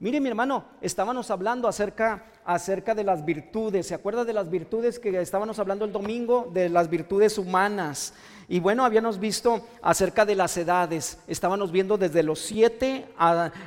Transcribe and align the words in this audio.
Mire 0.00 0.20
mi 0.20 0.28
hermano, 0.28 0.64
estábamos 0.80 1.28
hablando 1.28 1.66
acerca, 1.66 2.24
acerca 2.44 2.94
de 2.94 3.02
las 3.02 3.24
virtudes. 3.24 3.88
¿Se 3.88 3.94
acuerda 3.94 4.24
de 4.24 4.32
las 4.32 4.48
virtudes 4.48 5.00
que 5.00 5.20
estábamos 5.20 5.58
hablando 5.58 5.84
el 5.84 5.90
domingo? 5.90 6.48
De 6.54 6.68
las 6.68 6.88
virtudes 6.88 7.36
humanas. 7.36 8.14
Y 8.50 8.60
bueno, 8.60 8.86
habíamos 8.86 9.20
visto 9.20 9.60
acerca 9.82 10.24
de 10.24 10.34
las 10.34 10.56
edades. 10.56 11.18
Estábamos 11.26 11.70
viendo 11.70 11.98
desde 11.98 12.22
los 12.22 12.38
siete, 12.38 13.04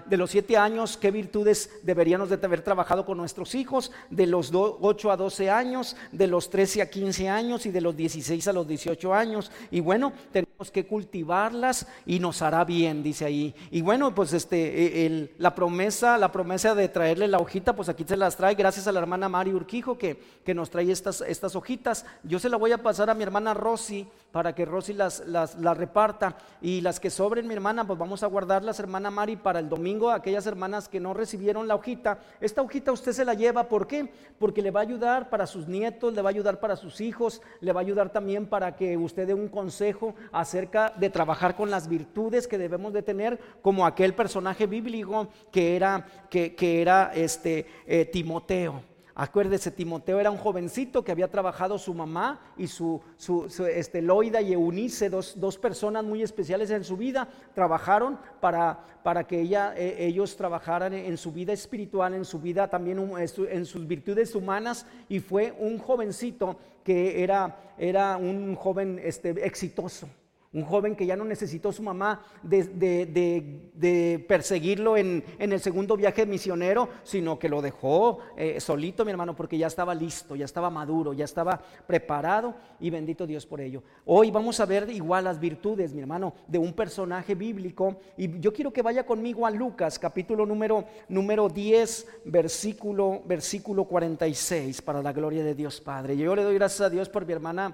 de 0.07 0.17
los 0.17 0.31
siete 0.31 0.57
años 0.57 0.97
qué 0.97 1.11
virtudes 1.11 1.69
deberíamos 1.83 2.29
de 2.29 2.39
haber 2.43 2.63
trabajado 2.63 3.05
con 3.05 3.19
nuestros 3.19 3.53
hijos, 3.53 3.91
de 4.09 4.25
los 4.25 4.51
8 4.51 5.11
a 5.11 5.17
12 5.17 5.51
años, 5.51 5.95
de 6.11 6.25
los 6.25 6.49
13 6.49 6.81
a 6.81 6.89
15 6.89 7.29
años 7.29 7.67
y 7.67 7.71
de 7.71 7.79
los 7.79 7.95
16 7.95 8.47
a 8.47 8.53
los 8.53 8.67
18 8.67 9.13
años. 9.13 9.51
Y 9.69 9.81
bueno, 9.81 10.13
tenemos 10.31 10.71
que 10.71 10.87
cultivarlas 10.87 11.85
y 12.07 12.17
nos 12.17 12.41
hará 12.41 12.65
bien, 12.65 13.03
dice 13.03 13.25
ahí. 13.25 13.53
Y 13.69 13.81
bueno, 13.81 14.15
pues 14.15 14.33
este, 14.33 15.05
e, 15.05 15.31
la 15.37 15.53
promesa, 15.53 16.17
la 16.21 16.31
promesa 16.31 16.73
de 16.73 16.87
traerle 16.87 17.27
la 17.27 17.39
hojita, 17.39 17.75
pues 17.75 17.89
aquí 17.89 18.05
se 18.07 18.15
las 18.15 18.37
trae 18.37 18.55
gracias 18.55 18.87
a 18.87 18.93
la 18.93 18.99
hermana 18.99 19.27
Mari 19.27 19.53
Urquijo 19.53 19.97
que, 19.97 20.17
que 20.45 20.53
nos 20.53 20.69
trae 20.69 20.89
estas, 20.89 21.19
estas 21.19 21.55
hojitas. 21.57 22.05
Yo 22.23 22.39
se 22.39 22.47
la 22.47 22.55
voy 22.55 22.71
a 22.71 22.81
pasar 22.81 23.09
a 23.09 23.13
mi 23.13 23.23
hermana 23.23 23.53
Rosy 23.53 24.07
para 24.31 24.53
que 24.55 24.65
Rosy 24.65 24.93
las, 24.93 25.23
las, 25.27 25.55
reparta. 25.77 26.37
Y 26.61 26.81
las 26.81 26.99
que 26.99 27.09
sobren, 27.09 27.47
mi 27.47 27.53
hermana, 27.53 27.85
pues 27.85 27.97
vamos 27.99 28.23
a 28.23 28.27
guardarlas, 28.27 28.79
hermana 28.79 29.11
Mari, 29.11 29.35
para 29.35 29.59
el 29.59 29.69
domingo. 29.69 30.11
Aquellas 30.11 30.45
hermanas 30.45 30.87
que 30.87 30.99
no 30.99 31.13
recibieron 31.13 31.67
la 31.67 31.75
hojita, 31.75 32.19
esta 32.39 32.61
hojita 32.61 32.91
usted 32.91 33.11
se 33.11 33.25
la 33.25 33.33
lleva. 33.33 33.67
¿Por 33.67 33.87
qué? 33.87 34.11
Porque 34.39 34.61
le 34.61 34.71
va 34.71 34.81
a 34.81 34.83
ayudar 34.83 35.29
para 35.29 35.47
sus 35.47 35.67
nietos, 35.67 36.13
le 36.13 36.21
va 36.21 36.29
a 36.29 36.31
ayudar 36.31 36.59
para 36.59 36.75
sus 36.75 37.01
hijos, 37.01 37.41
le 37.59 37.73
va 37.73 37.81
a 37.81 37.83
ayudar 37.83 38.11
también 38.11 38.45
para 38.47 38.75
que 38.75 38.97
usted 38.97 39.27
dé 39.27 39.33
un 39.33 39.49
consejo 39.49 40.15
acerca 40.31 40.93
de 40.97 41.09
trabajar 41.09 41.55
con 41.55 41.69
las 41.69 41.87
virtudes 41.87 42.47
que 42.47 42.57
debemos 42.57 42.93
de 42.93 43.01
tener, 43.01 43.39
como 43.61 43.85
aquel 43.85 44.13
personaje 44.13 44.67
bíblico 44.67 45.27
que 45.51 45.75
era, 45.75 46.05
que, 46.29 46.81
era 46.81 47.11
este, 47.13 47.65
eh, 47.85 48.05
Timoteo. 48.05 48.90
Acuérdese, 49.15 49.71
Timoteo 49.71 50.19
era 50.19 50.31
un 50.31 50.37
jovencito 50.37 51.03
que 51.03 51.11
había 51.11 51.29
trabajado 51.29 51.77
su 51.77 51.93
mamá 51.93 52.39
y 52.57 52.67
su, 52.67 53.01
su, 53.17 53.45
este, 53.65 54.01
Loida 54.01 54.41
y 54.41 54.53
Eunice, 54.53 55.09
dos, 55.09 55.39
dos, 55.39 55.57
personas 55.57 56.03
muy 56.03 56.21
especiales 56.21 56.71
en 56.71 56.83
su 56.83 56.97
vida, 56.97 57.27
trabajaron 57.53 58.17
para, 58.39 58.85
para 59.03 59.25
que 59.25 59.41
ella, 59.41 59.73
e, 59.75 60.05
ellos 60.05 60.37
trabajaran 60.37 60.93
en 60.93 61.17
su 61.17 61.31
vida 61.31 61.53
espiritual, 61.53 62.13
en 62.13 62.25
su 62.25 62.39
vida 62.39 62.69
también 62.69 62.99
en 63.49 63.65
sus 63.65 63.87
virtudes 63.87 64.35
humanas 64.35 64.85
y 65.09 65.19
fue 65.19 65.53
un 65.59 65.77
jovencito 65.77 66.57
que 66.83 67.23
era, 67.23 67.73
era 67.77 68.17
un 68.17 68.55
joven 68.55 68.99
este, 69.03 69.29
exitoso. 69.45 70.07
Un 70.53 70.65
joven 70.65 70.97
que 70.97 71.05
ya 71.05 71.15
no 71.15 71.23
necesitó 71.23 71.71
su 71.71 71.81
mamá 71.81 72.25
de, 72.43 74.25
perseguirlo 74.27 74.97
en, 74.97 75.23
el 75.39 75.61
segundo 75.61 75.95
viaje 75.95 76.25
misionero, 76.25 76.89
sino 77.03 77.39
que 77.39 77.47
lo 77.47 77.61
dejó 77.61 78.19
eh, 78.35 78.59
solito, 78.59 79.05
mi 79.05 79.11
hermano, 79.11 79.33
porque 79.33 79.57
ya 79.57 79.67
estaba 79.67 79.95
listo, 79.95 80.35
ya 80.35 80.43
estaba 80.43 80.69
maduro, 80.69 81.13
ya 81.13 81.23
estaba 81.23 81.61
preparado 81.87 82.53
y 82.81 82.89
bendito 82.89 83.25
Dios 83.25 83.45
por 83.45 83.61
ello. 83.61 83.81
Hoy 84.03 84.29
vamos 84.29 84.59
a 84.59 84.65
ver 84.65 84.89
igual 84.89 85.23
las 85.23 85.39
virtudes, 85.39 85.93
mi 85.93 86.01
hermano, 86.01 86.33
de 86.47 86.57
un 86.57 86.73
personaje 86.73 87.33
bíblico. 87.33 88.01
Y 88.17 88.41
yo 88.41 88.51
quiero 88.51 88.73
que 88.73 88.81
vaya 88.81 89.05
conmigo 89.05 89.47
a 89.47 89.51
Lucas, 89.51 89.97
capítulo 89.97 90.45
número, 90.45 90.83
número 91.07 91.47
10, 91.47 92.23
versículo, 92.25 93.21
versículo 93.25 93.85
46, 93.85 94.81
para 94.81 95.01
la 95.01 95.13
gloria 95.13 95.45
de 95.45 95.55
Dios 95.55 95.79
Padre. 95.79 96.17
Yo 96.17 96.35
le 96.35 96.43
doy 96.43 96.55
gracias 96.55 96.81
a 96.81 96.89
Dios 96.89 97.07
por 97.07 97.25
mi 97.25 97.31
hermana, 97.31 97.73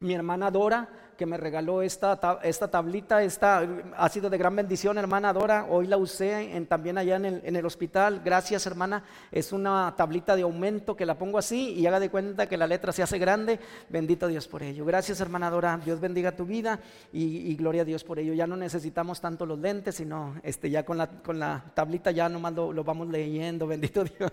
mi 0.00 0.12
hermana 0.12 0.50
Dora 0.50 1.11
que 1.22 1.26
me 1.26 1.36
regaló 1.36 1.82
esta, 1.82 2.40
esta 2.42 2.66
tablita. 2.66 3.22
Esta 3.22 3.64
ha 3.96 4.08
sido 4.08 4.28
de 4.28 4.38
gran 4.38 4.56
bendición, 4.56 4.98
hermana 4.98 5.32
Dora. 5.32 5.66
Hoy 5.70 5.86
la 5.86 5.96
usé 5.96 6.66
también 6.68 6.98
allá 6.98 7.14
en 7.14 7.24
el, 7.24 7.40
en 7.44 7.54
el, 7.54 7.64
hospital. 7.64 8.22
Gracias, 8.24 8.66
hermana. 8.66 9.04
Es 9.30 9.52
una 9.52 9.94
tablita 9.96 10.34
de 10.34 10.42
aumento 10.42 10.96
que 10.96 11.06
la 11.06 11.16
pongo 11.16 11.38
así 11.38 11.74
y 11.74 11.86
haga 11.86 12.00
de 12.00 12.10
cuenta 12.10 12.48
que 12.48 12.56
la 12.56 12.66
letra 12.66 12.90
se 12.90 13.04
hace 13.04 13.20
grande. 13.20 13.60
Bendito 13.88 14.26
Dios 14.26 14.48
por 14.48 14.64
ello. 14.64 14.84
Gracias, 14.84 15.20
hermana 15.20 15.48
Dora. 15.48 15.78
Dios 15.84 16.00
bendiga 16.00 16.32
tu 16.32 16.44
vida 16.44 16.80
y, 17.12 17.54
gloria 17.54 17.82
a 17.82 17.84
Dios 17.84 18.02
por 18.02 18.18
ello. 18.18 18.34
Ya 18.34 18.48
no 18.48 18.56
necesitamos 18.56 19.20
tanto 19.20 19.46
los 19.46 19.60
lentes, 19.60 19.94
sino 19.94 20.34
este, 20.42 20.70
ya 20.70 20.84
con 20.84 20.98
la, 20.98 21.06
con 21.06 21.38
la 21.38 21.62
tablita 21.72 22.10
ya 22.10 22.28
nomás 22.28 22.52
lo, 22.54 22.72
lo 22.72 22.82
vamos 22.82 23.06
leyendo. 23.06 23.68
Bendito 23.68 24.02
Dios. 24.18 24.32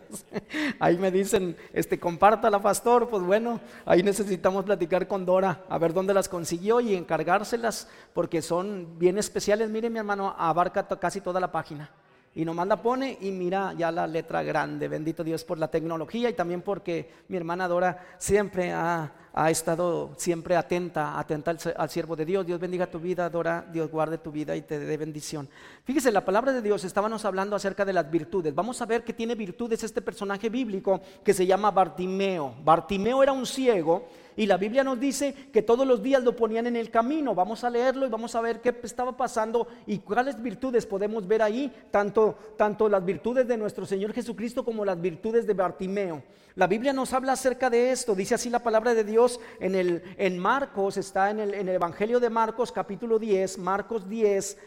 Ahí 0.80 0.98
me 0.98 1.12
dicen, 1.12 1.56
este, 1.72 2.00
compártala, 2.00 2.60
pastor. 2.60 3.08
Pues 3.10 3.22
bueno, 3.22 3.60
ahí 3.86 4.02
necesitamos 4.02 4.66
platicar 4.66 5.08
con 5.08 5.24
Dora 5.24 5.66
a 5.70 5.78
ver 5.78 5.94
dónde 5.94 6.16
las 6.16 6.28
consiguió 6.28 6.79
y 6.80 6.96
encargárselas 6.96 7.88
porque 8.14 8.42
son 8.42 8.98
bien 8.98 9.18
especiales. 9.18 9.70
Mire 9.70 9.90
mi 9.90 10.00
hermano, 10.00 10.36
abarca 10.38 10.88
casi 11.00 11.22
toda 11.22 11.40
la 11.40 11.52
página. 11.52 11.90
Y 12.36 12.46
nomás 12.46 12.68
la 12.68 12.82
pone 12.82 13.18
y 13.22 13.32
mira 13.32 13.74
ya 13.74 13.92
la 13.92 14.06
letra 14.06 14.44
grande. 14.44 14.88
Bendito 14.88 15.24
Dios 15.24 15.44
por 15.44 15.58
la 15.58 15.70
tecnología 15.70 16.30
y 16.30 16.34
también 16.34 16.62
porque 16.62 17.12
mi 17.28 17.38
hermana 17.38 17.68
Dora 17.68 18.06
siempre 18.20 18.72
ha, 18.72 19.12
estado 19.50 20.14
siempre 20.16 20.56
atenta, 20.56 21.18
atenta 21.20 21.52
al, 21.52 21.60
al, 21.76 21.90
siervo 21.90 22.16
de 22.16 22.26
Dios. 22.26 22.46
Dios 22.46 22.60
bendiga 22.60 22.86
tu 22.86 23.00
vida, 23.00 23.30
Dora. 23.30 23.66
Dios 23.72 23.90
guarde 23.90 24.20
tu 24.20 24.32
vida 24.32 24.56
y 24.56 24.62
te 24.62 24.78
dé 24.80 24.96
bendición. 24.96 25.50
Fíjese, 25.84 26.12
la 26.12 26.24
palabra 26.24 26.54
de 26.54 26.62
Dios, 26.62 26.84
estábamos 26.84 27.26
hablando 27.26 27.56
acerca 27.56 27.84
de 27.84 27.94
las 27.94 28.10
virtudes. 28.10 28.54
Vamos 28.54 28.80
a 28.82 28.86
ver 28.86 29.04
que 29.04 29.14
tiene 29.14 29.34
virtudes 29.34 29.84
este 29.84 30.02
personaje 30.02 30.50
bíblico 30.50 31.02
que 31.24 31.34
se 31.34 31.48
llama 31.48 31.72
Bartimeo. 31.72 32.54
Bartimeo 32.64 33.24
era 33.24 33.32
un 33.32 33.48
ciego 33.48 34.08
y 34.40 34.46
la 34.46 34.56
Biblia 34.56 34.86
nos 34.86 34.98
dice 34.98 35.34
que 35.52 35.62
todos 35.62 35.86
los 35.86 36.02
días 36.02 36.24
lo 36.24 36.34
ponían 36.34 36.66
en 36.66 36.78
el 36.78 36.90
camino. 36.90 37.36
Vamos 37.36 37.66
a 37.66 37.70
leerlo 37.70 38.08
y 38.08 38.10
vamos 38.10 38.36
a 38.36 38.40
ver 38.40 38.62
qué 38.62 38.74
estaba 38.84 39.18
pasando 39.18 39.68
y 39.86 39.98
cuáles 39.98 40.42
virtudes 40.42 40.86
podemos 40.86 41.28
ver 41.28 41.42
ahí, 41.42 41.70
tanto, 41.92 42.38
tanto 42.56 42.88
las 42.88 43.04
virtudes 43.04 43.50
de 43.50 43.58
nuestro 43.58 43.86
Señor 43.86 44.14
Jesucristo 44.14 44.64
como 44.64 44.86
las 44.86 45.02
virtudes 45.02 45.46
de 45.46 45.54
Bartimeo. 45.54 46.24
La 46.56 46.68
Biblia 46.68 46.94
nos 46.94 47.12
habla 47.12 47.34
acerca 47.34 47.70
de 47.70 47.92
esto. 47.92 48.16
Dice 48.16 48.36
así 48.36 48.50
la 48.50 48.64
palabra 48.64 48.94
de 48.94 49.04
Dios 49.04 49.42
en, 49.60 49.76
el, 49.76 50.04
en 50.18 50.40
Marcos, 50.40 50.96
está 50.96 51.32
en 51.32 51.42
el, 51.42 51.54
en 51.54 51.68
el 51.68 51.76
Evangelio 51.76 52.22
de 52.22 52.30
Marcos 52.30 52.72
capítulo 52.72 53.20
10, 53.20 53.58
Marcos 53.58 54.08
10, 54.08 54.58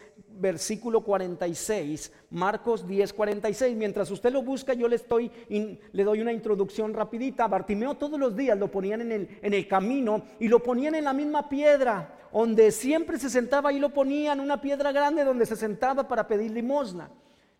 versículo 0.43 1.01
46, 1.01 2.11
Marcos 2.31 2.87
10, 2.87 3.13
46. 3.13 3.75
Mientras 3.75 4.11
usted 4.11 4.31
lo 4.31 4.41
busca, 4.41 4.73
yo 4.73 4.87
le, 4.87 4.95
estoy, 4.95 5.31
le 5.49 6.03
doy 6.03 6.21
una 6.21 6.33
introducción 6.33 6.93
rapidita. 6.93 7.47
Bartimeo 7.47 7.95
todos 7.95 8.19
los 8.19 8.35
días 8.35 8.57
lo 8.57 8.69
ponían 8.69 9.01
en 9.01 9.11
el, 9.11 9.39
en 9.41 9.53
el 9.53 9.67
camino 9.67 10.23
y 10.39 10.47
lo 10.47 10.61
ponían 10.61 10.95
en 10.95 11.05
la 11.05 11.13
misma 11.13 11.49
piedra, 11.49 12.29
donde 12.31 12.71
siempre 12.71 13.19
se 13.19 13.29
sentaba 13.29 13.71
y 13.71 13.79
lo 13.79 13.89
ponían, 13.89 14.39
una 14.39 14.61
piedra 14.61 14.91
grande 14.91 15.23
donde 15.23 15.45
se 15.45 15.55
sentaba 15.55 16.07
para 16.07 16.27
pedir 16.27 16.51
limosna. 16.51 17.09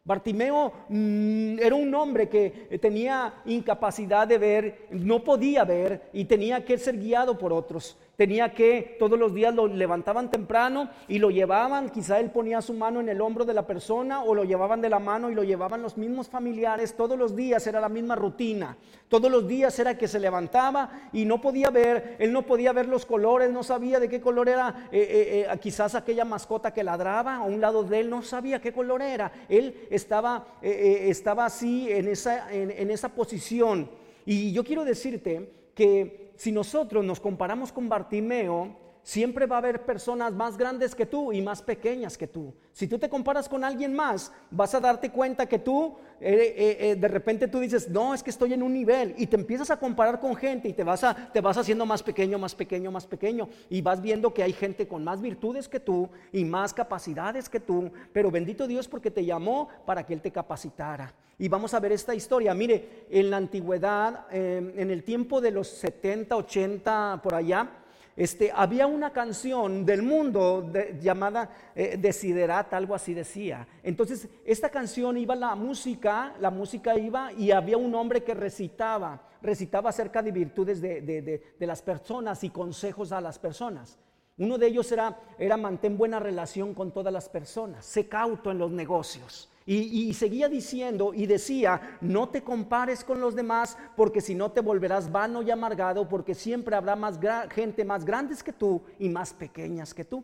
Bartimeo 0.06 0.74
mm, 0.90 1.60
era 1.60 1.76
un 1.76 1.94
hombre 1.96 2.28
que 2.28 2.78
tenía 2.82 3.36
incapacidad 3.46 4.28
de 4.28 4.38
ver, 4.38 4.88
no 4.92 5.24
podía 5.24 5.64
ver 5.64 6.10
y 6.12 6.26
tenía 6.26 6.66
que 6.66 6.78
ser 6.78 6.98
guiado 6.98 7.38
por 7.38 7.54
otros. 7.54 7.98
Tenía 8.16 8.54
que 8.54 8.96
todos 9.00 9.18
los 9.18 9.34
días 9.34 9.56
lo 9.56 9.66
levantaban 9.66 10.30
temprano 10.30 10.88
y 11.08 11.18
lo 11.18 11.32
llevaban, 11.32 11.90
quizá 11.90 12.20
él 12.20 12.30
ponía 12.30 12.62
su 12.62 12.74
mano 12.74 13.02
en 13.02 13.10
el 13.10 13.20
hombro 13.20 13.44
de 13.44 13.56
la 13.56 13.66
persona 13.66 14.22
o 14.22 14.36
lo 14.36 14.44
llevaban 14.44 14.82
de 14.82 14.90
la 14.90 15.00
mano 15.00 15.32
y 15.32 15.34
lo 15.34 15.44
llevaban 15.44 15.82
los 15.82 15.98
mismos 15.98 16.30
familiares, 16.30 16.96
todos 16.96 17.18
los 17.18 17.36
días 17.36 17.66
era 17.66 17.82
la 17.82 17.90
misma 17.90 18.16
rutina, 18.16 18.78
todos 19.08 19.32
los 19.32 19.48
días 19.48 19.80
era 19.80 19.98
que 19.98 20.08
se 20.08 20.20
levantaba 20.20 21.10
y 21.12 21.26
no 21.26 21.42
podía 21.42 21.72
ver, 21.72 22.16
él 22.20 22.32
no 22.32 22.44
podía 22.44 22.72
ver 22.72 22.88
los 22.88 23.04
colores, 23.04 23.50
no 23.50 23.64
sabía 23.64 24.00
de 24.00 24.10
qué 24.10 24.22
color 24.22 24.48
era 24.48 24.88
eh, 24.92 25.00
eh, 25.02 25.48
eh, 25.52 25.60
quizás 25.60 25.96
aquella 25.96 26.24
mascota 26.24 26.72
que 26.72 26.84
ladraba 26.84 27.38
a 27.38 27.42
un 27.42 27.60
lado 27.60 27.84
de 27.84 28.02
él, 28.02 28.12
no 28.12 28.22
sabía 28.22 28.62
qué 28.62 28.72
color 28.72 29.02
era, 29.02 29.32
él 29.50 29.88
estaba, 29.90 30.46
estaba 30.62 31.46
así 31.46 31.92
en 31.92 32.10
esa, 32.10 32.54
en 32.54 32.92
esa 32.92 33.10
posición. 33.10 33.90
Y 34.24 34.54
yo 34.54 34.64
quiero 34.64 34.86
decirte 34.86 35.50
que 35.74 36.23
si 36.36 36.52
nosotros 36.52 37.04
nos 37.04 37.20
comparamos 37.20 37.72
con 37.72 37.90
Bartimeo, 37.90 38.83
siempre 39.04 39.46
va 39.46 39.58
a 39.58 39.60
haber 39.60 39.86
personas 39.86 40.34
más 40.34 40.58
grandes 40.58 40.96
que 40.96 41.06
tú 41.06 41.34
y 41.34 41.42
más 41.42 41.62
pequeñas 41.62 42.18
que 42.18 42.28
tú. 42.28 42.54
Si 42.72 42.88
tú 42.88 42.98
te 42.98 43.10
comparas 43.10 43.48
con 43.48 43.64
alguien 43.64 43.94
más, 43.94 44.32
vas 44.50 44.74
a 44.74 44.80
darte 44.80 45.12
cuenta 45.12 45.46
que 45.46 45.60
tú, 45.60 45.96
eh, 46.20 46.56
eh, 46.58 46.78
eh, 46.80 46.96
de 46.96 47.08
repente 47.10 47.48
tú 47.48 47.60
dices, 47.60 47.90
no, 47.90 48.14
es 48.14 48.24
que 48.24 48.30
estoy 48.30 48.54
en 48.54 48.64
un 48.64 48.74
nivel 48.74 49.14
y 49.18 49.28
te 49.28 49.36
empiezas 49.36 49.70
a 49.70 49.78
comparar 49.78 50.20
con 50.20 50.36
gente 50.36 50.70
y 50.70 50.74
te 50.74 50.84
vas, 50.84 51.06
te 51.34 51.42
vas 51.42 51.58
haciendo 51.58 51.86
más 51.86 52.02
pequeño, 52.02 52.40
más 52.40 52.56
pequeño, 52.56 52.92
más 52.92 53.06
pequeño 53.06 53.50
y 53.70 53.82
vas 53.82 54.02
viendo 54.02 54.34
que 54.34 54.42
hay 54.42 54.54
gente 54.54 54.88
con 54.88 55.04
más 55.04 55.22
virtudes 55.22 55.68
que 55.68 55.82
tú 55.82 56.10
y 56.32 56.46
más 56.46 56.74
capacidades 56.74 57.50
que 57.50 57.60
tú, 57.60 57.92
pero 58.14 58.32
bendito 58.32 58.66
Dios 58.68 58.88
porque 58.88 59.12
te 59.12 59.26
llamó 59.26 59.68
para 59.86 60.06
que 60.06 60.14
Él 60.14 60.22
te 60.22 60.32
capacitara. 60.32 61.14
Y 61.38 61.50
vamos 61.50 61.74
a 61.74 61.80
ver 61.80 61.92
esta 61.92 62.16
historia. 62.16 62.54
Mire, 62.54 63.06
en 63.10 63.30
la 63.30 63.38
antigüedad, 63.38 64.28
en 64.32 64.92
el 64.92 65.04
tiempo 65.04 65.42
de 65.42 65.50
los 65.50 65.68
70, 65.68 66.38
80, 66.38 67.22
por 67.24 67.34
allá, 67.34 67.83
este, 68.16 68.52
había 68.54 68.86
una 68.88 69.12
canción 69.12 69.86
del 69.86 70.04
mundo 70.04 70.72
llamada 71.02 71.50
eh, 71.76 71.98
Desiderata, 71.98 72.78
algo 72.78 72.94
así 72.94 73.14
decía. 73.14 73.68
Entonces, 73.82 74.28
esta 74.46 74.70
canción 74.70 75.18
iba 75.18 75.36
la 75.36 75.56
música, 75.56 76.36
la 76.40 76.52
música 76.52 76.98
iba 76.98 77.34
y 77.34 77.52
había 77.52 77.78
un 77.78 77.94
hombre 77.96 78.24
que 78.24 78.34
recitaba, 78.34 79.30
recitaba 79.42 79.90
acerca 79.90 80.22
de 80.22 80.32
virtudes 80.32 80.82
de, 80.82 81.02
de 81.02 81.68
las 81.68 81.82
personas 81.82 82.44
y 82.44 82.50
consejos 82.50 83.12
a 83.12 83.22
las 83.22 83.40
personas. 83.40 84.00
Uno 84.38 84.58
de 84.58 84.68
ellos 84.68 84.92
era, 84.92 85.20
era 85.38 85.58
mantén 85.58 85.98
buena 85.98 86.20
relación 86.20 86.74
con 86.74 86.92
todas 86.92 87.14
las 87.14 87.30
personas, 87.30 87.86
sé 87.86 88.08
cauto 88.08 88.50
en 88.50 88.58
los 88.58 88.72
negocios. 88.72 89.50
Y, 89.66 90.14
seguía 90.14 90.50
diciendo 90.50 91.14
y 91.14 91.26
decía, 91.26 91.98
no 92.02 92.30
te 92.30 92.44
compares 92.44 93.04
con 93.04 93.22
los 93.22 93.34
demás 93.36 93.78
porque 93.96 94.20
si 94.20 94.36
no 94.36 94.52
te 94.52 94.60
volverás 94.60 95.12
vano 95.12 95.42
y 95.42 95.52
amargado 95.52 96.10
porque 96.10 96.36
siempre 96.36 96.76
habrá 96.76 96.96
más 96.96 97.18
gente 97.50 97.86
más 97.86 98.04
grandes 98.04 98.44
que 98.44 98.52
tú 98.52 98.82
y 99.00 99.08
más 99.08 99.34
pequeñas 99.34 99.94
que 99.94 100.04
tú. 100.04 100.24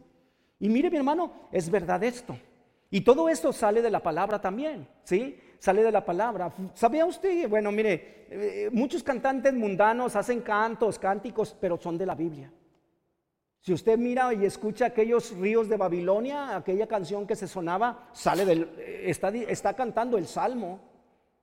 Y 0.60 0.68
mire 0.68 0.90
mi 0.90 0.98
hermano, 0.98 1.32
es 1.52 1.70
verdad 1.70 2.04
esto. 2.04 2.38
Y 2.92 3.02
todo 3.02 3.30
esto 3.30 3.54
sale 3.54 3.82
de 3.82 3.92
la 3.92 4.02
palabra 4.02 4.42
también, 4.42 4.88
¿sí? 5.04 5.40
Sale 5.60 5.84
de 5.84 5.92
la 5.92 6.04
palabra. 6.04 6.52
¿Sabía 6.74 7.06
usted? 7.06 7.48
Bueno, 7.48 7.72
mire, 7.72 8.26
eh, 8.30 8.70
muchos 8.72 9.04
cantantes 9.04 9.54
mundanos 9.54 10.16
hacen 10.16 10.42
cantos, 10.42 11.00
cánticos, 11.00 11.56
pero 11.60 11.78
son 11.78 11.98
de 11.98 12.06
la 12.06 12.16
Biblia. 12.16 12.52
Si 13.62 13.74
usted 13.74 13.98
mira 13.98 14.34
y 14.34 14.46
escucha 14.46 14.86
aquellos 14.86 15.32
ríos 15.38 15.68
de 15.68 15.76
Babilonia, 15.76 16.56
aquella 16.56 16.88
canción 16.88 17.28
que 17.28 17.36
se 17.36 17.48
sonaba, 17.48 18.10
sale 18.14 18.46
del, 18.46 18.70
está, 19.04 19.30
está 19.30 19.74
cantando 19.74 20.18
el 20.18 20.28
Salmo, 20.28 20.80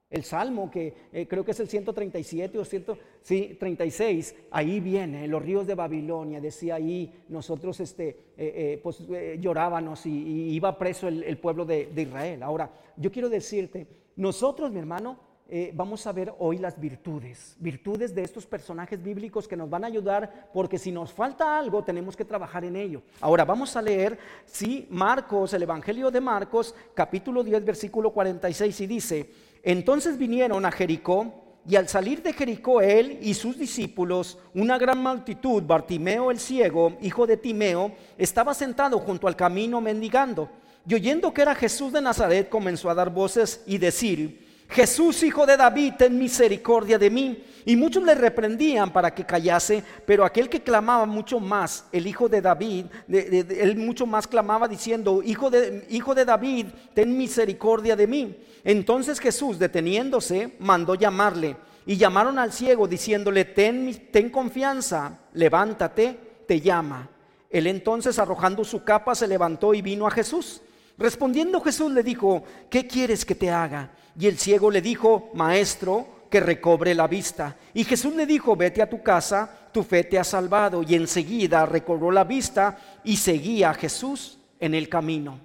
el 0.09 0.25
Salmo 0.25 0.71
que 0.71 0.95
eh, 1.13 1.27
creo 1.29 1.45
que 1.45 1.51
es 1.51 1.61
el 1.61 1.69
137 1.69 2.59
o 2.59 2.65
136, 2.65 4.35
ahí 4.51 4.81
viene, 4.81 5.29
los 5.29 5.43
ríos 5.43 5.67
de 5.67 5.75
Babilonia, 5.75 6.41
decía 6.41 6.77
ahí, 6.77 7.25
nosotros 7.29 7.81
este, 7.81 8.09
eh, 8.09 8.17
eh, 8.37 8.81
pues, 8.83 9.03
llorábamos 9.39 10.07
y, 10.07 10.55
iba 10.55 10.79
preso 10.79 11.09
el, 11.09 11.39
pueblo 11.39 11.67
de 11.67 11.91
Israel. 11.95 12.43
Ahora, 12.43 12.71
yo 12.97 13.13
quiero 13.13 13.29
decirte, 13.29 13.87
nosotros, 14.17 14.73
mi 14.73 14.79
hermano, 14.79 15.26
eh, 15.49 15.71
vamos 15.75 16.05
a 16.09 16.13
ver 16.13 16.35
hoy 16.41 16.59
las 16.59 16.81
virtudes, 16.81 17.55
virtudes 17.61 18.13
de 18.13 18.23
estos 18.23 18.45
personajes 18.45 19.01
bíblicos 19.01 19.47
que 19.47 19.57
nos 19.57 19.71
van 19.71 19.85
a 19.85 19.87
ayudar 19.87 20.51
porque 20.53 20.77
si 20.77 20.91
nos 20.91 21.13
falta 21.13 21.57
algo 21.57 21.85
tenemos 21.85 22.17
que 22.17 22.25
trabajar 22.25 22.65
en 22.65 22.75
ello. 22.75 23.03
Ahora 23.21 23.45
vamos 23.45 23.77
a 23.77 23.83
leer, 23.83 24.19
sí, 24.45 24.89
Marcos, 24.91 25.55
el 25.55 25.63
Evangelio 25.63 26.11
de 26.11 26.21
Marcos, 26.21 26.75
capítulo 26.95 27.45
10, 27.45 27.65
versículo 27.65 28.13
46 28.13 28.81
y 28.81 28.87
dice, 28.89 29.31
entonces 29.63 30.19
vinieron 30.19 30.67
a 30.67 30.73
Jericó 30.73 31.33
y 31.69 31.77
al 31.77 31.89
salir 31.89 32.23
de 32.23 32.33
Jericó 32.33 32.81
él 32.81 33.19
y 33.23 33.35
sus 33.35 33.57
discípulos, 33.57 34.39
una 34.53 34.79
gran 34.79 34.99
multitud, 34.99 35.63
Bartimeo 35.63 36.33
el 36.33 36.41
ciego, 36.41 36.97
hijo 37.03 37.25
de 37.25 37.37
Timeo, 37.37 37.93
estaba 38.19 38.53
sentado 38.53 38.99
junto 38.99 39.29
al 39.29 39.37
camino 39.37 39.81
mendigando. 39.81 40.49
Y 40.89 40.95
oyendo 40.95 41.33
que 41.33 41.43
era 41.43 41.55
Jesús 41.55 41.93
de 41.93 42.01
Nazaret, 42.01 42.49
comenzó 42.49 42.91
a 42.91 42.95
dar 42.95 43.11
voces 43.11 43.63
y 43.67 43.79
decir, 43.79 44.46
Jesús, 44.69 45.23
hijo 45.23 45.47
de 45.47 45.57
David, 45.57 45.95
ten 45.99 46.19
misericordia 46.19 46.99
de 46.99 47.11
mí. 47.11 47.45
Y 47.65 47.75
muchos 47.75 48.05
le 48.05 48.15
reprendían 48.15 48.93
para 48.93 49.13
que 49.13 49.25
callase, 49.25 49.83
pero 50.07 50.25
aquel 50.25 50.49
que 50.49 50.63
clamaba 50.63 51.05
mucho 51.05 51.41
más, 51.41 51.87
el 51.91 52.07
hijo 52.07 52.29
de 52.29 52.41
David, 52.41 52.87
él 53.09 53.77
mucho 53.77 54.07
más 54.07 54.27
clamaba 54.27 54.69
diciendo, 54.69 55.21
hijo 55.23 55.51
de, 55.51 55.85
hijo 55.91 56.15
de 56.15 56.25
David, 56.25 56.67
ten 56.95 57.17
misericordia 57.17 57.97
de 57.97 58.07
mí. 58.07 58.37
Entonces 58.63 59.19
Jesús, 59.19 59.59
deteniéndose, 59.59 60.55
mandó 60.61 60.95
llamarle. 60.95 61.57
Y 61.87 61.97
llamaron 61.97 62.39
al 62.39 62.53
ciego 62.53 62.87
diciéndole, 62.89 63.45
ten, 63.45 64.11
ten 64.13 64.31
confianza, 64.31 65.19
levántate, 65.33 66.19
te 66.47 66.61
llama. 66.61 67.09
Él 67.51 67.67
entonces, 67.69 68.19
arrojando 68.19 68.65
su 68.65 68.85
capa, 68.85 69.15
se 69.15 69.27
levantó 69.27 69.73
y 69.75 69.83
vino 69.83 70.07
a 70.07 70.11
Jesús. 70.11 70.63
Respondiendo 70.99 71.61
Jesús 71.61 71.93
le 71.93 72.03
dijo, 72.03 72.45
¿qué 72.71 72.87
quieres 72.87 73.25
que 73.25 73.35
te 73.35 73.51
haga? 73.51 73.91
Y 74.19 74.27
el 74.27 74.39
ciego 74.39 74.71
le 74.71 74.81
dijo, 74.81 75.31
Maestro, 75.35 76.07
que 76.31 76.41
recobre 76.41 76.95
la 76.95 77.07
vista. 77.07 77.57
Y 77.75 77.85
Jesús 77.85 78.15
le 78.15 78.27
dijo, 78.27 78.57
vete 78.57 78.83
a 78.83 78.91
tu 78.91 79.03
casa, 79.03 79.69
tu 79.73 79.83
fe 79.83 80.05
te 80.05 80.19
ha 80.19 80.25
salvado. 80.25 80.83
Y 80.83 80.95
enseguida 80.95 81.67
recobró 81.67 82.11
la 82.11 82.25
vista 82.25 82.79
y 83.05 83.17
seguía 83.17 83.71
a 83.71 83.75
Jesús 83.75 84.39
en 84.59 84.75
el 84.75 84.89
camino. 84.89 85.39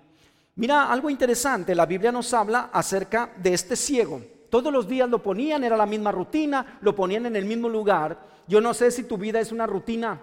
Mira, 0.56 0.92
algo 0.92 1.10
interesante, 1.10 1.76
la 1.76 1.86
Biblia 1.86 2.12
nos 2.12 2.34
habla 2.34 2.70
acerca 2.74 3.32
de 3.38 3.54
este 3.54 3.76
ciego. 3.76 4.22
Todos 4.50 4.72
los 4.72 4.88
días 4.88 5.10
lo 5.10 5.24
ponían, 5.24 5.64
era 5.64 5.78
la 5.78 5.86
misma 5.86 6.12
rutina, 6.12 6.78
lo 6.82 6.94
ponían 6.96 7.26
en 7.26 7.36
el 7.36 7.46
mismo 7.46 7.70
lugar. 7.70 8.20
Yo 8.48 8.60
no 8.60 8.74
sé 8.74 8.92
si 8.92 9.04
tu 9.04 9.18
vida 9.18 9.40
es 9.40 9.52
una 9.52 9.66
rutina 9.66 10.20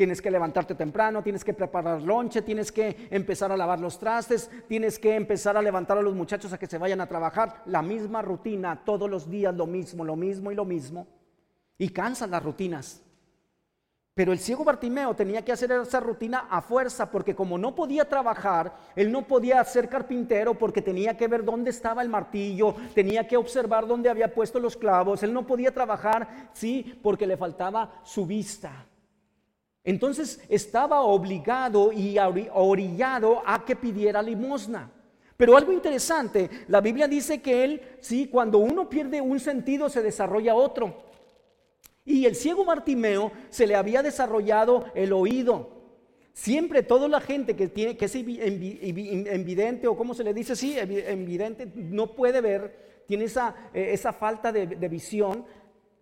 Tienes 0.00 0.22
que 0.22 0.30
levantarte 0.30 0.74
temprano, 0.74 1.22
tienes 1.22 1.44
que 1.44 1.52
preparar 1.52 2.00
lonche, 2.00 2.40
tienes 2.40 2.72
que 2.72 3.06
empezar 3.10 3.52
a 3.52 3.56
lavar 3.58 3.80
los 3.80 3.98
trastes, 3.98 4.50
tienes 4.66 4.98
que 4.98 5.14
empezar 5.14 5.58
a 5.58 5.60
levantar 5.60 5.98
a 5.98 6.00
los 6.00 6.14
muchachos 6.14 6.54
a 6.54 6.58
que 6.58 6.66
se 6.66 6.78
vayan 6.78 7.02
a 7.02 7.06
trabajar. 7.06 7.60
La 7.66 7.82
misma 7.82 8.22
rutina, 8.22 8.82
todos 8.82 9.10
los 9.10 9.28
días 9.28 9.54
lo 9.54 9.66
mismo, 9.66 10.02
lo 10.02 10.16
mismo 10.16 10.50
y 10.50 10.54
lo 10.54 10.64
mismo. 10.64 11.06
Y 11.76 11.90
cansan 11.90 12.30
las 12.30 12.42
rutinas. 12.42 13.02
Pero 14.14 14.32
el 14.32 14.38
ciego 14.38 14.64
Bartimeo 14.64 15.14
tenía 15.14 15.44
que 15.44 15.52
hacer 15.52 15.70
esa 15.70 16.00
rutina 16.00 16.46
a 16.48 16.62
fuerza 16.62 17.10
porque 17.10 17.34
como 17.34 17.58
no 17.58 17.74
podía 17.74 18.08
trabajar, 18.08 18.74
él 18.96 19.12
no 19.12 19.26
podía 19.26 19.62
ser 19.64 19.90
carpintero 19.90 20.54
porque 20.54 20.80
tenía 20.80 21.14
que 21.14 21.28
ver 21.28 21.44
dónde 21.44 21.68
estaba 21.68 22.00
el 22.00 22.08
martillo, 22.08 22.74
tenía 22.94 23.28
que 23.28 23.36
observar 23.36 23.86
dónde 23.86 24.08
había 24.08 24.32
puesto 24.32 24.58
los 24.58 24.78
clavos, 24.78 25.22
él 25.22 25.34
no 25.34 25.46
podía 25.46 25.74
trabajar, 25.74 26.48
sí, 26.54 26.98
porque 27.02 27.26
le 27.26 27.36
faltaba 27.36 28.00
su 28.02 28.24
vista. 28.24 28.86
Entonces 29.84 30.40
estaba 30.48 31.00
obligado 31.02 31.92
y 31.92 32.18
orillado 32.52 33.42
a 33.46 33.64
que 33.64 33.76
pidiera 33.76 34.22
limosna. 34.22 34.90
Pero 35.36 35.56
algo 35.56 35.72
interesante, 35.72 36.50
la 36.68 36.82
Biblia 36.82 37.08
dice 37.08 37.40
que 37.40 37.64
él, 37.64 37.80
sí, 38.00 38.26
cuando 38.26 38.58
uno 38.58 38.90
pierde 38.90 39.22
un 39.22 39.40
sentido 39.40 39.88
se 39.88 40.02
desarrolla 40.02 40.54
otro. 40.54 41.02
Y 42.04 42.26
el 42.26 42.34
ciego 42.34 42.66
Bartimeo 42.66 43.32
se 43.48 43.66
le 43.66 43.74
había 43.74 44.02
desarrollado 44.02 44.84
el 44.94 45.14
oído. 45.14 45.80
Siempre 46.34 46.82
toda 46.82 47.08
la 47.08 47.20
gente 47.20 47.56
que, 47.56 47.68
tiene, 47.68 47.96
que 47.96 48.04
es 48.04 48.14
invidente 48.14 49.86
o 49.86 49.96
como 49.96 50.12
se 50.12 50.24
le 50.24 50.34
dice, 50.34 50.54
sí, 50.56 50.76
evidente, 50.78 51.72
no 51.74 52.14
puede 52.14 52.42
ver, 52.42 53.04
tiene 53.06 53.24
esa, 53.24 53.54
eh, 53.72 53.90
esa 53.92 54.12
falta 54.12 54.52
de 54.52 54.88
visión, 54.88 55.46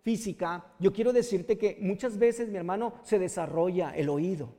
física, 0.09 0.65
yo 0.79 0.91
quiero 0.91 1.13
decirte 1.13 1.55
que 1.55 1.77
muchas 1.81 2.17
veces, 2.17 2.49
mi 2.49 2.57
hermano, 2.57 2.95
se 3.03 3.19
desarrolla 3.19 3.91
el 3.91 4.09
oído. 4.09 4.49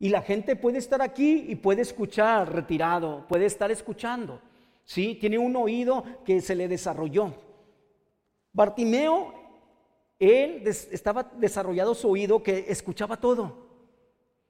Y 0.00 0.08
la 0.08 0.22
gente 0.22 0.56
puede 0.56 0.78
estar 0.78 1.00
aquí 1.00 1.44
y 1.46 1.54
puede 1.54 1.82
escuchar 1.82 2.52
retirado, 2.52 3.24
puede 3.28 3.46
estar 3.46 3.70
escuchando. 3.70 4.40
¿sí? 4.84 5.16
Tiene 5.20 5.38
un 5.38 5.54
oído 5.54 6.02
que 6.24 6.40
se 6.40 6.56
le 6.56 6.66
desarrolló. 6.66 7.32
Bartimeo, 8.52 9.32
él 10.18 10.64
estaba 10.66 11.30
desarrollado 11.38 11.94
su 11.94 12.10
oído 12.10 12.42
que 12.42 12.64
escuchaba 12.66 13.18
todo. 13.18 13.61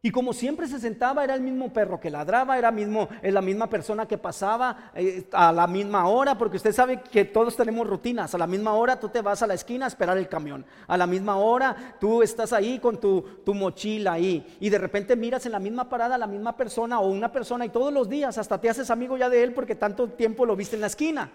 Y 0.05 0.11
como 0.11 0.33
siempre 0.33 0.67
se 0.67 0.81
sentaba, 0.81 1.23
era 1.23 1.37
el 1.37 1.43
mismo 1.43 1.73
perro 1.73 2.01
que 2.01 2.11
ladraba, 2.11 2.59
era 2.59 2.73
mismo, 2.73 3.09
la 3.23 3.41
misma 3.41 3.71
persona 3.71 4.09
que 4.09 4.19
pasaba 4.19 4.91
eh, 4.97 5.29
a 5.31 5.53
la 5.53 5.69
misma 5.69 6.09
hora, 6.09 6.37
porque 6.37 6.57
usted 6.57 6.73
sabe 6.73 7.01
que 7.01 7.25
todos 7.25 7.55
tenemos 7.55 7.87
rutinas. 7.87 8.35
A 8.35 8.39
la 8.39 8.49
misma 8.49 8.73
hora 8.75 8.99
tú 8.99 9.11
te 9.11 9.23
vas 9.23 9.45
a 9.45 9.47
la 9.47 9.55
esquina 9.55 9.85
a 9.85 9.89
esperar 9.89 10.19
el 10.19 10.29
camión. 10.29 10.67
A 10.89 10.97
la 10.97 11.07
misma 11.07 11.37
hora 11.37 11.97
tú 12.01 12.21
estás 12.21 12.53
ahí 12.53 12.81
con 12.81 12.99
tu, 12.99 13.23
tu 13.45 13.55
mochila 13.55 14.15
ahí. 14.15 14.57
Y 14.59 14.71
de 14.71 14.79
repente 14.79 15.15
miras 15.15 15.47
en 15.47 15.53
la 15.53 15.61
misma 15.61 15.89
parada 15.89 16.17
a 16.17 16.19
la 16.19 16.27
misma 16.27 16.57
persona 16.57 16.99
o 16.99 17.07
una 17.07 17.31
persona 17.31 17.65
y 17.65 17.69
todos 17.69 17.93
los 17.93 18.09
días 18.09 18.37
hasta 18.39 18.61
te 18.61 18.69
haces 18.69 18.91
amigo 18.91 19.17
ya 19.17 19.31
de 19.31 19.45
él 19.45 19.55
porque 19.55 19.77
tanto 19.77 20.09
tiempo 20.09 20.45
lo 20.45 20.57
viste 20.57 20.75
en 20.75 20.81
la 20.81 20.89
esquina. 20.89 21.31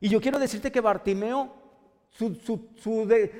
Y 0.00 0.08
yo 0.08 0.20
quiero 0.20 0.40
decirte 0.40 0.72
que 0.72 0.80
Bartimeo, 0.80 1.54
su, 2.10 2.34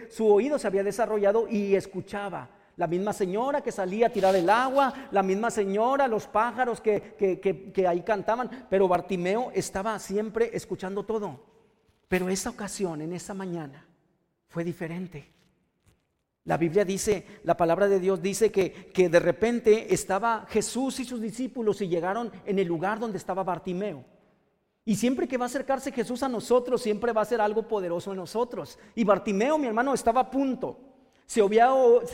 su 0.09 0.27
oído 0.29 0.57
se 0.57 0.69
había 0.69 0.85
desarrollado 0.85 1.49
y 1.49 1.75
escuchaba 1.75 2.51
la 2.77 2.87
misma 2.87 3.13
señora 3.13 3.63
que 3.63 3.73
salía 3.73 4.09
a 4.09 4.11
tirar 4.11 4.37
el 4.37 4.51
agua, 4.51 4.93
la 5.11 5.23
misma 5.23 5.51
señora, 5.51 6.07
los 6.07 6.27
pájaros 6.27 6.81
que, 6.81 7.87
ahí 7.89 8.03
cantaban, 8.03 8.67
pero 8.69 8.87
Bartimeo 8.87 9.51
estaba 9.55 9.99
siempre 9.99 10.51
escuchando 10.53 11.05
todo. 11.05 11.41
Pero 12.09 12.29
esa 12.29 12.51
ocasión, 12.51 13.01
en 13.01 13.15
esa 13.15 13.35
mañana, 13.35 13.87
fue 14.49 14.63
diferente. 14.63 15.33
La 16.45 16.59
Biblia 16.59 16.85
dice, 16.85 17.27
la 17.43 17.57
palabra 17.57 17.89
de 17.89 17.99
Dios 17.99 18.23
dice 18.23 18.53
que, 18.53 18.73
que 18.93 19.09
de 19.09 19.19
repente 19.19 19.93
estaba 19.93 20.47
Jesús 20.49 21.01
y 21.01 21.05
sus 21.05 21.21
discípulos 21.21 21.81
y 21.81 21.89
llegaron 21.89 22.31
en 22.45 22.59
el 22.59 22.69
lugar 22.69 23.01
donde 23.01 23.19
estaba 23.19 23.43
Bartimeo. 23.43 24.05
Y 24.85 24.95
siempre 24.95 25.27
que 25.27 25.39
va 25.39 25.47
a 25.47 25.49
acercarse 25.49 25.91
Jesús 25.91 26.23
a 26.23 26.29
nosotros, 26.29 26.81
siempre 26.81 27.13
va 27.13 27.23
a 27.23 27.25
ser 27.25 27.41
algo 27.41 27.67
poderoso 27.67 28.13
en 28.13 28.19
nosotros. 28.19 28.79
Y 28.95 29.03
Bartimeo, 29.03 29.59
mi 29.59 29.67
hermano, 29.67 29.93
estaba 29.93 30.21
a 30.21 30.31
punto. 30.31 30.86
Se, 31.27 31.43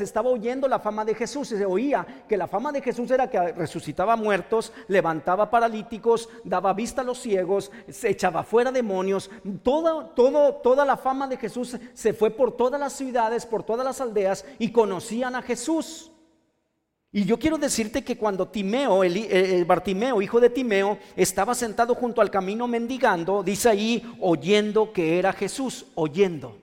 estaba 0.03 0.31
oyendo 0.31 0.67
la 0.67 0.79
fama 0.79 1.05
de 1.05 1.15
Jesús 1.15 1.53
y 1.53 1.59
se 1.59 1.67
oía 1.67 2.25
que 2.27 2.37
la 2.39 2.47
fama 2.47 2.73
de 2.73 2.81
Jesús 2.81 3.11
era 3.11 3.29
que 3.29 3.53
resucitaba 3.53 4.17
muertos, 4.17 4.73
levantaba 4.89 5.51
paralíticos, 5.51 6.31
daba 6.45 6.73
vista 6.73 7.03
a 7.03 7.05
los 7.05 7.19
ciegos, 7.19 7.71
se 7.91 8.09
echaba 8.09 8.43
fuera 8.43 8.73
demonios. 8.73 9.31
Toda, 9.63 10.15
toda 10.15 10.85
la 10.87 10.97
fama 10.97 11.29
de 11.29 11.37
Jesús 11.37 11.77
se 11.93 12.15
fue 12.15 12.31
por 12.31 12.57
todas 12.57 12.81
las 12.81 12.95
ciudades, 12.95 13.45
por 13.45 13.63
todas 13.63 13.85
las 13.85 14.01
aldeas 14.01 14.47
y 14.59 14.73
conocían 14.73 15.35
a 15.35 15.43
Jesús. 15.43 16.11
Y 17.15 17.27
yo 17.27 17.39
quiero 17.39 17.59
decirte 17.59 18.03
que 18.03 18.17
cuando 18.17 18.49
Timeo, 18.49 19.05
el, 19.05 19.19
el, 19.19 19.67
Bartimeo, 19.67 20.23
hijo 20.23 20.41
de 20.41 20.49
Timeo, 20.49 20.97
estaba 21.15 21.55
sentado 21.55 21.95
junto 21.95 22.23
al 22.23 22.31
camino 22.31 22.67
mendigando, 22.67 23.43
dice 23.43 23.69
ahí, 23.69 24.17
oyendo 24.19 24.95
que 24.95 25.19
era 25.19 25.35
Jesús, 25.35 25.85
oyendo. 25.95 26.57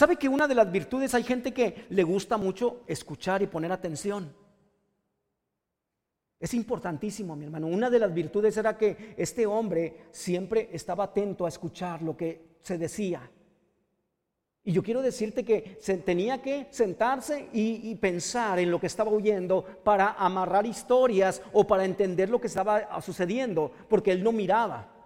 ¿Sabe 0.00 0.16
que 0.16 0.30
una 0.30 0.48
de 0.48 0.54
las 0.54 0.72
virtudes 0.72 1.14
hay 1.14 1.24
gente 1.24 1.52
que 1.52 1.84
le 1.90 2.02
gusta 2.04 2.38
mucho 2.38 2.84
escuchar 2.86 3.42
y 3.42 3.48
poner 3.48 3.70
atención? 3.70 4.34
Es 6.38 6.54
importantísimo, 6.54 7.36
mi 7.36 7.44
hermano. 7.44 7.66
Una 7.66 7.90
de 7.90 7.98
las 7.98 8.14
virtudes 8.14 8.56
era 8.56 8.78
que 8.78 9.14
este 9.18 9.44
hombre 9.44 10.06
siempre 10.10 10.70
estaba 10.72 11.04
atento 11.04 11.44
a 11.44 11.50
escuchar 11.50 12.00
lo 12.00 12.16
que 12.16 12.56
se 12.62 12.78
decía. 12.78 13.30
Y 14.64 14.72
yo 14.72 14.82
quiero 14.82 15.02
decirte 15.02 15.44
que 15.44 15.78
tenía 16.02 16.40
que 16.40 16.68
sentarse 16.70 17.50
y, 17.52 17.94
pensar 17.96 18.58
en 18.58 18.70
lo 18.70 18.80
que 18.80 18.86
estaba 18.86 19.10
oyendo 19.10 19.62
para 19.84 20.14
amarrar 20.14 20.64
historias 20.64 21.42
o 21.52 21.66
para 21.66 21.84
entender 21.84 22.30
lo 22.30 22.40
que 22.40 22.46
estaba 22.46 23.02
sucediendo, 23.02 23.70
porque 23.86 24.12
él 24.12 24.24
no 24.24 24.32
miraba. 24.32 24.99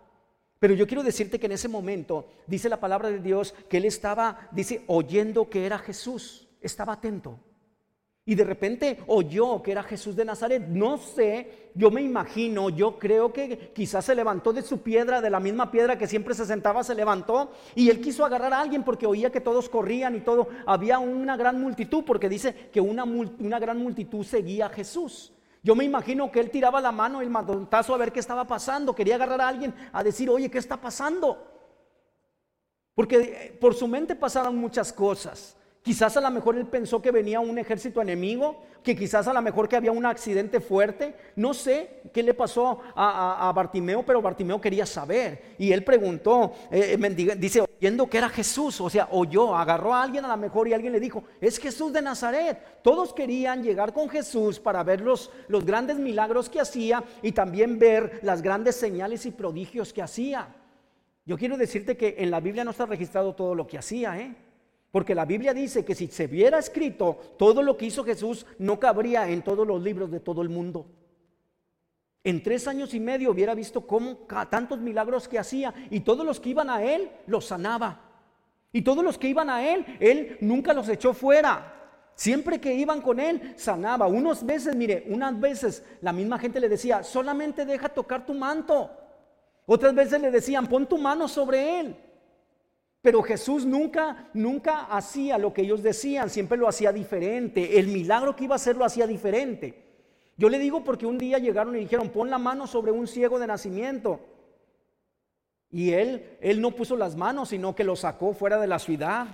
Pero 0.58 0.74
yo 0.74 0.86
quiero 0.86 1.02
decirte 1.02 1.38
que 1.38 1.46
en 1.46 1.52
ese 1.52 1.68
momento 1.68 2.28
dice 2.46 2.68
la 2.68 2.80
palabra 2.80 3.10
de 3.10 3.20
Dios 3.20 3.54
que 3.68 3.78
él 3.78 3.84
estaba, 3.84 4.48
dice, 4.52 4.84
oyendo 4.86 5.50
que 5.50 5.66
era 5.66 5.78
Jesús, 5.78 6.48
estaba 6.60 6.94
atento. 6.94 7.38
Y 8.26 8.34
de 8.36 8.44
repente 8.44 9.00
oyó 9.06 9.62
que 9.62 9.72
era 9.72 9.82
Jesús 9.82 10.16
de 10.16 10.24
Nazaret. 10.24 10.66
No 10.66 10.96
sé, 10.96 11.70
yo 11.74 11.90
me 11.90 12.00
imagino, 12.00 12.70
yo 12.70 12.98
creo 12.98 13.34
que 13.34 13.70
quizás 13.74 14.06
se 14.06 14.14
levantó 14.14 14.54
de 14.54 14.62
su 14.62 14.80
piedra, 14.80 15.20
de 15.20 15.28
la 15.28 15.40
misma 15.40 15.70
piedra 15.70 15.98
que 15.98 16.06
siempre 16.06 16.32
se 16.32 16.46
sentaba, 16.46 16.82
se 16.82 16.94
levantó 16.94 17.52
y 17.74 17.90
él 17.90 18.00
quiso 18.00 18.24
agarrar 18.24 18.54
a 18.54 18.62
alguien 18.62 18.82
porque 18.82 19.06
oía 19.06 19.30
que 19.30 19.42
todos 19.42 19.68
corrían 19.68 20.16
y 20.16 20.20
todo. 20.20 20.48
Había 20.64 20.98
una 20.98 21.36
gran 21.36 21.60
multitud 21.60 22.02
porque 22.06 22.30
dice 22.30 22.70
que 22.72 22.80
una, 22.80 23.04
una 23.04 23.58
gran 23.58 23.76
multitud 23.76 24.24
seguía 24.24 24.66
a 24.66 24.70
Jesús. 24.70 25.33
Yo 25.64 25.74
me 25.74 25.82
imagino 25.82 26.30
que 26.30 26.40
él 26.40 26.50
tiraba 26.50 26.78
la 26.78 26.92
mano, 26.92 27.22
el 27.22 27.30
matontazo 27.30 27.94
a 27.94 27.98
ver 27.98 28.12
qué 28.12 28.20
estaba 28.20 28.46
pasando. 28.46 28.94
Quería 28.94 29.14
agarrar 29.14 29.40
a 29.40 29.48
alguien 29.48 29.74
a 29.94 30.04
decir, 30.04 30.28
oye, 30.28 30.50
¿qué 30.50 30.58
está 30.58 30.78
pasando? 30.78 31.42
Porque 32.94 33.16
eh, 33.16 33.58
por 33.58 33.74
su 33.74 33.88
mente 33.88 34.14
pasaron 34.14 34.58
muchas 34.58 34.92
cosas. 34.92 35.56
Quizás 35.84 36.16
a 36.16 36.22
lo 36.22 36.30
mejor 36.30 36.56
él 36.56 36.66
pensó 36.66 37.02
que 37.02 37.10
venía 37.10 37.40
un 37.40 37.58
ejército 37.58 38.00
enemigo, 38.00 38.62
que 38.82 38.96
quizás 38.96 39.28
a 39.28 39.34
lo 39.34 39.42
mejor 39.42 39.68
que 39.68 39.76
había 39.76 39.92
un 39.92 40.06
accidente 40.06 40.58
fuerte. 40.58 41.14
No 41.36 41.52
sé 41.52 42.00
qué 42.10 42.22
le 42.22 42.32
pasó 42.32 42.80
a, 42.96 43.52
Bartimeo, 43.54 44.02
pero 44.02 44.22
Bartimeo 44.22 44.58
quería 44.58 44.86
saber. 44.86 45.56
Y 45.58 45.72
él 45.72 45.84
preguntó, 45.84 46.54
eh, 46.70 46.96
eh, 46.98 47.36
dice, 47.36 47.60
oyendo 47.60 48.08
que 48.08 48.16
era 48.16 48.30
Jesús, 48.30 48.80
o 48.80 48.88
sea, 48.88 49.08
oyó, 49.10 49.54
agarró 49.54 49.92
a 49.92 50.02
alguien 50.02 50.24
a 50.24 50.28
lo 50.28 50.38
mejor 50.38 50.66
y 50.68 50.72
alguien 50.72 50.94
le 50.94 51.00
dijo, 51.00 51.22
es 51.38 51.58
Jesús 51.58 51.92
de 51.92 52.00
Nazaret. 52.00 52.80
Todos 52.82 53.12
querían 53.12 53.62
llegar 53.62 53.92
con 53.92 54.08
Jesús 54.08 54.58
para 54.58 54.82
ver 54.84 55.02
los, 55.02 55.30
los 55.48 55.66
grandes 55.66 55.98
milagros 55.98 56.48
que 56.48 56.60
hacía 56.60 57.04
y 57.20 57.32
también 57.32 57.78
ver 57.78 58.20
las 58.22 58.40
grandes 58.40 58.76
señales 58.76 59.26
y 59.26 59.32
prodigios 59.32 59.92
que 59.92 60.00
hacía. 60.00 60.48
Yo 61.26 61.36
quiero 61.36 61.58
decirte 61.58 61.94
que 61.94 62.14
en 62.20 62.30
la 62.30 62.40
Biblia 62.40 62.64
no 62.64 62.70
está 62.70 62.86
registrado 62.86 63.34
todo 63.34 63.54
lo 63.54 63.66
que 63.66 63.76
hacía, 63.76 64.18
¿eh? 64.18 64.34
Porque 64.94 65.16
la 65.16 65.24
Biblia 65.24 65.52
dice 65.52 65.84
que 65.84 65.96
si 65.96 66.06
se 66.06 66.26
hubiera 66.26 66.56
escrito 66.56 67.18
todo 67.36 67.64
lo 67.64 67.76
que 67.76 67.86
hizo 67.86 68.04
Jesús, 68.04 68.46
no 68.60 68.78
cabría 68.78 69.28
en 69.28 69.42
todos 69.42 69.66
los 69.66 69.82
libros 69.82 70.08
de 70.08 70.20
todo 70.20 70.40
el 70.40 70.48
mundo. 70.48 70.86
En 72.22 72.40
tres 72.44 72.68
años 72.68 72.94
y 72.94 73.00
medio 73.00 73.32
hubiera 73.32 73.56
visto 73.56 73.84
cómo 73.88 74.18
tantos 74.48 74.78
milagros 74.78 75.26
que 75.26 75.40
hacía 75.40 75.74
y 75.90 75.98
todos 75.98 76.24
los 76.24 76.38
que 76.38 76.50
iban 76.50 76.70
a 76.70 76.84
él 76.84 77.10
los 77.26 77.46
sanaba. 77.46 78.02
Y 78.70 78.82
todos 78.82 79.02
los 79.02 79.18
que 79.18 79.26
iban 79.26 79.50
a 79.50 79.68
él, 79.68 79.84
él 79.98 80.38
nunca 80.40 80.72
los 80.72 80.88
echó 80.88 81.12
fuera. 81.12 81.74
Siempre 82.14 82.60
que 82.60 82.72
iban 82.74 83.00
con 83.00 83.18
él, 83.18 83.54
sanaba. 83.56 84.06
Unas 84.06 84.46
veces, 84.46 84.76
mire, 84.76 85.06
unas 85.08 85.40
veces 85.40 85.84
la 86.02 86.12
misma 86.12 86.38
gente 86.38 86.60
le 86.60 86.68
decía, 86.68 87.02
solamente 87.02 87.66
deja 87.66 87.88
tocar 87.88 88.24
tu 88.24 88.32
manto. 88.32 88.92
Otras 89.66 89.92
veces 89.92 90.20
le 90.20 90.30
decían, 90.30 90.68
pon 90.68 90.86
tu 90.86 90.98
mano 90.98 91.26
sobre 91.26 91.80
él. 91.80 91.96
Pero 93.04 93.22
Jesús 93.22 93.66
nunca, 93.66 94.30
nunca 94.32 94.86
hacía 94.86 95.36
lo 95.36 95.52
que 95.52 95.60
ellos 95.60 95.82
decían, 95.82 96.30
siempre 96.30 96.56
lo 96.56 96.66
hacía 96.66 96.90
diferente. 96.90 97.78
El 97.78 97.88
milagro 97.88 98.34
que 98.34 98.44
iba 98.44 98.54
a 98.54 98.56
hacer 98.56 98.78
lo 98.78 98.84
hacía 98.86 99.06
diferente. 99.06 99.84
Yo 100.38 100.48
le 100.48 100.58
digo 100.58 100.82
porque 100.82 101.04
un 101.04 101.18
día 101.18 101.38
llegaron 101.38 101.76
y 101.76 101.80
dijeron, 101.80 102.08
pon 102.08 102.30
la 102.30 102.38
mano 102.38 102.66
sobre 102.66 102.92
un 102.92 103.06
ciego 103.06 103.38
de 103.38 103.46
nacimiento. 103.46 104.20
Y 105.70 105.92
él, 105.92 106.38
él 106.40 106.62
no 106.62 106.70
puso 106.70 106.96
las 106.96 107.14
manos, 107.14 107.50
sino 107.50 107.74
que 107.74 107.84
lo 107.84 107.94
sacó 107.94 108.32
fuera 108.32 108.58
de 108.58 108.68
la 108.68 108.78
ciudad. 108.78 109.26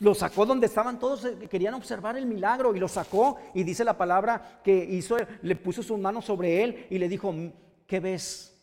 Lo 0.00 0.14
sacó 0.14 0.44
donde 0.44 0.66
estaban 0.66 0.98
todos, 0.98 1.24
eh, 1.24 1.48
querían 1.48 1.72
observar 1.72 2.18
el 2.18 2.26
milagro 2.26 2.76
y 2.76 2.78
lo 2.78 2.88
sacó. 2.88 3.38
Y 3.54 3.62
dice 3.62 3.84
la 3.84 3.96
palabra 3.96 4.60
que 4.62 4.84
hizo, 4.84 5.16
le 5.40 5.56
puso 5.56 5.82
sus 5.82 5.98
manos 5.98 6.26
sobre 6.26 6.62
él 6.62 6.86
y 6.90 6.98
le 6.98 7.08
dijo, 7.08 7.34
¿qué 7.86 8.00
ves? 8.00 8.54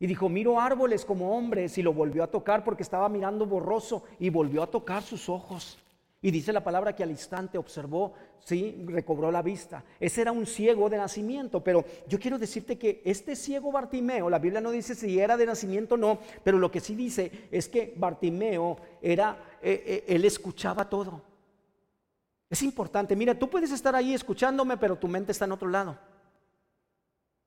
Y 0.00 0.06
dijo, 0.06 0.30
miro 0.30 0.58
árboles 0.58 1.04
como 1.04 1.36
hombres 1.36 1.76
y 1.76 1.82
lo 1.82 1.92
volvió 1.92 2.24
a 2.24 2.26
tocar 2.26 2.64
porque 2.64 2.82
estaba 2.82 3.08
mirando 3.10 3.44
borroso 3.46 4.02
y 4.18 4.30
volvió 4.30 4.62
a 4.62 4.66
tocar 4.66 5.02
sus 5.02 5.28
ojos. 5.28 5.78
Y 6.22 6.30
dice 6.30 6.52
la 6.52 6.64
palabra 6.64 6.96
que 6.96 7.02
al 7.02 7.10
instante 7.10 7.58
observó, 7.58 8.14
sí, 8.40 8.82
recobró 8.86 9.30
la 9.30 9.42
vista. 9.42 9.84
Ese 9.98 10.22
era 10.22 10.32
un 10.32 10.46
ciego 10.46 10.88
de 10.88 10.96
nacimiento, 10.96 11.62
pero 11.62 11.84
yo 12.08 12.18
quiero 12.18 12.38
decirte 12.38 12.78
que 12.78 13.02
este 13.04 13.36
ciego 13.36 13.70
Bartimeo, 13.70 14.28
la 14.30 14.38
Biblia 14.38 14.62
no 14.62 14.70
dice 14.70 14.94
si 14.94 15.18
era 15.18 15.36
de 15.36 15.46
nacimiento 15.46 15.94
o 15.96 15.98
no, 15.98 16.18
pero 16.42 16.58
lo 16.58 16.70
que 16.70 16.80
sí 16.80 16.94
dice 16.94 17.48
es 17.50 17.68
que 17.68 17.94
Bartimeo 17.96 18.78
era, 19.02 19.38
eh, 19.62 19.82
eh, 19.86 20.04
él 20.08 20.24
escuchaba 20.24 20.88
todo. 20.88 21.22
Es 22.50 22.62
importante, 22.62 23.14
mira, 23.16 23.38
tú 23.38 23.48
puedes 23.48 23.70
estar 23.70 23.94
ahí 23.94 24.12
escuchándome, 24.12 24.76
pero 24.78 24.96
tu 24.96 25.08
mente 25.08 25.32
está 25.32 25.44
en 25.44 25.52
otro 25.52 25.68
lado. 25.68 25.96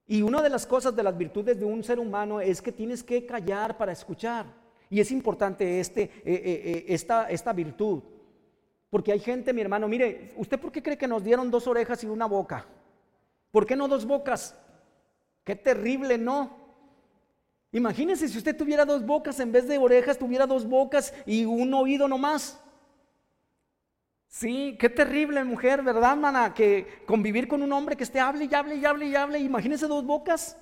Y 0.07 0.22
una 0.22 0.41
de 0.41 0.50
las 0.50 0.65
cosas 0.65 0.95
de 0.95 1.03
las 1.03 1.17
virtudes 1.17 1.60
de 1.60 1.65
un 1.65 1.83
ser 1.83 2.00
humano 2.00 2.41
es 2.41 2.62
que 2.62 2.72
tienes 2.72 3.03
que 3.03 3.25
callar 3.25 3.77
para 3.77 3.91
escuchar. 3.91 4.45
Y 4.89 5.00
es 5.00 5.12
importante 5.12 5.79
este, 5.79 6.03
eh, 6.03 6.12
eh, 6.25 6.43
eh, 6.65 6.86
esta, 6.89 7.29
esta 7.29 7.53
virtud. 7.53 8.03
Porque 8.89 9.12
hay 9.12 9.19
gente, 9.19 9.53
mi 9.53 9.62
hermano, 9.62 9.88
mire, 9.88 10.33
¿usted 10.38 10.60
por 10.60 10.72
qué 10.72 10.83
cree 10.83 10.98
que 10.98 11.07
nos 11.07 11.24
dieron 11.24 11.50
dos 11.50 11.65
orejas 11.67 12.03
y 12.03 12.07
una 12.07 12.25
boca? 12.25 12.65
¿Por 13.50 13.65
qué 13.65 13.75
no 13.75 13.88
dos 13.88 14.05
bocas? 14.05 14.55
Qué 15.43 15.55
terrible, 15.55 16.17
¿no? 16.17 16.63
Imagínese 17.72 18.27
si 18.27 18.38
usted 18.38 18.55
tuviera 18.55 18.86
dos 18.86 19.03
bocas 19.03 19.39
en 19.39 19.51
vez 19.51 19.67
de 19.67 19.79
orejas, 19.79 20.19
tuviera 20.19 20.45
dos 20.45 20.67
bocas 20.67 21.13
y 21.25 21.43
un 21.45 21.74
oído 21.74 22.07
nomás. 22.07 22.62
Sí, 24.33 24.75
qué 24.79 24.89
terrible 24.89 25.43
mujer, 25.43 25.83
¿verdad, 25.83 26.17
mana? 26.17 26.55
Que 26.55 27.03
convivir 27.05 27.47
con 27.47 27.61
un 27.61 27.71
hombre 27.71 27.95
que 27.95 28.03
esté 28.03 28.19
hable 28.19 28.45
y 28.45 28.55
hable 28.55 28.73
y 28.73 28.83
hable 28.83 29.05
y 29.05 29.15
hable. 29.15 29.37
Imagínese 29.37 29.85
dos 29.85 30.03
bocas. 30.03 30.57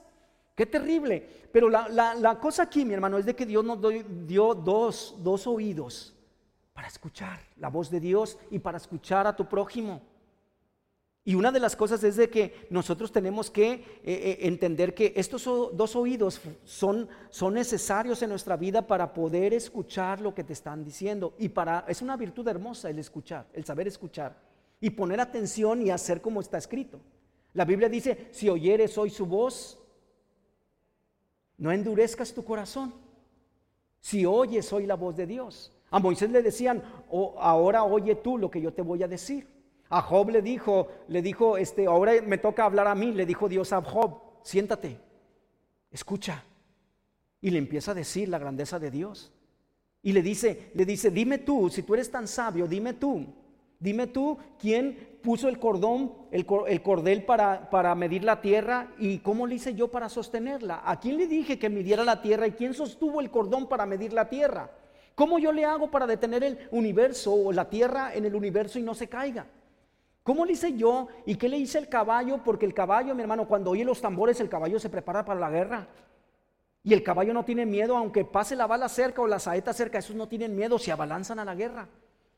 Qué 0.56 0.66
terrible. 0.66 1.26
Pero 1.54 1.70
la, 1.70 2.38
cosa 2.42 2.64
aquí, 2.64 2.84
mi 2.84 2.94
hermano, 2.94 3.18
es 3.18 3.26
de 3.26 3.34
que 3.34 3.46
Dios 3.46 3.64
nos 3.64 3.80
dio 4.28 4.54
dos, 4.56 5.16
dos 5.20 5.48
oídos 5.48 6.14
para 6.74 6.90
escuchar 6.90 7.40
la 7.56 7.70
voz 7.70 7.90
de 7.90 8.02
Dios 8.02 8.38
y 8.50 8.60
para 8.60 8.76
escuchar 8.76 9.26
a 9.26 9.34
tu 9.34 9.48
prójimo. 9.48 10.02
Y 11.24 11.36
una 11.36 11.52
de 11.52 11.60
las 11.60 11.76
cosas 11.76 12.04
es 12.04 12.16
de 12.16 12.30
que 12.30 12.68
nosotros 12.72 13.12
tenemos 13.12 13.52
que 13.52 13.74
eh, 13.74 13.84
eh, 14.04 14.38
entender 14.42 14.96
que 14.96 15.14
estos 15.16 15.44
dos 15.44 15.96
oídos 15.96 16.42
son, 16.64 17.08
son 17.30 17.54
necesarios 17.54 18.24
en 18.24 18.30
nuestra 18.30 18.58
vida 18.58 18.88
para 18.88 19.14
poder 19.14 19.54
escuchar 19.54 20.20
lo 20.20 20.34
que 20.34 20.44
te 20.44 20.54
están 20.54 20.84
diciendo. 20.84 21.36
Y 21.38 21.50
para, 21.50 21.86
es 21.88 22.02
una 22.02 22.18
virtud 22.18 22.48
hermosa 22.48 22.90
el 22.90 22.98
escuchar, 22.98 23.46
el 23.54 23.64
saber 23.66 23.88
escuchar. 23.88 24.36
Y 24.80 24.90
poner 24.90 25.20
atención 25.20 25.84
y 25.84 25.92
hacer 25.92 26.22
como 26.22 26.42
está 26.42 26.58
escrito. 26.58 27.00
La 27.54 27.66
Biblia 27.66 27.88
dice, 27.88 28.30
si 28.32 28.50
oyeres 28.50 28.98
hoy 28.98 29.12
su 29.12 29.28
voz, 29.28 29.78
no 31.60 31.72
endurezcas 31.72 32.34
tu 32.34 32.44
corazón. 32.44 32.96
Si 34.00 34.26
oyes 34.26 34.74
hoy 34.74 34.88
la 34.88 34.96
voz 34.96 35.16
de 35.16 35.28
Dios. 35.28 35.72
A 35.92 36.00
Moisés 36.00 36.32
le 36.32 36.42
decían, 36.42 36.82
oh, 37.12 37.36
ahora 37.38 37.84
oye 37.84 38.16
tú 38.16 38.40
lo 38.40 38.50
que 38.50 38.60
yo 38.60 38.74
te 38.74 38.82
voy 38.82 39.04
a 39.04 39.08
decir. 39.08 39.51
A 39.92 40.02
Job 40.02 40.30
le 40.30 40.42
dijo, 40.42 40.88
le 41.10 41.22
dijo, 41.22 41.58
este, 41.58 41.86
ahora 41.86 42.14
me 42.26 42.38
toca 42.38 42.64
hablar 42.64 42.88
a 42.88 42.96
mí, 42.96 43.12
le 43.12 43.26
dijo 43.26 43.50
Dios 43.50 43.74
a 43.74 43.82
Job, 43.82 44.22
siéntate, 44.42 44.98
escucha. 45.92 46.46
Y 47.42 47.50
le 47.50 47.58
empieza 47.58 47.92
a 47.92 47.96
decir 47.96 48.30
la 48.30 48.40
grandeza 48.40 48.80
de 48.80 48.90
Dios. 48.90 49.34
Y 50.02 50.14
le 50.14 50.22
dice, 50.22 50.72
le 50.76 50.86
dice, 50.86 51.12
dime 51.12 51.40
tú, 51.40 51.70
si 51.70 51.84
tú 51.84 51.94
eres 51.94 52.10
tan 52.10 52.26
sabio, 52.30 52.68
dime 52.68 52.94
tú, 52.94 53.26
dime 53.80 54.08
tú 54.08 54.38
quién 54.58 55.20
puso 55.22 55.50
el 55.50 55.60
cordón, 55.60 56.14
el, 56.32 56.46
cordel 56.46 57.26
para, 57.26 57.70
para 57.70 57.94
medir 57.94 58.24
la 58.24 58.40
tierra 58.40 58.94
y 58.98 59.18
cómo 59.18 59.46
le 59.46 59.56
hice 59.56 59.76
yo 59.76 59.90
para 59.90 60.08
sostenerla. 60.08 60.84
¿A 60.86 61.02
quién 61.02 61.18
le 61.18 61.28
dije 61.28 61.60
que 61.60 61.70
midiera 61.70 62.06
la 62.06 62.22
tierra 62.22 62.48
y 62.48 62.54
quién 62.54 62.74
sostuvo 62.74 63.20
el 63.20 63.30
cordón 63.30 63.68
para 63.68 63.86
medir 63.86 64.14
la 64.14 64.30
tierra? 64.30 64.72
¿Cómo 65.16 65.38
yo 65.38 65.52
le 65.52 65.66
hago 65.66 65.92
para 65.92 66.08
detener 66.08 66.46
el 66.46 66.60
universo 66.72 67.34
o 67.34 67.52
la 67.52 67.70
tierra 67.70 68.16
en 68.16 68.24
el 68.24 68.36
universo 68.36 68.80
y 68.80 68.84
no 68.84 68.94
se 68.94 69.10
caiga? 69.10 69.48
¿Cómo 70.24 70.46
le 70.46 70.54
hice 70.54 70.74
yo? 70.74 71.08
¿Y 71.26 71.36
qué 71.36 71.50
le 71.50 71.58
hice 71.58 71.80
el 71.80 71.90
caballo? 71.90 72.44
Porque 72.44 72.66
el 72.66 72.74
caballo, 72.74 73.16
mi 73.16 73.22
hermano, 73.22 73.48
cuando 73.48 73.72
oye 73.72 73.84
los 73.84 74.02
tambores, 74.02 74.40
el 74.40 74.50
caballo 74.50 74.80
se 74.80 74.90
prepara 74.90 75.26
para 75.26 75.40
la 75.40 75.50
guerra. 75.50 75.88
Y 76.84 76.94
el 76.94 77.04
caballo 77.04 77.34
no 77.34 77.46
tiene 77.46 77.66
miedo, 77.66 77.98
aunque 77.98 78.26
pase 78.26 78.56
la 78.56 78.68
bala 78.68 78.90
cerca 78.90 79.22
o 79.22 79.28
la 79.28 79.40
saeta 79.40 79.74
cerca, 79.74 80.00
esos 80.00 80.16
no 80.16 80.28
tienen 80.28 80.56
miedo, 80.56 80.80
se 80.80 80.92
abalanzan 80.92 81.40
a 81.40 81.46
la 81.46 81.56
guerra. 81.56 81.88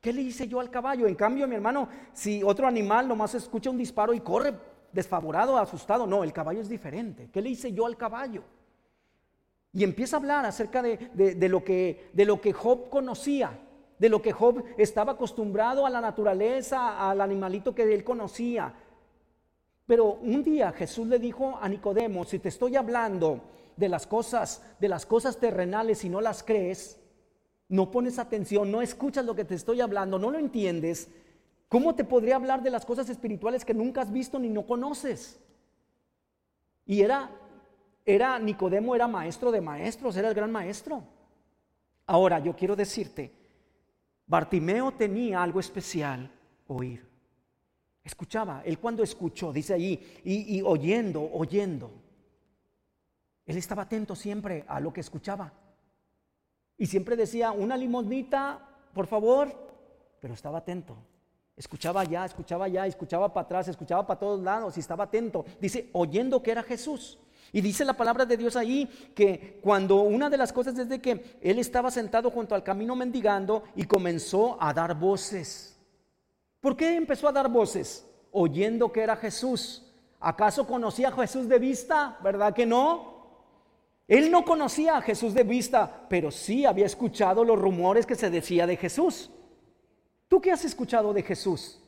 ¿Qué 0.01 0.11
le 0.11 0.21
hice 0.21 0.47
yo 0.47 0.59
al 0.59 0.69
caballo? 0.69 1.07
En 1.07 1.15
cambio, 1.15 1.47
mi 1.47 1.55
hermano, 1.55 1.87
si 2.13 2.43
otro 2.43 2.67
animal 2.67 3.07
nomás 3.07 3.35
escucha 3.35 3.69
un 3.69 3.77
disparo 3.77 4.13
y 4.13 4.19
corre 4.19 4.53
desfavorado, 4.91 5.57
asustado, 5.57 6.05
no, 6.05 6.23
el 6.23 6.33
caballo 6.33 6.61
es 6.61 6.69
diferente. 6.69 7.29
¿Qué 7.31 7.41
le 7.41 7.49
hice 7.49 7.71
yo 7.71 7.85
al 7.85 7.95
caballo? 7.95 8.43
Y 9.71 9.83
empieza 9.83 10.17
a 10.17 10.19
hablar 10.19 10.45
acerca 10.45 10.81
de, 10.81 11.47
lo, 11.49 11.63
que, 11.63 12.09
de 12.13 12.25
lo 12.25 12.39
que 12.39 12.53
Job 12.53 12.89
conocía 12.89 13.57
de 14.00 14.09
lo 14.09 14.21
que 14.21 14.31
Job 14.31 14.63
estaba 14.77 15.13
acostumbrado 15.13 15.85
a 15.85 15.89
la 15.89 16.01
naturaleza, 16.01 17.09
al 17.09 17.21
animalito 17.21 17.73
que 17.73 17.93
él 17.93 18.03
conocía. 18.03 18.73
Pero 19.85 20.13
un 20.13 20.43
día 20.43 20.71
Jesús 20.71 21.07
le 21.07 21.19
dijo 21.19 21.57
a 21.62 21.67
Nicodemo, 21.69 22.25
si 22.25 22.39
te 22.39 22.50
estoy 22.50 22.75
hablando 22.75 23.41
de 23.75 23.89
las 23.89 24.07
cosas, 24.07 24.63
de 24.79 24.89
las 24.89 25.05
cosas 25.05 25.38
terrenales 25.38 26.03
y 26.03 26.09
no 26.09 26.21
las 26.21 26.43
crees, 26.43 27.00
no 27.69 27.91
pones 27.91 28.19
atención, 28.19 28.71
no 28.71 28.81
escuchas 28.81 29.25
lo 29.25 29.35
que 29.35 29.45
te 29.45 29.55
estoy 29.55 29.81
hablando, 29.81 30.19
no 30.19 30.31
lo 30.31 30.38
entiendes, 30.38 31.09
¿cómo 31.69 31.95
te 31.95 32.03
podría 32.03 32.35
hablar 32.35 32.62
de 32.62 32.69
las 32.69 32.85
cosas 32.85 33.09
espirituales 33.09 33.65
que 33.65 33.73
nunca 33.73 34.01
has 34.01 34.12
visto 34.12 34.39
ni 34.39 34.50
no 34.50 34.65
conoces? 34.65 35.39
Y 36.85 37.01
era 37.01 37.29
era 38.05 38.38
Nicodemo 38.38 38.95
era 38.95 39.07
maestro 39.07 39.51
de 39.51 39.62
maestros, 39.62 40.17
era 40.17 40.29
el 40.29 40.33
gran 40.33 40.51
maestro. 40.51 41.03
Ahora, 42.05 42.39
yo 42.39 42.55
quiero 42.55 42.75
decirte, 42.75 43.31
Bartimeo 44.25 44.92
tenía 44.94 45.44
algo 45.44 45.60
especial, 45.60 46.32
oír. 46.68 47.08
Escuchaba, 48.03 48.62
él 48.65 48.80
cuando 48.80 49.03
escuchó, 49.03 49.53
dice 49.53 49.74
ahí, 49.74 50.22
y, 50.25 50.62
oyendo, 50.62 51.30
oyendo, 51.32 51.92
él 53.46 53.58
estaba 53.58 53.84
atento 53.84 54.15
siempre 54.15 54.65
a 54.68 54.80
lo 54.80 54.92
que 54.92 55.01
escuchaba. 55.01 55.53
Y 56.77 56.86
siempre 56.86 57.15
decía, 57.15 57.51
una 57.51 57.77
limosnita, 57.77 58.60
por 58.94 59.08
favor, 59.08 59.53
pero 60.20 60.34
estaba 60.34 60.60
atento. 60.60 60.98
Escuchaba 61.56 62.01
allá, 62.01 62.25
escuchaba 62.25 62.65
allá, 62.65 62.88
escuchaba 62.88 63.32
para 63.32 63.46
atrás, 63.46 63.68
escuchaba 63.68 64.06
para 64.06 64.20
todos 64.20 64.42
lados 64.42 64.75
y 64.75 64.80
estaba 64.80 65.06
atento. 65.06 65.46
Dice, 65.62 65.89
oyendo 65.94 66.42
que 66.42 66.51
era 66.51 66.63
Jesús. 66.63 67.20
Y 67.55 67.62
dice 67.62 67.86
la 67.86 67.93
palabra 67.93 68.25
de 68.25 68.36
Dios 68.36 68.55
ahí 68.55 68.89
que 69.15 69.60
cuando 69.62 70.01
una 70.01 70.27
de 70.27 70.38
las 70.38 70.51
cosas 70.51 70.77
es 70.79 70.89
de 70.89 71.00
que 71.00 71.38
él 71.39 71.60
estaba 71.60 71.91
sentado 71.91 72.31
junto 72.31 72.55
al 72.55 72.63
camino 72.63 72.95
mendigando 72.95 73.63
y 73.75 73.83
comenzó 73.83 74.57
a 74.60 74.74
dar 74.74 75.00
voces. 75.00 75.79
¿Por 76.60 76.75
qué 76.75 76.95
empezó 76.95 77.27
a 77.27 77.31
dar 77.31 77.48
voces? 77.50 78.07
Oyendo 78.31 78.91
que 78.91 79.01
era 79.01 79.15
Jesús. 79.15 79.93
¿Acaso 80.19 80.65
conocía 80.65 81.10
a 81.10 81.12
Jesús 81.12 81.48
de 81.48 81.60
vista? 81.60 82.17
¿Verdad 82.24 82.55
que 82.55 82.65
no? 82.65 83.13
Él 84.07 84.31
no 84.31 84.43
conocía 84.43 84.98
a 84.98 85.01
Jesús 85.01 85.36
de 85.36 85.43
vista, 85.43 86.07
pero 86.10 86.31
sí 86.31 86.65
había 86.65 86.88
escuchado 86.88 87.45
los 87.45 87.60
rumores 87.60 88.07
que 88.07 88.15
se 88.15 88.31
decía 88.31 88.65
de 88.65 88.77
Jesús. 88.77 89.29
¿Tú 90.27 90.41
qué 90.41 90.51
has 90.51 90.65
escuchado 90.65 91.13
de 91.13 91.22
Jesús? 91.22 91.82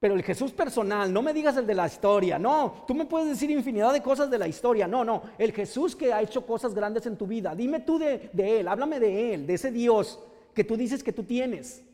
Pero 0.00 0.14
el 0.14 0.22
Jesús 0.22 0.52
personal, 0.52 1.12
no 1.12 1.20
me 1.20 1.34
digas 1.34 1.58
el 1.58 1.66
de 1.66 1.74
la 1.74 1.86
historia, 1.86 2.38
no, 2.38 2.84
tú 2.86 2.94
me 2.94 3.04
puedes 3.04 3.28
decir 3.28 3.50
infinidad 3.50 3.92
de 3.92 4.00
cosas 4.00 4.30
de 4.30 4.38
la 4.38 4.48
historia, 4.48 4.88
no, 4.88 5.04
no, 5.04 5.22
el 5.36 5.52
Jesús 5.52 5.94
que 5.94 6.10
ha 6.10 6.22
hecho 6.22 6.46
cosas 6.46 6.74
grandes 6.74 7.04
en 7.04 7.18
tu 7.18 7.26
vida, 7.26 7.54
dime 7.54 7.80
tú 7.80 7.98
de, 7.98 8.30
Él, 8.32 8.66
háblame 8.66 8.98
de 8.98 9.34
Él, 9.34 9.46
de 9.46 9.54
ese 9.54 9.70
Dios 9.70 10.18
que 10.54 10.64
tú 10.64 10.78
dices 10.78 11.02
que 11.02 11.12
tú 11.12 11.24
tienes. 11.24 11.84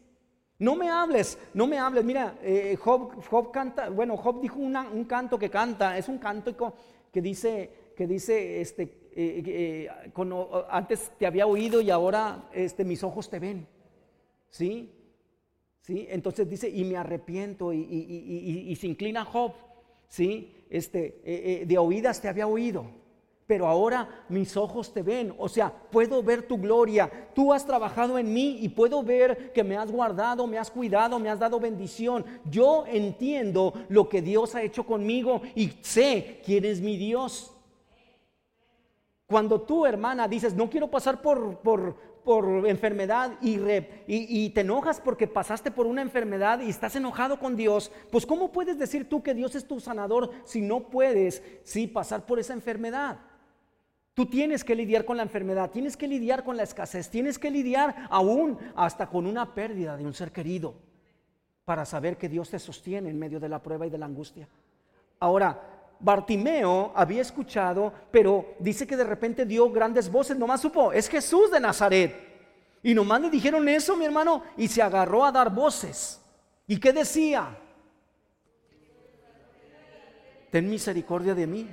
No 0.58 0.76
me 0.76 0.88
hables, 0.88 1.36
no 1.52 1.66
me 1.66 1.78
hables, 1.78 2.04
mira, 2.04 2.38
eh, 2.42 2.76
Job, 2.76 3.50
canta, 3.52 3.90
bueno, 3.90 4.16
Job 4.16 4.40
dijo 4.40 4.60
un 4.60 5.04
canto 5.04 5.36
que 5.36 5.50
canta, 5.50 5.98
es 5.98 6.08
un 6.08 6.18
cántico 6.18 6.74
que 7.12 7.20
dice, 7.20 7.70
que 7.96 8.06
dice, 8.06 8.60
este, 8.60 8.84
eh, 9.16 9.42
eh, 9.46 9.88
antes 10.70 11.10
te 11.18 11.26
había 11.26 11.48
oído 11.48 11.80
y 11.80 11.90
ahora 11.90 12.48
este, 12.52 12.84
mis 12.84 13.02
ojos 13.02 13.28
te 13.28 13.40
ven, 13.40 13.66
¿sí? 14.48 14.92
Entonces 15.88 16.48
dice, 16.48 16.68
y 16.68 16.84
me 16.84 16.96
arrepiento, 16.96 17.72
y, 17.72 18.76
se 18.80 18.86
inclina 18.86 19.24
Job, 19.24 19.52
¿sí? 20.08 20.52
Este, 20.68 21.20
eh, 21.24 21.62
eh, 21.62 21.64
de 21.66 21.78
oídas 21.78 22.20
te 22.20 22.28
había 22.28 22.48
oído, 22.48 22.86
pero 23.46 23.68
ahora 23.68 24.24
mis 24.28 24.56
ojos 24.56 24.92
te 24.92 25.02
ven, 25.02 25.32
o 25.38 25.48
sea, 25.48 25.72
puedo 25.72 26.22
ver 26.24 26.48
tu 26.48 26.58
gloria, 26.58 27.30
tú 27.34 27.52
has 27.52 27.64
trabajado 27.64 28.18
en 28.18 28.32
mí 28.32 28.58
y 28.60 28.68
puedo 28.68 29.04
ver 29.04 29.52
que 29.52 29.62
me 29.62 29.76
has 29.76 29.92
guardado, 29.92 30.46
me 30.48 30.58
has 30.58 30.70
cuidado, 30.70 31.20
me 31.20 31.30
has 31.30 31.38
dado 31.38 31.60
bendición. 31.60 32.24
Yo 32.50 32.84
entiendo 32.88 33.72
lo 33.88 34.08
que 34.08 34.22
Dios 34.22 34.56
ha 34.56 34.62
hecho 34.62 34.84
conmigo 34.84 35.42
y 35.54 35.70
sé 35.82 36.40
quién 36.44 36.64
es 36.64 36.80
mi 36.80 36.96
Dios. 36.96 37.52
Cuando 39.26 39.60
tú, 39.60 39.86
hermana, 39.86 40.28
dices, 40.28 40.54
no 40.54 40.70
quiero 40.70 40.88
pasar 40.88 41.20
por, 41.20 41.58
por, 41.58 41.96
por 42.26 42.66
enfermedad 42.66 43.38
y, 43.40 43.56
y, 44.08 44.50
te 44.50 44.62
enojas 44.62 45.00
porque 45.00 45.28
pasaste 45.28 45.70
por 45.70 45.86
una 45.86 46.02
enfermedad 46.02 46.60
y 46.60 46.68
estás 46.68 46.96
enojado 46.96 47.38
con 47.38 47.54
Dios, 47.54 47.92
pues 48.10 48.26
¿cómo 48.26 48.50
puedes 48.50 48.76
decir 48.80 49.08
tú 49.08 49.22
que 49.22 49.32
Dios 49.32 49.54
es 49.54 49.68
tu 49.68 49.78
sanador 49.78 50.32
si 50.44 50.60
no 50.60 50.88
puedes 50.88 51.40
sí, 51.62 51.86
pasar 51.86 52.26
por 52.26 52.40
esa 52.40 52.52
enfermedad? 52.52 53.20
Tú 54.12 54.26
tienes 54.26 54.64
que 54.64 54.74
lidiar 54.74 55.04
con 55.04 55.16
la 55.16 55.22
enfermedad, 55.22 55.70
tienes 55.70 55.96
que 55.96 56.08
lidiar 56.08 56.42
con 56.42 56.56
la 56.56 56.64
escasez, 56.64 57.08
tienes 57.10 57.38
que 57.38 57.48
lidiar 57.48 57.94
aún 58.10 58.58
hasta 58.74 59.06
con 59.06 59.24
una 59.24 59.54
pérdida 59.54 59.96
de 59.96 60.04
un 60.04 60.12
ser 60.12 60.32
querido 60.32 60.74
para 61.64 61.84
saber 61.84 62.16
que 62.16 62.28
Dios 62.28 62.50
te 62.50 62.58
sostiene 62.58 63.08
en 63.08 63.20
medio 63.20 63.38
de 63.38 63.48
la 63.48 63.62
prueba 63.62 63.86
y 63.86 63.90
de 63.90 63.98
la 63.98 64.06
angustia. 64.06 64.48
Ahora, 65.20 65.75
Bartimeo 66.00 66.92
había 66.94 67.22
escuchado, 67.22 67.92
pero 68.10 68.54
dice 68.58 68.86
que 68.86 68.96
de 68.96 69.04
repente 69.04 69.46
dio 69.46 69.70
grandes 69.70 70.10
voces, 70.10 70.36
nomás 70.36 70.60
supo, 70.60 70.92
es 70.92 71.08
Jesús 71.08 71.50
de 71.50 71.60
Nazaret. 71.60 72.14
Y 72.82 72.94
nomás 72.94 73.20
le 73.20 73.30
dijeron 73.30 73.68
eso, 73.68 73.96
mi 73.96 74.04
hermano, 74.04 74.42
y 74.56 74.68
se 74.68 74.82
agarró 74.82 75.24
a 75.24 75.32
dar 75.32 75.52
voces. 75.52 76.20
¿Y 76.66 76.78
qué 76.78 76.92
decía? 76.92 77.58
Ten 80.50 80.68
misericordia 80.68 81.34
de 81.34 81.46
mí. 81.46 81.68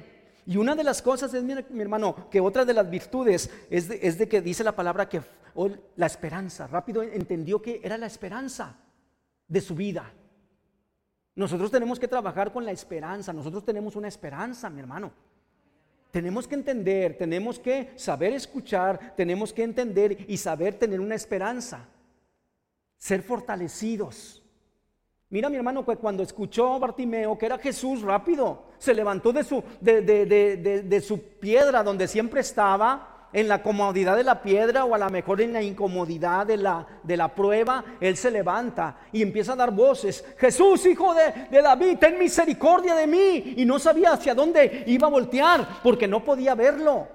Y 0.45 0.57
una 0.57 0.75
de 0.75 0.83
las 0.83 1.01
cosas 1.01 1.33
es, 1.33 1.43
mi, 1.43 1.81
hermano, 1.81 2.29
que 2.29 2.41
otra 2.41 2.65
de 2.65 2.73
las 2.73 2.89
virtudes 2.89 3.49
es 3.69 3.87
de, 3.87 3.99
es 4.01 4.17
de 4.17 4.27
que 4.27 4.41
dice 4.41 4.63
la 4.63 4.75
palabra 4.75 5.07
que 5.07 5.21
la 5.95 6.05
esperanza, 6.05 6.67
rápido 6.67 7.03
entendió 7.03 7.61
que 7.61 7.79
era 7.83 7.97
la 7.97 8.07
esperanza 8.07 8.75
de 9.47 9.61
su 9.61 9.75
vida. 9.75 10.11
Nosotros 11.35 11.71
tenemos 11.71 11.99
que 11.99 12.07
trabajar 12.07 12.51
con 12.51 12.63
la 12.63 12.71
esperanza. 12.71 13.33
Nosotros 13.33 13.65
tenemos 13.65 13.95
una 13.95 14.07
esperanza, 14.07 14.69
mi 14.69 14.79
hermano. 14.79 15.11
Tenemos 16.11 16.47
que 16.47 16.55
entender, 16.55 17.17
tenemos 17.17 17.57
que 17.57 17.91
saber 17.95 18.33
escuchar, 18.33 19.15
tenemos 19.15 19.51
que 19.51 19.63
entender 19.63 20.25
y 20.27 20.37
saber 20.37 20.75
tener 20.75 20.99
una 20.99 21.15
esperanza. 21.15 21.87
Ser 22.97 23.23
fortalecidos. 23.23 24.43
Mira 25.29 25.49
mi 25.49 25.55
hermano 25.57 25.83
que 25.83 25.95
cuando 25.95 26.21
escuchó 26.21 26.79
Bartimeo 26.79 27.35
que 27.35 27.47
era 27.47 27.57
Jesús 27.57 28.03
rápido, 28.03 28.65
se 28.77 28.93
levantó 28.93 29.33
de 29.33 29.43
su, 29.43 29.63
de, 29.81 30.03
de 30.03 31.01
su 31.01 31.19
piedra 31.19 31.81
donde 31.81 32.07
siempre 32.07 32.41
estaba 32.41 33.12
en 33.33 33.47
la 33.47 33.61
comodidad 33.61 34.15
de 34.15 34.23
la 34.23 34.41
piedra 34.41 34.85
o 34.85 34.95
a 34.95 34.97
lo 34.97 35.09
mejor 35.09 35.41
en 35.41 35.53
la 35.53 35.61
incomodidad 35.61 36.45
de 36.45 36.57
la, 36.57 36.85
de 37.01 37.17
la 37.17 37.33
prueba, 37.33 37.83
Él 37.99 38.15
se 38.15 38.31
levanta 38.31 38.97
y 39.11 39.21
empieza 39.21 39.53
a 39.53 39.57
dar 39.57 39.71
voces. 39.71 40.23
Jesús, 40.37 40.85
hijo 40.85 41.13
de, 41.13 41.47
de, 41.49 41.61
David, 41.61 41.97
ten 41.99 42.17
misericordia 42.19 42.95
de 42.95 43.07
mí. 43.07 43.53
Y 43.57 43.65
no 43.65 43.79
sabía 43.79 44.13
hacia 44.13 44.35
dónde 44.35 44.83
iba 44.87 45.07
a 45.07 45.11
voltear 45.11 45.67
porque 45.81 46.07
no 46.07 46.23
podía 46.23 46.55
verlo. 46.55 47.07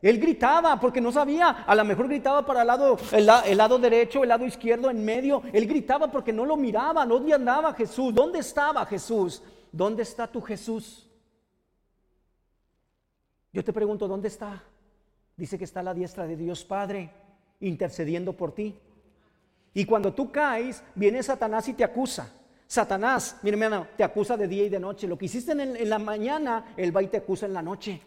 Él 0.00 0.18
gritaba 0.20 0.78
porque 0.78 1.00
no 1.00 1.10
sabía, 1.10 1.48
a 1.66 1.74
lo 1.74 1.84
mejor 1.84 2.06
gritaba 2.06 2.46
para 2.46 2.60
el 2.60 2.68
lado, 2.68 2.96
el, 3.12 3.28
el 3.46 3.58
lado 3.58 3.78
derecho, 3.78 4.22
el 4.22 4.28
lado 4.28 4.46
izquierdo, 4.46 4.90
en 4.90 5.04
medio. 5.04 5.42
Él 5.52 5.66
gritaba 5.66 6.08
porque 6.10 6.32
no 6.32 6.46
lo 6.46 6.56
miraba, 6.56 7.04
¿dónde 7.04 7.34
andaba 7.34 7.74
Jesús? 7.74 8.14
¿Dónde 8.14 8.38
estaba 8.38 8.86
Jesús? 8.86 9.42
¿Dónde 9.72 10.04
está 10.04 10.26
tu 10.26 10.40
Jesús? 10.40 11.08
Yo 13.52 13.64
te 13.64 13.72
pregunto, 13.72 14.06
¿dónde 14.06 14.28
está? 14.28 14.62
Dice 15.38 15.56
que 15.56 15.64
está 15.64 15.80
a 15.80 15.84
la 15.84 15.94
diestra 15.94 16.26
de 16.26 16.36
Dios 16.36 16.64
Padre 16.64 17.10
intercediendo 17.60 18.32
por 18.32 18.52
ti. 18.52 18.74
Y 19.72 19.84
cuando 19.84 20.12
tú 20.12 20.32
caes, 20.32 20.82
viene 20.96 21.22
Satanás 21.22 21.68
y 21.68 21.74
te 21.74 21.84
acusa. 21.84 22.32
Satanás, 22.66 23.36
mi 23.42 23.50
hermano, 23.50 23.86
te 23.96 24.02
acusa 24.02 24.36
de 24.36 24.48
día 24.48 24.64
y 24.64 24.68
de 24.68 24.80
noche. 24.80 25.06
Lo 25.06 25.16
que 25.16 25.26
hiciste 25.26 25.52
en, 25.52 25.88
la 25.88 26.00
mañana, 26.00 26.74
él 26.76 26.94
va 26.94 27.04
y 27.04 27.06
te 27.06 27.18
acusa 27.18 27.46
en 27.46 27.54
la 27.54 27.62
noche. 27.62 28.02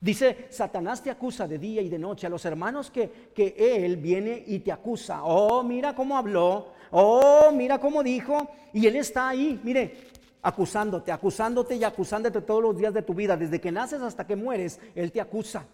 Dice, 0.00 0.46
Satanás 0.48 1.02
te 1.02 1.10
acusa 1.10 1.46
de 1.46 1.58
día 1.58 1.82
y 1.82 1.90
de 1.90 1.98
noche. 1.98 2.26
A 2.26 2.30
los 2.30 2.46
hermanos 2.46 2.90
que, 2.90 3.30
que 3.34 3.54
él 3.84 3.98
viene 3.98 4.42
y 4.46 4.60
te 4.60 4.72
acusa. 4.72 5.22
Oh, 5.22 5.62
mira 5.62 5.94
cómo 5.94 6.16
habló. 6.16 6.72
Oh, 6.92 7.52
mira 7.52 7.78
cómo 7.78 8.02
dijo. 8.02 8.48
Y 8.72 8.86
él 8.86 8.96
está 8.96 9.28
ahí, 9.28 9.60
mire, 9.62 10.08
acusándote, 10.40 11.12
acusándote 11.12 11.76
y 11.76 11.84
acusándote 11.84 12.40
todos 12.40 12.62
los 12.62 12.78
días 12.78 12.94
de 12.94 13.02
tu 13.02 13.12
vida. 13.12 13.36
Desde 13.36 13.60
que 13.60 13.70
naces 13.70 14.00
hasta 14.00 14.26
que 14.26 14.34
mueres, 14.34 14.80
él 14.94 15.12
te 15.12 15.20
acusa. 15.20 15.66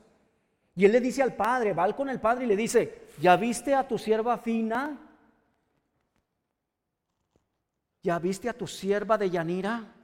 Y 0.77 0.85
él 0.85 0.93
le 0.93 1.01
dice 1.01 1.23
al 1.23 1.35
padre, 1.35 1.73
va 1.73 1.91
con 1.97 2.11
el 2.11 2.21
padre 2.21 2.45
y 2.45 2.49
le 2.49 2.55
dice, 2.55 3.09
¿ya 3.19 3.35
viste 3.37 3.75
a 3.75 3.89
tu 3.89 3.97
sierva 3.97 4.37
fina? 4.37 4.99
¿Ya 8.03 8.19
viste 8.19 8.51
a 8.51 8.53
tu 8.53 8.67
sierva 8.67 9.17
de 9.17 9.31
Yanira? 9.31 9.95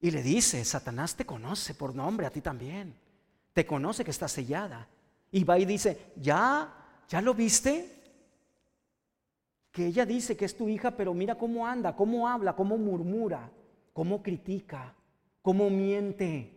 Y 0.00 0.10
le 0.10 0.22
dice, 0.22 0.64
Satanás 0.64 1.14
te 1.14 1.26
conoce 1.26 1.74
por 1.74 1.94
nombre, 1.94 2.26
a 2.26 2.30
ti 2.30 2.40
también. 2.40 2.98
Te 3.52 3.66
conoce 3.66 4.02
que 4.02 4.10
está 4.10 4.28
sellada. 4.28 4.88
Y 5.30 5.44
va 5.44 5.58
y 5.58 5.66
dice, 5.66 6.12
¿ya? 6.16 6.72
¿Ya 7.06 7.20
lo 7.20 7.34
viste? 7.34 8.02
Que 9.72 9.88
ella 9.88 10.06
dice 10.06 10.38
que 10.38 10.46
es 10.46 10.56
tu 10.56 10.70
hija, 10.70 10.92
pero 10.92 11.12
mira 11.12 11.34
cómo 11.34 11.66
anda, 11.66 11.94
cómo 11.94 12.26
habla, 12.26 12.56
cómo 12.56 12.78
murmura, 12.78 13.50
cómo 13.92 14.22
critica, 14.22 14.94
cómo 15.42 15.68
miente 15.68 16.55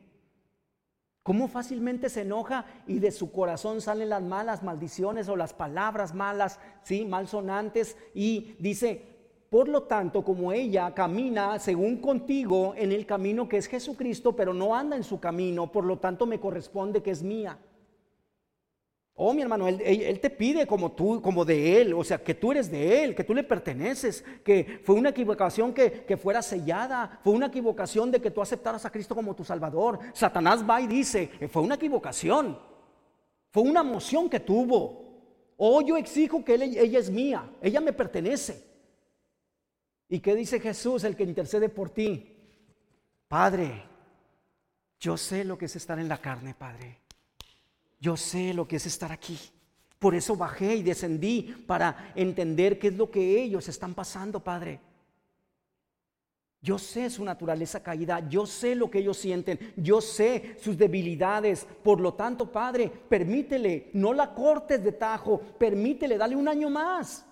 cómo 1.24 1.48
fácilmente 1.48 2.10
se 2.10 2.22
enoja 2.22 2.66
y 2.88 3.00
de 3.00 3.12
su 3.12 3.32
corazón 3.32 3.82
salen 3.82 4.10
las 4.10 4.24
malas 4.24 4.64
maldiciones 4.64 5.30
o 5.30 5.36
las 5.36 5.54
palabras 5.54 6.14
malas, 6.14 6.60
sí, 6.82 7.06
malsonantes 7.06 7.98
y 8.14 8.56
dice, 8.60 9.06
Por 9.50 9.68
lo 9.68 9.84
tanto, 9.84 10.24
como 10.24 10.52
ella 10.52 10.94
camina 10.94 11.60
según 11.60 11.98
contigo 11.98 12.74
en 12.76 12.92
el 12.92 13.06
camino 13.06 13.50
que 13.50 13.58
es 13.58 13.68
Jesucristo, 13.68 14.36
pero 14.36 14.54
no 14.54 14.76
anda 14.76 14.96
en 14.96 15.04
su 15.04 15.20
camino, 15.20 15.72
por 15.72 15.86
lo 15.86 15.98
tanto 15.98 16.26
me 16.26 16.40
corresponde 16.40 17.02
que 17.02 17.12
es 17.12 17.24
mía. 17.24 17.58
Oh, 19.22 19.34
mi 19.34 19.42
hermano, 19.42 19.68
él, 19.68 20.20
te 20.22 20.30
pide 20.30 20.66
como 20.66 20.94
tú, 20.94 21.22
como 21.22 21.44
de 21.44 21.82
Él, 21.82 21.94
o 21.94 22.06
sea, 22.06 22.24
que 22.24 22.34
tú 22.34 22.54
eres 22.54 22.72
de 22.72 23.04
Él, 23.04 23.14
que 23.14 23.26
tú 23.26 23.34
le 23.34 23.44
perteneces, 23.44 24.24
que 24.46 24.80
fue 24.86 24.96
una 24.96 25.10
equivocación 25.10 25.74
que, 25.74 26.06
que 26.06 26.16
fuera 26.16 26.42
sellada, 26.42 27.20
fue 27.22 27.34
una 27.34 27.48
equivocación 27.48 28.12
de 28.12 28.22
que 28.22 28.32
tú 28.32 28.42
aceptaras 28.42 28.86
a 28.86 28.90
Cristo 28.90 29.14
como 29.14 29.36
tu 29.36 29.44
Salvador. 29.44 30.00
Satanás 30.14 30.64
va 30.68 30.80
y 30.80 30.88
dice, 30.88 31.32
eh, 31.42 31.50
fue 31.50 31.62
una 31.62 31.76
equivocación, 31.76 32.58
fue 33.52 33.64
una 33.64 33.82
emoción 33.82 34.30
que 34.30 34.40
tuvo. 34.40 35.54
Oh, 35.58 35.82
yo 35.82 35.98
exijo 35.98 36.46
que 36.46 36.54
ella 36.54 37.00
es 37.00 37.10
mía, 37.10 37.52
ella 37.62 37.82
me 37.82 37.92
pertenece. 37.92 38.64
¿Y 40.08 40.22
qué 40.22 40.34
dice 40.34 40.62
Jesús, 40.62 41.04
el 41.04 41.18
que 41.18 41.24
intercede 41.24 41.68
por 41.68 41.90
ti? 41.90 42.38
Padre, 43.28 43.84
yo 44.98 45.18
sé 45.18 45.44
lo 45.44 45.58
que 45.58 45.66
es 45.66 45.76
estar 45.76 46.00
en 46.00 46.08
la 46.08 46.20
carne, 46.20 46.56
Padre. 46.58 47.09
Yo 48.00 48.16
sé 48.16 48.54
lo 48.54 48.68
que 48.68 48.78
es 48.78 48.86
estar 48.86 49.12
aquí. 49.12 49.38
Por 50.00 50.16
eso 50.16 50.36
bajé 50.36 50.76
y 50.76 50.84
descendí 50.84 51.44
para 51.68 52.14
entender 52.16 52.80
qué 52.80 52.88
es 52.88 52.96
lo 52.96 53.12
que 53.12 53.42
ellos 53.42 53.68
están 53.68 53.94
pasando, 53.94 54.40
Padre. 54.40 54.80
Yo 56.62 56.78
sé 56.78 57.10
su 57.10 57.24
naturaleza 57.24 57.82
caída, 57.82 58.28
yo 58.28 58.46
sé 58.46 58.76
lo 58.76 58.92
que 58.92 59.00
ellos 59.00 59.18
sienten, 59.18 59.74
yo 59.78 60.02
sé 60.02 60.58
sus 60.62 60.78
debilidades. 60.78 61.66
Por 61.84 62.02
lo 62.02 62.14
tanto, 62.14 62.52
Padre, 62.52 62.90
permítele, 62.90 63.90
no 63.94 64.14
la 64.14 64.34
cortes 64.34 64.84
de 64.84 64.92
tajo, 64.92 65.40
permítele, 65.58 66.18
dale 66.18 66.36
un 66.36 66.48
año 66.48 66.70
más. 66.70 67.26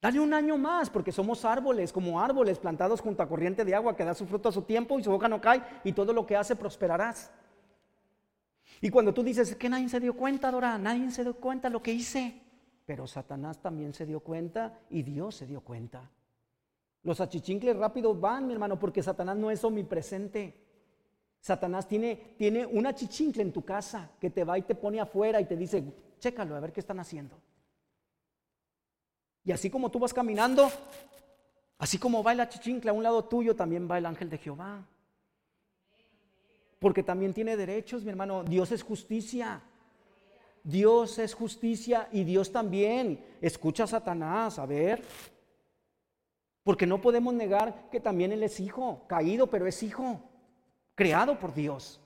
Dale 0.00 0.20
un 0.20 0.34
año 0.34 0.58
más, 0.58 0.90
porque 0.90 1.10
somos 1.10 1.44
árboles, 1.44 1.92
como 1.92 2.20
árboles 2.20 2.58
plantados 2.58 3.00
junto 3.00 3.22
a 3.22 3.28
corriente 3.28 3.64
de 3.64 3.74
agua 3.74 3.96
que 3.96 4.04
da 4.04 4.14
su 4.14 4.26
fruto 4.26 4.48
a 4.48 4.52
su 4.52 4.62
tiempo 4.62 4.98
y 4.98 5.04
su 5.04 5.10
boca 5.10 5.28
no 5.28 5.40
cae 5.40 5.62
y 5.84 5.92
todo 5.92 6.12
lo 6.12 6.26
que 6.26 6.36
hace 6.36 6.54
prosperarás. 6.54 7.32
Y 8.80 8.90
cuando 8.90 9.14
tú 9.14 9.22
dices 9.22 9.54
que 9.56 9.68
nadie 9.68 9.88
se 9.88 10.00
dio 10.00 10.14
cuenta, 10.14 10.50
Dora, 10.50 10.78
nadie 10.78 11.10
se 11.10 11.22
dio 11.22 11.34
cuenta 11.34 11.70
lo 11.70 11.82
que 11.82 11.92
hice, 11.92 12.42
pero 12.84 13.06
Satanás 13.06 13.60
también 13.60 13.94
se 13.94 14.06
dio 14.06 14.20
cuenta 14.20 14.80
y 14.90 15.02
Dios 15.02 15.34
se 15.34 15.46
dio 15.46 15.60
cuenta. 15.60 16.10
Los 17.02 17.20
achichincles 17.20 17.76
rápidos 17.76 18.20
van, 18.20 18.46
mi 18.46 18.52
hermano, 18.52 18.78
porque 18.78 19.02
Satanás 19.02 19.36
no 19.36 19.50
es 19.50 19.62
omnipresente. 19.64 20.66
Satanás 21.40 21.86
tiene, 21.86 22.34
tiene 22.36 22.66
un 22.66 22.86
achichincle 22.86 23.42
en 23.42 23.52
tu 23.52 23.64
casa 23.64 24.10
que 24.20 24.30
te 24.30 24.44
va 24.44 24.58
y 24.58 24.62
te 24.62 24.74
pone 24.74 25.00
afuera 25.00 25.40
y 25.40 25.44
te 25.44 25.56
dice, 25.56 25.84
chécalo, 26.18 26.56
a 26.56 26.60
ver 26.60 26.72
qué 26.72 26.80
están 26.80 26.98
haciendo. 26.98 27.40
Y 29.44 29.52
así 29.52 29.70
como 29.70 29.90
tú 29.90 30.00
vas 30.00 30.12
caminando, 30.12 30.68
así 31.78 31.98
como 31.98 32.24
va 32.24 32.32
el 32.32 32.40
achichincle 32.40 32.90
a 32.90 32.92
un 32.92 33.04
lado 33.04 33.24
tuyo, 33.24 33.54
también 33.54 33.88
va 33.88 33.98
el 33.98 34.06
ángel 34.06 34.28
de 34.28 34.38
Jehová. 34.38 34.84
Porque 36.78 37.02
también 37.02 37.32
tiene 37.32 37.56
derechos, 37.56 38.04
mi 38.04 38.10
hermano. 38.10 38.44
Dios 38.44 38.72
es 38.72 38.82
justicia. 38.82 39.62
Dios 40.62 41.18
es 41.18 41.32
justicia 41.32 42.08
y 42.10 42.24
Dios 42.24 42.50
también 42.50 43.24
escucha 43.40 43.84
a 43.84 43.86
Satanás, 43.86 44.58
a 44.58 44.66
ver. 44.66 45.02
Porque 46.64 46.86
no 46.86 47.00
podemos 47.00 47.32
negar 47.34 47.88
que 47.90 48.00
también 48.00 48.32
Él 48.32 48.42
es 48.42 48.58
hijo, 48.58 49.04
caído, 49.06 49.46
pero 49.46 49.68
es 49.68 49.80
hijo, 49.84 50.20
creado 50.96 51.38
por 51.38 51.54
Dios. 51.54 52.00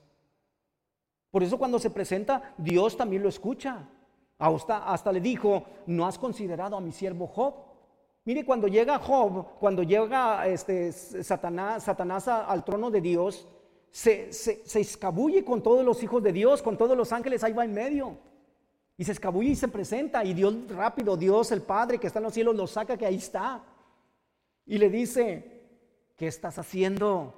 Por 1.31 1.41
eso 1.41 1.57
cuando 1.57 1.79
se 1.79 1.89
presenta, 1.89 2.53
Dios 2.57 2.95
también 2.95 3.23
lo 3.23 3.29
escucha. 3.29 3.87
Hasta, 4.37 4.91
hasta 4.91 5.11
le 5.11 5.21
dijo, 5.21 5.65
¿no 5.87 6.05
has 6.05 6.19
considerado 6.19 6.77
a 6.77 6.81
mi 6.81 6.91
siervo 6.91 7.25
Job? 7.25 7.55
Mire, 8.25 8.45
cuando 8.45 8.67
llega 8.67 8.99
Job, 8.99 9.57
cuando 9.59 9.81
llega 9.81 10.45
este, 10.47 10.91
Satanás, 10.91 11.83
Satanás 11.83 12.27
al 12.27 12.63
trono 12.63 12.91
de 12.91 13.01
Dios, 13.01 13.47
se, 13.91 14.31
se, 14.33 14.79
escabulle 14.79 15.43
con 15.43 15.61
todos 15.61 15.85
los 15.85 16.01
hijos 16.01 16.23
de 16.23 16.31
Dios, 16.31 16.61
con 16.61 16.77
todos 16.77 16.97
los 16.97 17.11
ángeles, 17.11 17.43
ahí 17.43 17.53
va 17.53 17.65
en 17.65 17.73
medio. 17.73 18.17
Y 18.97 19.03
se 19.03 19.11
escabulle 19.11 19.49
y 19.49 19.55
se 19.55 19.67
presenta. 19.67 20.23
Y 20.23 20.33
Dios 20.33 20.55
rápido, 20.69 21.17
Dios 21.17 21.51
el 21.51 21.61
Padre 21.61 21.99
que 21.99 22.07
está 22.07 22.19
en 22.19 22.23
los 22.23 22.33
cielos, 22.33 22.55
lo 22.55 22.67
saca 22.67 22.97
que 22.97 23.05
ahí 23.05 23.15
está. 23.15 23.63
Y 24.65 24.77
le 24.77 24.89
dice, 24.89 25.61
¿qué 26.15 26.27
estás 26.27 26.57
haciendo? 26.57 27.33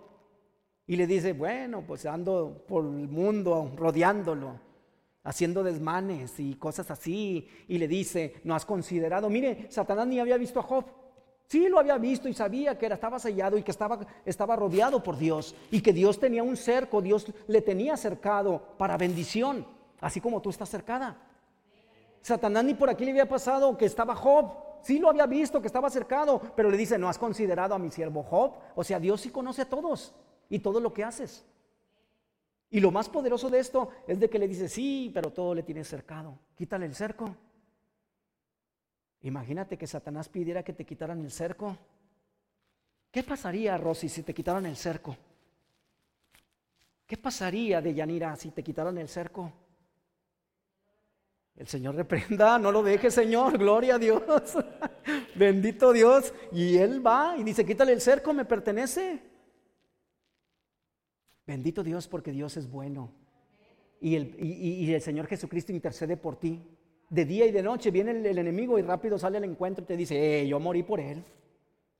Y 0.85 0.95
le 0.95 1.07
dice, 1.07 1.33
bueno, 1.33 1.83
pues 1.85 2.05
ando 2.05 2.63
por 2.67 2.85
el 2.85 3.07
mundo 3.07 3.71
rodeándolo 3.75 4.59
haciendo 5.23 5.63
desmanes 5.63 6.39
y 6.39 6.55
cosas 6.55 6.91
así, 6.91 7.47
y 7.67 7.77
le 7.77 7.87
dice, 7.87 8.35
no 8.43 8.55
has 8.55 8.65
considerado, 8.65 9.29
mire, 9.29 9.67
Satanás 9.69 10.07
ni 10.07 10.19
había 10.19 10.37
visto 10.37 10.59
a 10.59 10.63
Job. 10.63 10.85
Sí 11.47 11.67
lo 11.69 11.79
había 11.79 11.97
visto 11.97 12.27
y 12.27 12.33
sabía 12.33 12.77
que 12.77 12.85
era, 12.85 12.95
estaba 12.95 13.19
sellado 13.19 13.57
y 13.57 13.63
que 13.63 13.71
estaba, 13.71 13.99
estaba 14.25 14.55
rodeado 14.55 15.03
por 15.03 15.17
Dios 15.17 15.55
y 15.69 15.81
que 15.81 15.93
Dios 15.93 16.19
tenía 16.19 16.41
un 16.41 16.57
cerco, 16.57 17.01
Dios 17.01 17.27
le 17.47 17.61
tenía 17.61 17.95
cercado 17.97 18.61
para 18.77 18.97
bendición, 18.97 19.65
así 20.01 20.19
como 20.19 20.41
tú 20.41 20.49
estás 20.49 20.69
cercada. 20.69 21.17
Satanás 22.21 22.63
ni 22.63 22.73
por 22.73 22.89
aquí 22.89 23.03
le 23.03 23.11
había 23.11 23.27
pasado 23.27 23.77
que 23.77 23.85
estaba 23.85 24.15
Job. 24.15 24.51
Sí 24.81 24.97
lo 24.97 25.09
había 25.09 25.25
visto 25.25 25.61
que 25.61 25.67
estaba 25.67 25.89
cercado, 25.89 26.41
pero 26.55 26.69
le 26.69 26.77
dice, 26.77 26.97
¿no 26.97 27.07
has 27.07 27.17
considerado 27.17 27.75
a 27.75 27.79
mi 27.79 27.91
siervo 27.91 28.23
Job? 28.23 28.53
O 28.75 28.83
sea, 28.83 28.99
Dios 28.99 29.21
sí 29.21 29.29
conoce 29.29 29.61
a 29.61 29.69
todos 29.69 30.13
y 30.49 30.59
todo 30.59 30.79
lo 30.79 30.93
que 30.93 31.03
haces. 31.03 31.45
Y 32.69 32.79
lo 32.79 32.89
más 32.89 33.07
poderoso 33.07 33.49
de 33.49 33.59
esto 33.59 33.89
es 34.07 34.19
de 34.19 34.29
que 34.29 34.39
le 34.39 34.47
dice, 34.47 34.67
sí, 34.67 35.11
pero 35.13 35.31
todo 35.31 35.53
le 35.53 35.63
tiene 35.63 35.83
cercado. 35.83 36.39
Quítale 36.55 36.85
el 36.85 36.95
cerco. 36.95 37.35
Imagínate 39.23 39.77
que 39.77 39.87
Satanás 39.87 40.27
pidiera 40.27 40.63
que 40.63 40.73
te 40.73 40.85
quitaran 40.85 41.21
el 41.21 41.31
cerco. 41.31 41.77
¿Qué 43.09 43.23
pasaría, 43.23 43.77
Rosy, 43.77 44.09
si 44.09 44.21
te 44.23 44.33
quitaran 44.33 44.65
el 44.65 44.75
cerco? 44.75 45.15
¿Qué 47.07 47.17
pasaría 47.17 47.81
de 47.81 47.93
Yanira 47.93 48.35
si 48.35 48.51
te 48.51 48.63
quitaran 48.63 48.97
el 48.97 49.07
cerco? 49.07 49.51
El 51.55 51.67
Señor 51.67 51.95
reprenda, 51.95 52.57
no 52.59 52.71
lo 52.71 52.83
deje, 52.83 53.11
Señor, 53.11 53.57
gloria 53.57 53.95
a 53.95 53.99
Dios. 53.99 54.23
Bendito 55.35 55.93
Dios. 55.93 56.33
Y 56.51 56.77
Él 56.77 57.05
va 57.05 57.37
y 57.37 57.43
dice, 57.43 57.65
quítale 57.65 57.93
el 57.93 58.01
cerco, 58.01 58.33
me 58.33 58.43
pertenece. 58.43 59.21
Bendito 61.45 61.83
Dios 61.83 62.07
porque 62.07 62.31
Dios 62.31 62.57
es 62.57 62.69
bueno. 62.69 63.11
Y 64.01 64.15
el, 64.15 64.35
el 64.93 65.01
Señor 65.01 65.27
Jesucristo 65.27 65.71
intercede 65.71 66.17
por 66.17 66.35
ti. 66.37 66.61
De 67.13 67.25
día 67.25 67.45
y 67.45 67.51
de 67.51 67.61
noche 67.61 67.91
viene 67.91 68.09
el, 68.09 68.39
enemigo 68.39 68.79
y 68.79 68.81
rápido 68.81 69.19
sale 69.19 69.37
al 69.37 69.43
encuentro 69.43 69.83
y 69.83 69.85
te 69.85 69.95
dice, 69.95 70.41
eh, 70.41 70.47
yo 70.47 70.59
morí 70.59 70.81
por 70.81 70.99
él. 70.99 71.23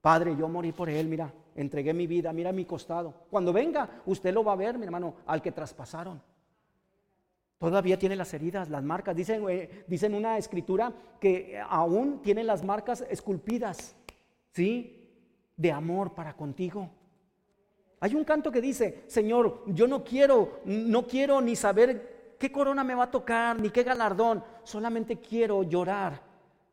Padre, 0.01 0.35
yo 0.35 0.49
morí 0.49 0.71
por 0.71 0.89
él, 0.89 1.07
mira, 1.07 1.31
entregué 1.53 1.93
mi 1.93 2.07
vida, 2.07 2.33
mira 2.33 2.51
mi 2.51 2.65
costado. 2.65 3.13
Cuando 3.29 3.53
venga, 3.53 4.01
usted 4.07 4.33
lo 4.33 4.43
va 4.43 4.53
a 4.53 4.55
ver, 4.55 4.75
mi 4.79 4.85
hermano, 4.85 5.13
al 5.27 5.39
que 5.43 5.51
traspasaron. 5.51 6.19
Todavía 7.59 7.99
tiene 7.99 8.15
las 8.15 8.33
heridas, 8.33 8.71
las 8.71 8.81
marcas. 8.81 9.15
Dicen, 9.15 9.47
eh, 9.49 9.85
dicen 9.85 10.15
una 10.15 10.39
escritura 10.39 10.91
que 11.19 11.61
aún 11.69 12.23
tiene 12.23 12.43
las 12.43 12.63
marcas 12.63 13.05
esculpidas, 13.07 13.95
¿sí? 14.49 15.11
De 15.55 15.71
amor 15.71 16.15
para 16.15 16.35
contigo. 16.35 16.89
Hay 17.99 18.15
un 18.15 18.23
canto 18.23 18.51
que 18.51 18.61
dice, 18.61 19.03
Señor, 19.05 19.63
yo 19.67 19.87
no 19.87 20.03
quiero, 20.03 20.61
no 20.65 21.05
quiero 21.05 21.39
ni 21.39 21.55
saber 21.55 22.12
qué 22.43 22.51
corona 22.51 22.83
me 22.83 22.93
va 22.93 23.05
a 23.05 23.09
tocar, 23.09 23.57
ni 23.57 23.69
qué 23.69 23.83
galardón, 23.83 24.43
solamente 24.65 25.15
quiero 25.15 25.63
llorar 25.63 26.21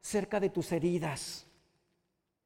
cerca 0.00 0.40
de 0.40 0.50
tus 0.50 0.72
heridas, 0.72 1.46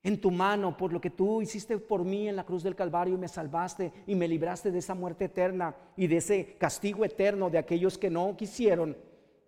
en 0.02 0.20
tu 0.20 0.30
mano, 0.30 0.76
por 0.76 0.92
lo 0.92 1.00
que 1.00 1.08
tú 1.08 1.40
hiciste 1.40 1.78
por 1.78 2.04
mí 2.04 2.28
en 2.28 2.36
la 2.36 2.44
cruz 2.44 2.62
del 2.62 2.76
Calvario 2.76 3.14
y 3.14 3.16
me 3.16 3.28
salvaste 3.28 3.90
y 4.06 4.14
me 4.14 4.28
libraste 4.28 4.70
de 4.70 4.78
esa 4.78 4.94
muerte 4.94 5.24
eterna 5.24 5.74
y 5.96 6.06
de 6.06 6.18
ese 6.18 6.56
castigo 6.58 7.02
eterno 7.02 7.48
de 7.48 7.56
aquellos 7.56 7.96
que 7.96 8.10
no 8.10 8.36
quisieron, 8.36 8.94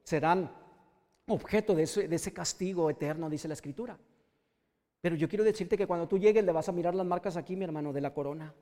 serán 0.03 0.51
objeto 1.27 1.75
de 1.75 1.83
ese, 1.83 2.09
de 2.09 2.17
ese 2.17 2.33
castigo 2.33 2.89
eterno, 2.89 3.29
dice 3.29 3.47
la 3.47 3.53
Escritura. 3.53 3.99
Pero 5.03 5.17
yo 5.17 5.29
quiero 5.29 5.45
decirte 5.45 5.77
que 5.77 5.87
cuando 5.87 6.09
tú 6.09 6.17
llegues 6.17 6.43
le 6.43 6.53
vas 6.53 6.71
a 6.71 6.73
mirar 6.73 6.95
las 6.95 7.05
marcas 7.05 7.37
aquí, 7.37 7.57
mi 7.57 7.65
hermano, 7.65 7.93
de 7.93 8.01
la 8.01 8.15
corona 8.15 8.55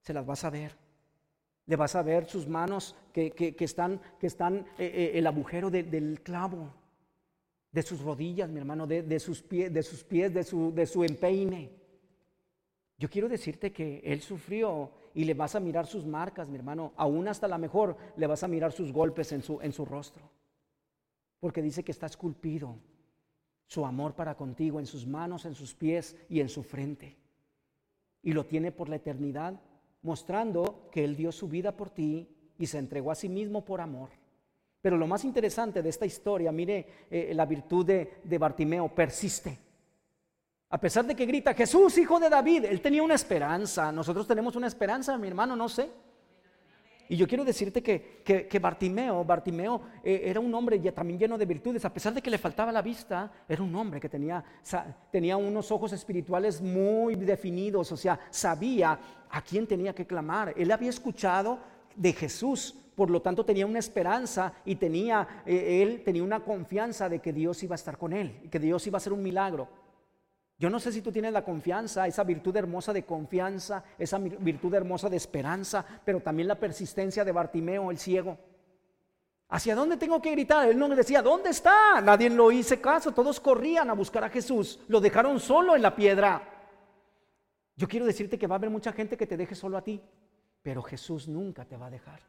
se 0.00 0.14
las 0.14 0.24
vas 0.24 0.44
a 0.44 0.50
ver. 0.50 0.87
Le 1.68 1.76
vas 1.76 1.94
a 1.94 2.02
ver 2.02 2.24
sus 2.24 2.48
manos 2.48 2.96
que, 3.12 3.54
están, 3.60 4.00
que 4.18 4.26
están 4.26 4.66
eh, 4.78 4.90
eh, 4.92 5.10
el 5.14 5.26
agujero 5.26 5.70
del 5.70 6.20
clavo, 6.22 6.72
de 7.70 7.82
sus 7.82 8.00
rodillas, 8.00 8.48
mi 8.48 8.58
hermano, 8.58 8.86
de, 8.86 9.20
sus, 9.20 9.42
pies, 9.42 9.72
de 9.72 9.82
sus 9.82 10.02
pies, 10.02 10.32
de 10.32 10.42
su, 10.42 10.72
de 10.74 10.86
su 10.86 11.04
empeine. 11.04 11.70
Yo 12.96 13.08
quiero 13.08 13.28
decirte 13.28 13.70
que 13.70 14.00
él 14.02 14.22
sufrió 14.22 14.90
y 15.14 15.24
le 15.24 15.34
vas 15.34 15.54
a 15.54 15.60
mirar 15.60 15.86
sus 15.86 16.06
marcas, 16.06 16.48
mi 16.48 16.56
hermano. 16.56 16.94
Aún 16.96 17.28
hasta 17.28 17.46
la 17.46 17.58
mejor 17.58 17.96
le 18.16 18.26
vas 18.26 18.42
a 18.42 18.48
mirar 18.48 18.72
sus 18.72 18.90
golpes 18.90 19.30
en 19.32 19.42
su, 19.42 19.60
en 19.60 19.72
su 19.72 19.84
rostro. 19.84 20.28
Porque 21.38 21.62
dice 21.62 21.84
que 21.84 21.92
está 21.92 22.06
esculpido 22.06 22.76
su 23.66 23.84
amor 23.84 24.14
para 24.14 24.34
contigo 24.34 24.80
en 24.80 24.86
sus 24.86 25.06
manos, 25.06 25.44
en 25.44 25.54
sus 25.54 25.74
pies 25.74 26.16
y 26.30 26.40
en 26.40 26.48
su 26.48 26.62
frente. 26.62 27.16
Y 28.22 28.32
lo 28.32 28.46
tiene 28.46 28.72
por 28.72 28.88
la 28.88 28.96
eternidad 28.96 29.60
mostrando 30.02 30.88
que 30.90 31.04
Él 31.04 31.16
dio 31.16 31.32
su 31.32 31.48
vida 31.48 31.76
por 31.76 31.90
ti 31.90 32.28
y 32.58 32.66
se 32.66 32.78
entregó 32.78 33.10
a 33.10 33.14
sí 33.14 33.28
mismo 33.28 33.64
por 33.64 33.80
amor. 33.80 34.10
Pero 34.80 34.96
lo 34.96 35.06
más 35.06 35.24
interesante 35.24 35.82
de 35.82 35.88
esta 35.88 36.06
historia, 36.06 36.52
mire 36.52 37.06
eh, 37.10 37.32
la 37.34 37.46
virtud 37.46 37.84
de, 37.84 38.20
de 38.22 38.38
Bartimeo, 38.38 38.88
persiste. 38.94 39.58
A 40.70 40.78
pesar 40.78 41.06
de 41.06 41.14
que 41.14 41.26
grita, 41.26 41.54
Jesús, 41.54 41.96
hijo 41.98 42.20
de 42.20 42.28
David, 42.28 42.66
él 42.66 42.80
tenía 42.80 43.02
una 43.02 43.14
esperanza. 43.14 43.90
Nosotros 43.90 44.26
tenemos 44.26 44.54
una 44.54 44.66
esperanza, 44.66 45.16
mi 45.16 45.26
hermano, 45.26 45.56
no 45.56 45.68
sé. 45.68 45.90
Y 47.08 47.16
yo 47.16 47.26
quiero 47.26 47.44
decirte 47.44 47.82
que, 47.82 48.22
que, 48.22 48.58
Bartimeo, 48.58 49.24
Bartimeo 49.24 49.80
eh, 50.04 50.22
era 50.24 50.40
un 50.40 50.54
hombre 50.54 50.78
ya, 50.78 50.92
también 50.92 51.18
lleno 51.18 51.38
de 51.38 51.46
virtudes, 51.46 51.84
a 51.84 51.92
pesar 51.92 52.12
de 52.12 52.20
que 52.20 52.30
le 52.30 52.36
faltaba 52.36 52.70
la 52.70 52.82
vista, 52.82 53.32
era 53.48 53.62
un 53.62 53.74
hombre 53.74 53.98
que 53.98 54.10
tenía, 54.10 54.44
tenía 55.10 55.38
unos 55.38 55.72
ojos 55.72 55.92
espirituales 55.92 56.60
muy 56.60 57.14
definidos, 57.14 57.90
o 57.92 57.96
sea, 57.96 58.20
sabía 58.30 58.98
a 59.30 59.42
quién 59.42 59.66
tenía 59.66 59.94
que 59.94 60.06
clamar. 60.06 60.52
Él 60.56 60.70
había 60.70 60.90
escuchado 60.90 61.58
de 61.96 62.12
Jesús, 62.12 62.74
por 62.94 63.10
lo 63.10 63.22
tanto 63.22 63.44
tenía 63.44 63.64
una 63.64 63.78
esperanza 63.78 64.52
y 64.64 64.76
tenía, 64.76 65.42
eh, 65.46 65.82
él 65.82 66.02
tenía 66.04 66.22
una 66.22 66.40
confianza 66.40 67.08
de 67.08 67.20
que 67.20 67.32
Dios 67.32 67.62
iba 67.62 67.74
a 67.74 67.76
estar 67.76 67.96
con 67.96 68.12
él, 68.12 68.48
que 68.50 68.58
Dios 68.58 68.86
iba 68.86 68.96
a 68.96 68.98
hacer 68.98 69.14
un 69.14 69.22
milagro. 69.22 69.68
Yo 70.58 70.68
no 70.68 70.80
sé 70.80 70.90
si 70.90 71.02
tú 71.02 71.12
tienes 71.12 71.32
la 71.32 71.44
confianza, 71.44 72.06
esa 72.08 72.24
virtud 72.24 72.56
hermosa 72.56 72.92
de 72.92 73.04
confianza, 73.04 73.84
esa 73.96 74.18
virtud 74.18 74.74
hermosa 74.74 75.08
de 75.08 75.16
esperanza, 75.16 75.84
pero 76.04 76.20
también 76.20 76.48
la 76.48 76.58
persistencia 76.58 77.24
de 77.24 77.30
Bartimeo, 77.30 77.92
el 77.92 77.98
ciego. 77.98 78.36
¿Hacia 79.50 79.76
dónde 79.76 79.96
tengo 79.96 80.20
que 80.20 80.32
gritar? 80.32 80.68
Él 80.68 80.76
no 80.76 80.88
me 80.88 80.96
decía, 80.96 81.22
¿dónde 81.22 81.50
está? 81.50 82.00
Nadie 82.00 82.28
lo 82.28 82.50
hizo 82.50 82.78
caso, 82.80 83.12
todos 83.12 83.38
corrían 83.38 83.88
a 83.88 83.94
buscar 83.94 84.24
a 84.24 84.30
Jesús, 84.30 84.80
lo 84.88 85.00
dejaron 85.00 85.38
solo 85.38 85.76
en 85.76 85.82
la 85.82 85.94
piedra. 85.94 86.42
Yo 87.76 87.86
quiero 87.86 88.04
decirte 88.04 88.36
que 88.36 88.48
va 88.48 88.56
a 88.56 88.58
haber 88.58 88.70
mucha 88.70 88.92
gente 88.92 89.16
que 89.16 89.28
te 89.28 89.36
deje 89.36 89.54
solo 89.54 89.78
a 89.78 89.84
ti, 89.84 90.02
pero 90.60 90.82
Jesús 90.82 91.28
nunca 91.28 91.64
te 91.64 91.76
va 91.76 91.86
a 91.86 91.90
dejar. 91.90 92.20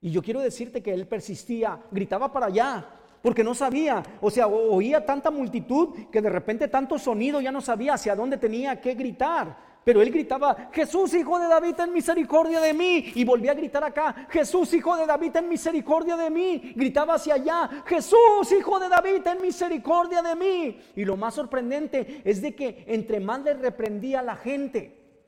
Y 0.00 0.12
yo 0.12 0.22
quiero 0.22 0.40
decirte 0.40 0.84
que 0.84 0.94
él 0.94 1.08
persistía, 1.08 1.82
gritaba 1.90 2.32
para 2.32 2.46
allá, 2.46 2.88
porque 3.22 3.44
no 3.44 3.54
sabía, 3.54 4.02
o 4.20 4.30
sea, 4.30 4.46
oía 4.46 5.04
tanta 5.04 5.30
multitud 5.30 6.08
que 6.10 6.22
de 6.22 6.30
repente 6.30 6.68
tanto 6.68 6.98
sonido 6.98 7.40
ya 7.40 7.52
no 7.52 7.60
sabía 7.60 7.94
hacia 7.94 8.14
dónde 8.14 8.36
tenía 8.36 8.80
que 8.80 8.94
gritar. 8.94 9.66
Pero 9.86 10.02
él 10.02 10.10
gritaba, 10.10 10.68
Jesús, 10.72 11.14
hijo 11.14 11.38
de 11.38 11.46
David, 11.46 11.76
ten 11.76 11.92
misericordia 11.92 12.60
de 12.60 12.74
mí. 12.74 13.12
Y 13.14 13.24
volvía 13.24 13.52
a 13.52 13.54
gritar 13.54 13.84
acá, 13.84 14.26
Jesús, 14.30 14.74
hijo 14.74 14.96
de 14.96 15.06
David, 15.06 15.30
ten 15.30 15.48
misericordia 15.48 16.16
de 16.16 16.28
mí. 16.28 16.72
Gritaba 16.74 17.14
hacia 17.14 17.34
allá, 17.34 17.84
Jesús, 17.86 18.50
hijo 18.50 18.80
de 18.80 18.88
David, 18.88 19.22
ten 19.22 19.40
misericordia 19.40 20.22
de 20.22 20.34
mí. 20.34 20.80
Y 20.96 21.04
lo 21.04 21.16
más 21.16 21.34
sorprendente 21.34 22.20
es 22.24 22.42
de 22.42 22.56
que 22.56 22.84
entre 22.88 23.20
más 23.20 23.42
le 23.42 23.54
reprendía 23.54 24.18
a 24.18 24.24
la 24.24 24.34
gente, 24.34 25.22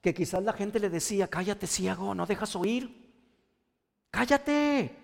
que 0.00 0.14
quizás 0.14 0.42
la 0.42 0.54
gente 0.54 0.80
le 0.80 0.88
decía, 0.88 1.28
cállate 1.28 1.66
ciego, 1.66 2.14
no 2.14 2.24
dejas 2.24 2.56
oír. 2.56 3.02
Cállate, 4.10 4.96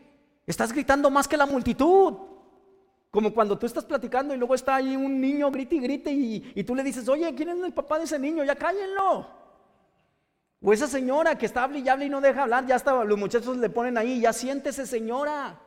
Estás 0.49 0.73
gritando 0.73 1.11
más 1.11 1.29
que 1.29 1.37
la 1.37 1.45
multitud. 1.45 2.15
Como 3.11 3.35
cuando 3.35 3.59
tú 3.59 3.67
estás 3.67 3.85
platicando 3.85 4.35
y 4.35 4.39
luego 4.39 4.55
está 4.55 4.77
ahí 4.77 4.97
un 4.97 5.21
niño 5.21 5.51
grite 5.51 5.77
y 5.77 5.81
grite 5.81 6.11
y, 6.11 6.65
tú 6.65 6.75
le 6.75 6.83
dices, 6.83 7.07
oye, 7.07 7.35
¿quién 7.35 7.51
es 7.51 7.63
el 7.63 7.75
papá 7.75 7.99
de 7.99 8.05
ese 8.05 8.19
niño? 8.19 8.43
Ya 8.45 8.57
cállenlo. 8.57 9.29
O 10.63 10.73
esa 10.73 10.87
señora 10.87 11.37
que 11.37 11.45
está 11.45 11.65
hable 11.65 11.81
y 11.81 11.89
hable 11.89 12.07
y 12.07 12.09
no 12.09 12.23
deja 12.23 12.45
hablar, 12.45 12.67
ya 12.67 12.77
está, 12.77 13.05
los 13.05 13.19
muchachos 13.19 13.59
le 13.59 13.69
ponen 13.69 13.99
ahí, 13.99 14.23
ya 14.23 14.33
siéntese 14.33 14.87
señora. 14.87 15.61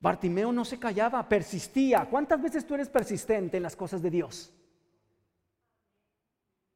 Bartimeo 0.00 0.50
no 0.52 0.64
se 0.64 0.80
callaba, 0.80 1.28
persistía. 1.28 2.08
¿Cuántas 2.10 2.42
veces 2.42 2.66
tú 2.66 2.74
eres 2.74 2.88
persistente 2.88 3.58
en 3.58 3.62
las 3.62 3.76
cosas 3.76 4.02
de 4.02 4.10
Dios? 4.10 4.52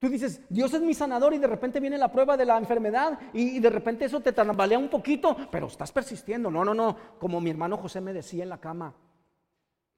Tú 0.07 0.13
dices, 0.13 0.41
Dios 0.49 0.73
es 0.73 0.81
mi 0.83 0.95
sanador 0.95 1.35
y 1.35 1.39
de 1.39 1.49
repente 1.49 1.81
viene 1.81 1.99
la 1.99 2.13
prueba 2.13 2.37
de 2.37 2.45
la 2.45 2.57
enfermedad 2.57 3.19
y, 3.33 3.59
de 3.59 3.71
repente 3.71 4.05
eso 4.05 4.21
te 4.21 4.33
tambalea 4.33 4.79
un 4.79 4.89
poquito, 4.89 5.37
pero 5.51 5.67
estás 5.67 5.91
persistiendo. 5.91 6.49
No, 6.49 6.65
no, 6.65 6.75
no, 6.75 6.97
como 7.19 7.41
mi 7.41 7.51
hermano 7.51 7.77
José 7.77 8.01
me 8.01 8.13
decía 8.13 8.45
en 8.45 8.51
la 8.51 8.61
cama, 8.61 8.95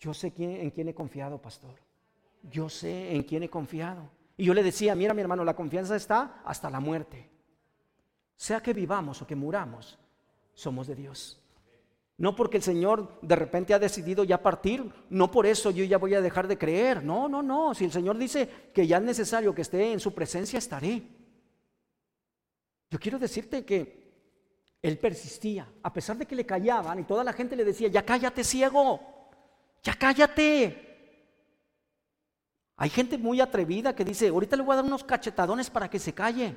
yo 0.01 0.15
sé 0.15 0.33
en 0.39 0.71
quién 0.71 0.89
he 0.89 0.95
confiado, 0.95 1.43
pastor. 1.43 1.75
Yo 2.43 2.71
sé 2.71 3.15
en 3.15 3.23
quién 3.25 3.43
he 3.43 3.51
confiado. 3.51 4.09
Y 4.39 4.47
yo 4.47 4.55
le 4.55 4.63
decía, 4.63 4.95
mira 4.95 5.13
mi 5.13 5.21
hermano, 5.21 5.45
la 5.45 5.55
confianza 5.55 5.95
está 5.95 6.41
hasta 6.43 6.71
la 6.71 6.81
muerte. 6.81 7.29
Sea 8.35 8.63
que 8.63 8.73
vivamos 8.73 9.21
o 9.21 9.27
que 9.27 9.37
muramos, 9.37 9.99
somos 10.55 10.87
de 10.87 10.95
Dios. 10.95 11.39
No 12.19 12.35
porque 12.35 12.57
el 12.57 12.65
Señor 12.65 13.21
de 13.23 13.37
repente 13.37 13.73
ha 13.75 13.79
decidido 13.79 14.25
ya 14.25 14.43
partir, 14.43 14.93
no 15.09 15.31
por 15.31 15.47
eso 15.47 15.71
yo 15.71 15.85
ya 15.85 15.99
voy 15.99 16.15
a 16.15 16.21
dejar 16.21 16.49
de 16.49 16.59
creer. 16.59 17.05
No, 17.05 17.29
no, 17.29 17.45
no. 17.45 17.75
Si 17.75 17.85
el 17.85 17.93
Señor 17.93 18.19
dice 18.19 18.71
que 18.75 18.89
ya 18.89 18.97
es 18.97 19.05
necesario 19.05 19.55
que 19.55 19.63
esté 19.63 19.93
en 19.93 20.01
su 20.01 20.13
presencia, 20.13 20.59
estaré. 20.59 21.01
Yo 22.91 22.99
quiero 22.99 23.21
decirte 23.21 23.65
que 23.65 24.09
él 24.83 24.99
persistía, 24.99 25.73
a 25.81 25.93
pesar 25.93 26.17
de 26.17 26.27
que 26.27 26.35
le 26.35 26.45
callaban 26.45 26.99
y 26.99 27.05
toda 27.05 27.23
la 27.23 27.33
gente 27.33 27.55
le 27.55 27.65
decía, 27.65 27.87
ya 27.87 28.05
cállate 28.05 28.43
ciego, 28.43 29.01
ya 29.85 29.95
cállate. 29.95 30.87
Hay 32.77 32.91
gente 32.91 33.17
muy 33.17 33.41
atrevida 33.41 33.95
que 33.95 34.05
dice, 34.05 34.29
ahorita 34.29 34.57
le 34.57 34.63
voy 34.65 34.73
a 34.73 34.77
dar 34.77 34.85
unos 34.85 35.05
cachetadones 35.05 35.71
para 35.71 35.89
que 35.89 36.01
se 36.01 36.13
calle. 36.13 36.57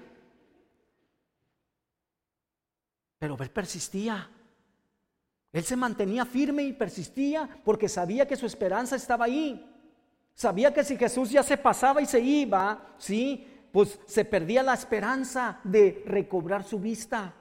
Pero 3.19 3.37
él 3.39 3.49
persistía. 3.51 4.27
Él 5.53 5.63
se 5.63 5.75
mantenía 5.75 6.25
firme 6.25 6.63
y 6.63 6.73
persistía 6.73 7.49
porque 7.63 7.89
sabía 7.89 8.27
que 8.27 8.37
su 8.37 8.45
esperanza 8.45 8.95
estaba 8.95 9.25
ahí. 9.25 9.67
Sabía 10.33 10.73
que 10.73 10.83
si 10.83 10.97
Jesús 10.97 11.29
ya 11.29 11.43
se 11.43 11.57
pasaba 11.57 12.01
y 12.01 12.05
se 12.05 12.19
iba, 12.19 12.95
sí, 12.97 13.47
pues 13.71 13.99
se 14.05 14.25
perdía 14.25 14.63
la 14.63 14.73
esperanza 14.73 15.59
de 15.63 16.03
recobrar 16.05 16.63
su 16.63 16.79
vista. 16.79 17.33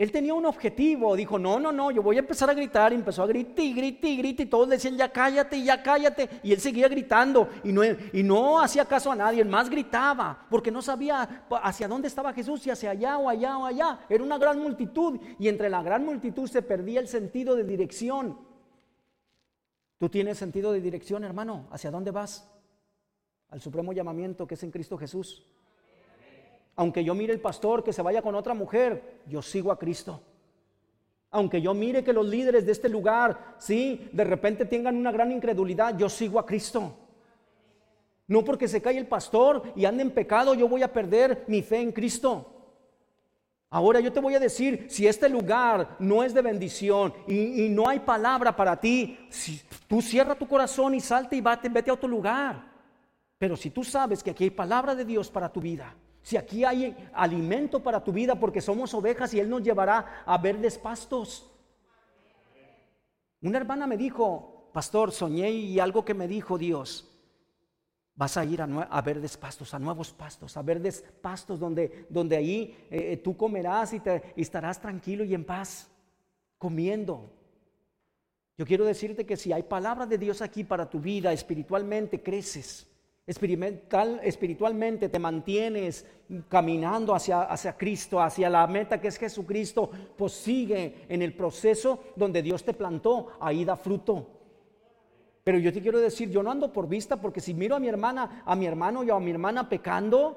Él 0.00 0.10
tenía 0.10 0.32
un 0.32 0.46
objetivo, 0.46 1.14
dijo, 1.14 1.38
no, 1.38 1.60
no, 1.60 1.72
no, 1.72 1.90
yo 1.90 2.02
voy 2.02 2.16
a 2.16 2.20
empezar 2.20 2.48
a 2.48 2.54
gritar, 2.54 2.90
y 2.90 2.94
empezó 2.94 3.22
a 3.22 3.26
gritar 3.26 3.62
y 3.62 3.74
gritar 3.74 4.10
y 4.10 4.16
gritar, 4.16 4.46
y 4.46 4.48
todos 4.48 4.70
decían, 4.70 4.96
ya 4.96 5.12
cállate, 5.12 5.62
ya 5.62 5.82
cállate, 5.82 6.26
y 6.42 6.54
él 6.54 6.58
seguía 6.58 6.88
gritando, 6.88 7.50
y 7.62 7.70
no, 7.70 7.82
y 7.84 8.22
no 8.22 8.62
hacía 8.62 8.86
caso 8.86 9.12
a 9.12 9.14
nadie, 9.14 9.44
más 9.44 9.68
gritaba, 9.68 10.46
porque 10.48 10.70
no 10.70 10.80
sabía 10.80 11.44
hacia 11.62 11.86
dónde 11.86 12.08
estaba 12.08 12.32
Jesús, 12.32 12.62
si 12.62 12.70
hacia 12.70 12.92
allá 12.92 13.18
o 13.18 13.28
allá 13.28 13.58
o 13.58 13.66
allá, 13.66 14.00
era 14.08 14.24
una 14.24 14.38
gran 14.38 14.58
multitud, 14.58 15.20
y 15.38 15.48
entre 15.48 15.68
la 15.68 15.82
gran 15.82 16.02
multitud 16.02 16.48
se 16.48 16.62
perdía 16.62 17.00
el 17.00 17.06
sentido 17.06 17.54
de 17.54 17.64
dirección. 17.64 18.38
¿Tú 19.98 20.08
tienes 20.08 20.38
sentido 20.38 20.72
de 20.72 20.80
dirección, 20.80 21.24
hermano? 21.24 21.68
¿Hacia 21.72 21.90
dónde 21.90 22.10
vas? 22.10 22.50
Al 23.50 23.60
supremo 23.60 23.92
llamamiento 23.92 24.46
que 24.46 24.54
es 24.54 24.62
en 24.62 24.70
Cristo 24.70 24.96
Jesús. 24.96 25.44
Aunque 26.76 27.04
yo 27.04 27.14
mire 27.14 27.32
el 27.32 27.40
pastor 27.40 27.84
que 27.84 27.92
se 27.92 28.02
vaya 28.02 28.22
con 28.22 28.34
otra 28.34 28.54
mujer, 28.54 29.20
yo 29.26 29.42
sigo 29.42 29.70
a 29.72 29.78
Cristo. 29.78 30.22
Aunque 31.30 31.60
yo 31.60 31.74
mire 31.74 32.02
que 32.02 32.12
los 32.12 32.26
líderes 32.26 32.66
de 32.66 32.72
este 32.72 32.88
lugar, 32.88 33.54
sí, 33.58 34.08
de 34.12 34.24
repente 34.24 34.64
tengan 34.64 34.96
una 34.96 35.12
gran 35.12 35.30
incredulidad, 35.30 35.96
yo 35.96 36.08
sigo 36.08 36.38
a 36.38 36.46
Cristo. 36.46 36.96
No 38.26 38.44
porque 38.44 38.68
se 38.68 38.80
cae 38.80 38.98
el 38.98 39.06
pastor 39.06 39.72
y 39.76 39.84
ande 39.84 40.02
en 40.02 40.10
pecado, 40.10 40.54
yo 40.54 40.68
voy 40.68 40.82
a 40.82 40.92
perder 40.92 41.44
mi 41.46 41.62
fe 41.62 41.80
en 41.80 41.92
Cristo. 41.92 42.60
Ahora 43.72 44.00
yo 44.00 44.12
te 44.12 44.18
voy 44.18 44.34
a 44.34 44.40
decir, 44.40 44.86
si 44.88 45.06
este 45.06 45.28
lugar 45.28 45.96
no 46.00 46.24
es 46.24 46.34
de 46.34 46.42
bendición 46.42 47.14
y, 47.28 47.68
no 47.68 47.88
hay 47.88 48.00
palabra 48.00 48.54
para 48.56 48.80
ti, 48.80 49.16
si, 49.30 49.62
tú 49.86 50.02
cierra 50.02 50.34
tu 50.34 50.48
corazón 50.48 50.94
y 50.94 51.00
salte 51.00 51.36
y 51.36 51.40
vete 51.40 51.90
a 51.90 51.94
otro 51.94 52.08
lugar. 52.08 52.68
Pero 53.38 53.56
si 53.56 53.70
tú 53.70 53.84
sabes 53.84 54.24
que 54.24 54.30
aquí 54.30 54.44
hay 54.44 54.50
palabra 54.50 54.96
de 54.96 55.04
Dios 55.04 55.30
para 55.30 55.52
tu 55.52 55.60
vida, 55.60 55.94
si 56.22 56.36
aquí 56.36 56.64
hay 56.64 56.96
alimento 57.12 57.82
para 57.82 58.02
tu 58.02 58.12
vida 58.12 58.34
porque 58.38 58.60
somos 58.60 58.92
ovejas 58.94 59.32
y 59.34 59.40
Él 59.40 59.48
nos 59.48 59.62
llevará 59.62 60.22
a 60.26 60.38
verdes 60.38 60.78
pastos. 60.78 61.50
Una 63.42 63.58
hermana 63.58 63.86
me 63.86 63.96
dijo, 63.96 64.70
pastor, 64.72 65.12
soñé 65.12 65.50
y 65.50 65.80
algo 65.80 66.04
que 66.04 66.12
me 66.12 66.28
dijo 66.28 66.58
Dios, 66.58 67.06
vas 68.14 68.36
a 68.36 68.44
ir 68.44 68.60
a, 68.60 69.00
verdes 69.00 69.38
pastos, 69.38 69.72
a 69.72 69.78
nuevos 69.78 70.12
pastos, 70.12 70.56
a 70.58 70.62
verdes 70.62 71.02
pastos 71.22 71.58
donde, 71.58 72.06
donde 72.10 72.36
ahí 72.36 72.76
eh, 72.90 73.12
eh, 73.12 73.16
tú 73.16 73.34
comerás 73.34 73.94
y, 73.94 74.00
te, 74.00 74.34
y 74.36 74.42
estarás 74.42 74.78
tranquilo 74.78 75.24
y 75.24 75.32
en 75.32 75.44
paz, 75.44 75.90
comiendo. 76.58 77.32
Yo 78.58 78.66
quiero 78.66 78.84
decirte 78.84 79.24
que 79.24 79.38
si 79.38 79.54
hay 79.54 79.62
palabra 79.62 80.04
de 80.04 80.18
Dios 80.18 80.42
aquí 80.42 80.64
para 80.64 80.90
tu 80.90 81.00
vida, 81.00 81.32
espiritualmente 81.32 82.22
creces 82.22 82.89
espiritualmente 83.30 85.08
te 85.08 85.18
mantienes 85.18 86.04
caminando 86.48 87.14
hacia, 87.14 87.42
hacia 87.42 87.76
Cristo, 87.76 88.20
hacia 88.20 88.50
la 88.50 88.66
meta 88.66 89.00
que 89.00 89.08
es 89.08 89.16
Jesucristo, 89.16 89.90
pues 90.16 90.32
sigue 90.32 91.06
en 91.08 91.22
el 91.22 91.34
proceso 91.34 92.00
donde 92.16 92.42
Dios 92.42 92.64
te 92.64 92.74
plantó, 92.74 93.28
ahí 93.40 93.64
da 93.64 93.76
fruto. 93.76 94.26
Pero 95.44 95.58
yo 95.58 95.72
te 95.72 95.80
quiero 95.80 95.98
decir, 95.98 96.30
yo 96.30 96.42
no 96.42 96.50
ando 96.50 96.72
por 96.72 96.88
vista 96.88 97.20
porque 97.20 97.40
si 97.40 97.54
miro 97.54 97.76
a 97.76 97.80
mi 97.80 97.88
hermana, 97.88 98.42
a 98.44 98.54
mi 98.56 98.66
hermano 98.66 99.04
y 99.04 99.10
a 99.10 99.18
mi 99.18 99.30
hermana 99.30 99.68
pecando, 99.68 100.36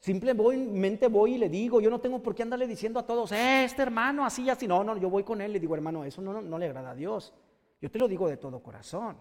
simplemente 0.00 1.08
voy 1.08 1.34
y 1.34 1.38
le 1.38 1.48
digo, 1.48 1.80
yo 1.80 1.90
no 1.90 2.00
tengo 2.00 2.22
por 2.22 2.34
qué 2.34 2.42
andarle 2.42 2.66
diciendo 2.66 2.98
a 2.98 3.06
todos, 3.06 3.32
eh, 3.32 3.64
este 3.64 3.82
hermano 3.82 4.24
así, 4.24 4.50
así, 4.50 4.66
no, 4.66 4.82
no, 4.84 4.96
yo 4.96 5.08
voy 5.08 5.22
con 5.22 5.40
él, 5.40 5.52
le 5.52 5.60
digo, 5.60 5.74
hermano, 5.74 6.04
eso 6.04 6.20
no, 6.20 6.42
no 6.42 6.58
le 6.58 6.66
agrada 6.66 6.90
a 6.90 6.94
Dios. 6.94 7.32
Yo 7.80 7.90
te 7.90 7.98
lo 7.98 8.08
digo 8.08 8.28
de 8.28 8.36
todo 8.36 8.60
corazón. 8.60 9.16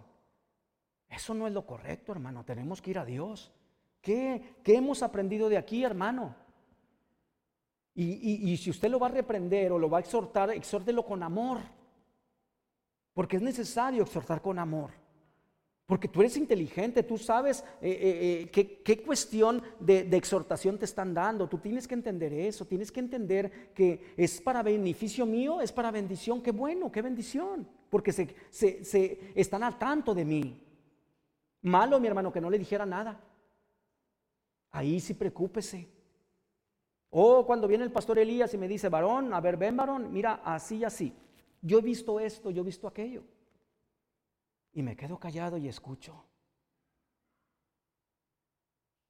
Eso 1.16 1.34
no 1.34 1.48
es 1.48 1.54
lo 1.54 1.66
correcto, 1.66 2.12
hermano. 2.12 2.44
Tenemos 2.44 2.82
que 2.82 2.92
ir 2.92 3.00
a 3.00 3.06
Dios. 3.06 3.52
¿Qué, 4.02 4.56
hemos 4.66 5.02
aprendido 5.02 5.48
de 5.50 5.58
aquí, 5.58 5.84
hermano? 5.84 6.36
Y, 7.96 8.52
y, 8.52 8.58
si 8.58 8.70
usted 8.70 8.90
lo 8.90 9.00
va 9.00 9.08
a 9.08 9.12
reprender 9.12 9.72
o 9.72 9.80
lo 9.80 9.90
va 9.90 10.00
a 10.00 10.02
exhortar, 10.02 10.50
exhórtelo 10.50 11.06
con 11.06 11.24
amor. 11.24 11.60
Porque 13.14 13.38
es 13.38 13.42
necesario 13.42 14.04
exhortar 14.04 14.42
con 14.42 14.60
amor. 14.60 14.92
Porque 15.86 16.08
tú 16.10 16.20
eres 16.20 16.36
inteligente, 16.36 17.04
tú 17.04 17.18
sabes 17.18 17.64
eh, 17.80 17.90
eh, 17.90 18.50
eh, 18.54 18.82
qué, 18.84 19.02
cuestión 19.04 19.62
de, 19.80 20.00
exhortación 20.18 20.78
te 20.78 20.86
están 20.86 21.14
dando. 21.14 21.48
Tú 21.48 21.60
tienes 21.60 21.88
que 21.88 21.94
entender 21.94 22.34
eso, 22.34 22.66
tienes 22.66 22.92
que 22.92 23.00
entender 23.00 23.72
que 23.74 24.14
es 24.18 24.42
para 24.42 24.64
beneficio 24.64 25.26
mío, 25.26 25.62
es 25.62 25.72
para 25.72 25.92
bendición. 25.92 26.42
Qué 26.42 26.52
bueno, 26.52 26.92
qué 26.92 27.02
bendición. 27.02 27.68
Porque 27.90 28.12
se, 28.12 28.36
se 28.52 29.32
están 29.36 29.64
al 29.64 29.78
tanto 29.78 30.14
de 30.14 30.26
mí. 30.26 30.65
Malo, 31.66 32.00
mi 32.00 32.08
hermano, 32.08 32.32
que 32.32 32.40
no 32.40 32.52
le 32.52 32.60
dijera 32.60 32.86
nada. 32.86 33.20
Ahí 34.70 35.00
sí 35.00 35.16
preocúpese. 35.16 35.90
O 37.10 37.44
cuando 37.44 37.68
viene 37.68 37.84
el 37.84 37.92
pastor 37.92 38.20
Elías 38.20 38.54
y 38.54 38.58
me 38.58 38.68
dice, 38.68 38.88
varón, 38.88 39.34
a 39.34 39.42
ver, 39.42 39.58
ven 39.58 39.76
varón, 39.76 40.14
mira, 40.14 40.42
así 40.44 40.78
y 40.78 40.84
así. 40.84 41.12
Yo 41.62 41.80
he 41.80 41.82
visto 41.82 42.20
esto, 42.20 42.52
yo 42.52 42.62
he 42.62 42.66
visto 42.66 42.88
aquello. 42.88 43.24
Y 44.74 44.84
me 44.84 44.96
quedo 44.96 45.18
callado 45.18 45.58
y 45.58 45.68
escucho. 45.68 46.24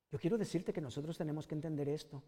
Yo 0.10 0.18
quiero 0.18 0.38
decirte 0.38 0.72
que 0.72 0.80
nosotros 0.80 1.18
tenemos 1.18 1.46
que 1.48 1.56
entender 1.56 1.90
esto. 1.90 2.24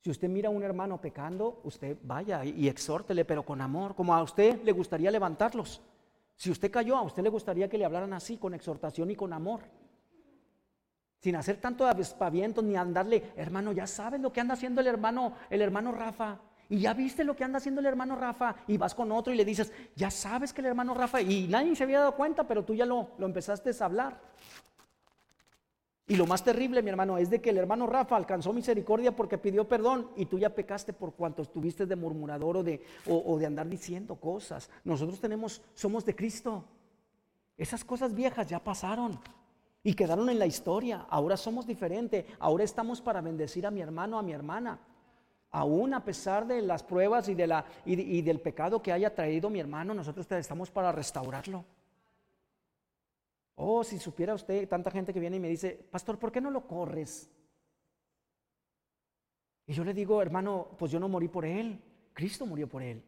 Si 0.00 0.08
usted 0.08 0.30
mira 0.30 0.48
a 0.48 0.52
un 0.52 0.62
hermano 0.62 0.98
pecando, 0.98 1.60
usted 1.64 1.98
vaya 2.02 2.42
y 2.42 2.68
exhórtele, 2.68 3.26
pero 3.26 3.44
con 3.44 3.60
amor, 3.60 3.94
como 3.94 4.14
a 4.14 4.22
usted 4.22 4.62
le 4.62 4.72
gustaría 4.72 5.10
levantarlos. 5.10 5.82
Si 6.36 6.50
usted 6.50 6.70
cayó, 6.70 6.96
a 6.96 7.02
usted 7.02 7.22
le 7.22 7.30
gustaría 7.30 7.68
que 7.68 7.78
le 7.78 7.84
hablaran 7.84 8.12
así, 8.12 8.36
con 8.36 8.54
exhortación 8.54 9.10
y 9.10 9.16
con 9.16 9.32
amor. 9.32 9.62
Sin 11.18 11.34
hacer 11.34 11.56
tanto 11.56 11.92
despavientos 11.94 12.62
ni 12.62 12.76
andarle, 12.76 13.32
hermano, 13.36 13.72
ya 13.72 13.86
sabes 13.86 14.20
lo 14.20 14.32
que 14.32 14.40
anda 14.40 14.54
haciendo 14.54 14.82
el 14.82 14.86
hermano, 14.86 15.32
el 15.48 15.62
hermano 15.62 15.92
Rafa. 15.92 16.38
Y 16.68 16.80
ya 16.80 16.94
viste 16.94 17.24
lo 17.24 17.36
que 17.36 17.44
anda 17.44 17.58
haciendo 17.58 17.80
el 17.80 17.86
hermano 17.86 18.16
Rafa. 18.16 18.56
Y 18.66 18.76
vas 18.76 18.94
con 18.94 19.10
otro 19.12 19.32
y 19.32 19.36
le 19.36 19.44
dices, 19.44 19.72
ya 19.94 20.10
sabes 20.10 20.52
que 20.52 20.60
el 20.60 20.66
hermano 20.66 20.94
Rafa. 20.94 21.22
Y 21.22 21.48
nadie 21.48 21.74
se 21.74 21.84
había 21.84 22.00
dado 22.00 22.16
cuenta, 22.16 22.46
pero 22.46 22.64
tú 22.64 22.74
ya 22.74 22.84
lo, 22.84 23.10
lo 23.18 23.26
empezaste 23.26 23.70
a 23.78 23.84
hablar. 23.84 24.20
Y 26.08 26.14
lo 26.14 26.26
más 26.26 26.44
terrible, 26.44 26.82
mi 26.82 26.90
hermano, 26.90 27.18
es 27.18 27.30
de 27.30 27.40
que 27.40 27.50
el 27.50 27.58
hermano 27.58 27.86
Rafa 27.86 28.16
alcanzó 28.16 28.52
misericordia 28.52 29.14
porque 29.14 29.38
pidió 29.38 29.66
perdón 29.66 30.10
y 30.16 30.26
tú 30.26 30.38
ya 30.38 30.54
pecaste 30.54 30.92
por 30.92 31.14
cuanto 31.14 31.42
estuviste 31.42 31.84
de 31.84 31.96
murmurador 31.96 32.58
o 32.58 32.62
de, 32.62 33.46
andar 33.46 33.68
diciendo 33.68 34.14
cosas. 34.14 34.70
Nosotros 34.84 35.20
tenemos, 35.20 35.62
somos 35.74 36.04
de 36.04 36.14
Cristo. 36.14 36.64
Esas 37.56 37.84
cosas 37.84 38.14
viejas 38.14 38.48
ya 38.48 38.62
pasaron 38.62 39.18
y 39.82 39.94
quedaron 39.94 40.30
en 40.30 40.38
la 40.38 40.46
historia. 40.46 41.06
Ahora 41.10 41.36
somos 41.36 41.66
diferentes. 41.66 42.24
Ahora 42.38 42.62
estamos 42.62 43.00
para 43.00 43.20
bendecir 43.20 43.66
a 43.66 43.72
mi 43.72 43.80
hermano, 43.80 44.16
a 44.16 44.22
mi 44.22 44.32
hermana 44.32 44.78
aún 45.50 45.94
a 45.94 46.04
pesar 46.04 46.46
de 46.46 46.60
las 46.60 46.82
pruebas 46.82 47.28
y, 47.30 47.34
de 47.34 47.46
la, 47.46 47.64
y, 47.86 48.20
del 48.20 48.40
pecado 48.40 48.82
que 48.82 48.92
haya 48.92 49.14
traído 49.14 49.48
mi 49.48 49.58
hermano, 49.58 49.94
nosotros 49.94 50.30
estamos 50.32 50.70
para 50.70 50.92
restaurarlo. 50.92 51.64
Oh, 53.56 53.82
si 53.82 53.98
supiera 53.98 54.34
usted, 54.34 54.68
tanta 54.68 54.90
gente 54.90 55.12
que 55.12 55.20
viene 55.20 55.36
y 55.36 55.40
me 55.40 55.48
dice, 55.48 55.86
pastor, 55.90 56.18
¿por 56.18 56.30
qué 56.30 56.40
no 56.40 56.50
lo 56.50 56.66
corres? 56.66 57.30
Y 59.66 59.72
yo 59.72 59.82
le 59.82 59.94
digo, 59.94 60.20
hermano, 60.20 60.68
pues 60.78 60.92
yo 60.92 61.00
no 61.00 61.08
morí 61.08 61.28
por 61.28 61.44
él, 61.44 61.82
Cristo 62.12 62.44
murió 62.44 62.68
por 62.68 62.82
él. 62.82 63.02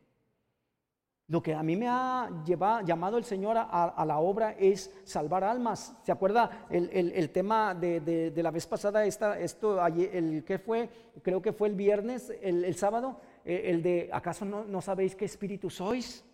Lo 1.29 1.43
que 1.43 1.55
a 1.55 1.63
mí 1.63 1.77
me 1.77 1.87
ha 1.87 2.31
llevado, 2.47 2.87
llamado 2.87 3.19
el 3.19 3.25
Señor 3.25 3.59
a, 3.59 4.05
la 4.07 4.19
obra 4.19 4.53
es 4.59 4.91
salvar 5.05 5.45
almas. 5.45 5.95
¿Se 6.03 6.11
acuerda 6.11 6.67
el, 6.71 7.31
tema 7.31 7.75
de, 7.75 8.33
la 8.35 8.51
vez 8.51 8.67
pasada? 8.67 9.05
Esta, 9.05 9.39
esto, 9.39 9.87
el 9.87 10.43
que 10.45 10.59
fue, 10.59 10.89
creo 11.23 11.43
que 11.43 11.53
fue 11.53 11.69
el 11.69 11.75
viernes, 11.75 12.33
el, 12.41 12.75
sábado, 12.75 13.21
eh, 13.45 13.65
el 13.67 13.83
de, 13.83 14.09
¿acaso 14.11 14.47
no, 14.47 14.65
no, 14.65 14.81
sabéis 14.81 15.15
qué 15.15 15.27
espíritu 15.27 15.69
sois? 15.69 16.25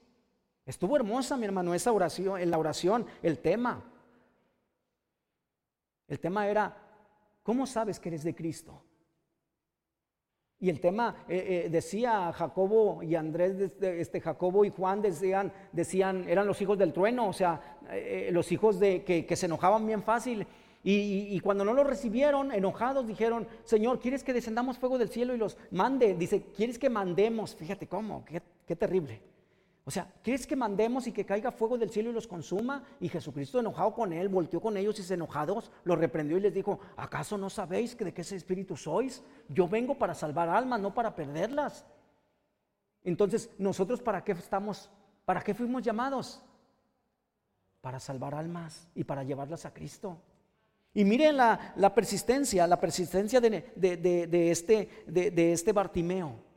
Estuvo 0.65 0.95
hermosa, 0.95 1.37
mi 1.37 1.45
hermano, 1.45 1.75
esa 1.75 1.91
oración, 1.91 2.41
en 2.41 2.53
la 2.53 2.59
oración, 2.59 3.05
el 3.21 3.41
tema. 3.41 3.83
El 6.09 6.21
tema 6.21 6.49
era, 6.49 6.77
¿cómo 7.43 7.67
sabes 7.67 7.99
que 7.99 8.11
eres 8.11 8.25
de 8.25 8.35
Cristo? 8.35 8.83
Y 10.61 10.71
el 10.71 10.81
tema 10.81 11.25
eh, 11.29 11.65
eh, 11.67 11.69
decía 11.69 12.33
Jacobo 12.33 13.03
y 13.03 13.15
Andrés, 13.15 13.73
este, 13.83 14.21
Jacobo 14.21 14.65
y 14.65 14.71
Juan 14.71 15.03
decían, 15.03 15.53
decían, 15.73 16.27
eran 16.29 16.47
los 16.47 16.61
hijos 16.63 16.79
del 16.79 16.93
trueno, 16.93 17.29
o 17.29 17.33
sea, 17.33 17.79
eh, 17.91 18.31
los 18.33 18.51
hijos 18.53 18.81
de 18.81 19.05
que, 19.05 19.37
se 19.37 19.47
enojaban 19.47 19.87
bien 19.87 20.03
fácil. 20.03 20.47
Y, 20.87 21.41
cuando 21.41 21.65
no 21.65 21.73
lo 21.73 21.83
recibieron, 21.83 22.53
enojados, 22.53 23.07
dijeron, 23.07 23.49
Señor, 23.65 24.01
¿quieres 24.01 24.23
que 24.23 24.35
descendamos 24.35 24.79
fuego 24.79 24.99
del 24.99 25.09
cielo 25.09 25.35
y 25.35 25.39
los 25.39 25.57
mande? 25.71 26.15
Dice, 26.15 26.43
¿quieres 26.55 26.79
que 26.79 26.91
mandemos? 26.91 27.55
Fíjate 27.55 27.87
cómo, 27.87 28.23
qué 28.67 28.77
terrible. 28.77 29.23
O 29.87 29.91
sea, 29.91 30.11
¿quieres 30.23 30.47
que 30.47 30.57
mandemos 30.57 31.07
y 31.07 31.13
que 31.13 31.27
caiga 31.27 31.53
fuego 31.53 31.77
del 31.77 31.91
cielo 31.91 32.09
y 32.09 32.15
los 32.15 32.27
consuma? 32.27 32.83
Y 33.01 33.11
Jesucristo 33.11 33.61
enojado 33.61 33.93
con 33.93 34.15
él, 34.15 34.31
volteó 34.31 34.59
con 34.61 34.79
ellos 34.79 34.99
y 34.99 35.03
se 35.03 35.13
enojados, 35.13 35.71
los 35.85 35.99
reprendió 35.99 36.39
y 36.39 36.41
les 36.41 36.55
dijo, 36.55 36.81
¿acaso 36.97 37.37
no 37.37 37.51
sabéis 37.51 37.95
que 37.95 38.07
de 38.07 38.15
qué 38.15 38.23
ese 38.23 38.37
espíritu 38.37 38.79
sois? 38.79 39.23
Yo 39.49 39.69
vengo 39.69 39.99
para 39.99 40.15
salvar 40.15 40.49
almas, 40.49 40.81
no 40.81 40.95
para 40.95 41.15
perderlas. 41.15 41.85
Entonces, 43.03 43.51
¿nosotros 43.59 44.01
para 44.01 44.25
qué 44.25 44.33
estamos? 44.33 44.91
¿Para 45.27 45.43
qué 45.43 45.53
fuimos 45.53 45.83
llamados? 45.83 46.43
Para 47.83 48.01
salvar 48.01 48.35
almas 48.35 48.89
y 48.95 49.05
para 49.05 49.23
llevarlas 49.23 49.67
a 49.67 49.75
Cristo. 49.75 50.17
Y 50.95 51.05
miren 51.05 51.37
la, 51.37 51.93
persistencia, 51.95 52.67
la 52.67 52.81
persistencia 52.81 53.39
de, 53.39 54.51
este, 54.51 55.05
de 55.07 55.53
este 55.53 55.73
Bartimeo 55.73 56.54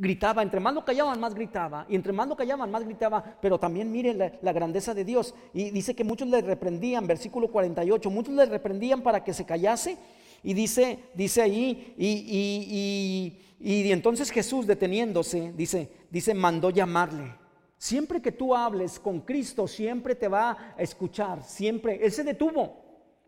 gritaba, 0.00 0.42
entre 0.42 0.60
más 0.60 0.72
lo 0.72 0.82
callaban, 0.82 1.20
más 1.20 1.34
gritaba, 1.34 1.84
y 1.86 1.94
entre 1.94 2.12
más 2.12 2.26
lo 2.26 2.34
callaban, 2.34 2.70
más 2.70 2.84
gritaba, 2.84 3.36
pero 3.42 3.58
también 3.58 3.92
miren 3.92 4.18
la, 4.40 4.52
grandeza 4.52 4.94
de 4.94 5.04
Dios. 5.04 5.34
Y 5.52 5.70
dice 5.70 5.94
que 5.94 6.04
muchos 6.04 6.26
le 6.26 6.40
reprendían, 6.40 7.06
versículo 7.06 7.48
48, 7.48 8.10
muchos 8.10 8.34
le 8.34 8.46
reprendían 8.46 9.02
para 9.02 9.22
que 9.22 9.34
se 9.34 9.44
callase, 9.44 9.98
y 10.42 10.54
dice, 10.54 11.00
dice 11.14 11.42
ahí, 11.42 11.94
y, 11.98 13.36
y, 13.60 13.92
entonces 13.92 14.30
Jesús 14.30 14.66
deteniéndose, 14.66 15.52
dice, 15.54 15.90
dice, 16.10 16.32
mandó 16.32 16.70
llamarle. 16.70 17.34
Siempre 17.76 18.22
que 18.22 18.32
tú 18.32 18.54
hables 18.54 18.98
con 18.98 19.20
Cristo, 19.20 19.68
siempre 19.68 20.14
te 20.14 20.28
va 20.28 20.74
a 20.78 20.82
escuchar, 20.82 21.42
siempre. 21.42 22.00
Él 22.02 22.10
se 22.10 22.24
detuvo. 22.24 22.76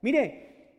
Mire, 0.01 0.71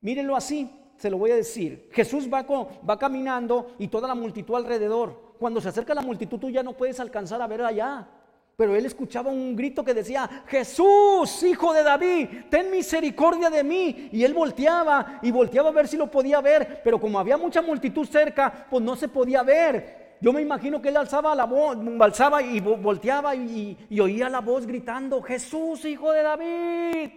mírenlo 0.00 0.36
así, 0.36 0.70
se 0.96 1.10
lo 1.10 1.18
voy 1.18 1.32
a 1.32 1.36
decir. 1.36 1.88
Jesús 1.92 2.28
va, 2.32 2.46
va 2.88 2.98
caminando 2.98 3.74
y 3.80 3.88
toda 3.88 4.06
la 4.06 4.14
multitud 4.14 4.54
alrededor 4.54 5.31
cuando 5.42 5.60
se 5.60 5.70
acerca 5.70 5.92
la 5.92 6.02
multitud 6.02 6.38
tú 6.38 6.50
ya 6.50 6.62
no 6.62 6.72
puedes 6.72 7.00
alcanzar 7.00 7.42
a 7.42 7.48
ver 7.48 7.62
allá. 7.62 8.06
Pero 8.54 8.76
él 8.76 8.86
escuchaba 8.86 9.28
un 9.28 9.56
grito 9.56 9.84
que 9.84 9.92
decía, 9.92 10.44
Jesús, 10.46 11.42
hijo 11.42 11.72
de 11.72 11.82
David, 11.82 12.28
ten 12.48 12.70
misericordia 12.70 13.50
de 13.50 13.64
mí. 13.64 14.08
Y 14.12 14.22
él 14.22 14.34
volteaba 14.34 15.18
y 15.20 15.32
volteaba 15.32 15.70
a 15.70 15.72
ver 15.72 15.88
si 15.88 15.96
lo 15.96 16.08
podía 16.08 16.40
ver, 16.40 16.80
pero 16.84 17.00
como 17.00 17.18
había 17.18 17.36
mucha 17.36 17.60
multitud 17.60 18.06
cerca, 18.06 18.68
pues 18.70 18.84
no 18.84 18.94
se 18.94 19.08
podía 19.08 19.42
ver. 19.42 20.18
Yo 20.20 20.32
me 20.32 20.42
imagino 20.42 20.80
que 20.80 20.90
él 20.90 20.96
alzaba 20.96 21.34
la 21.34 21.44
voz, 21.44 21.76
y 22.44 22.60
volteaba 22.60 23.34
y 23.34 23.98
oía 23.98 24.28
la 24.28 24.40
voz 24.42 24.64
gritando, 24.64 25.20
Jesús, 25.22 25.84
hijo 25.86 26.12
de 26.12 26.22
David, 26.22 27.10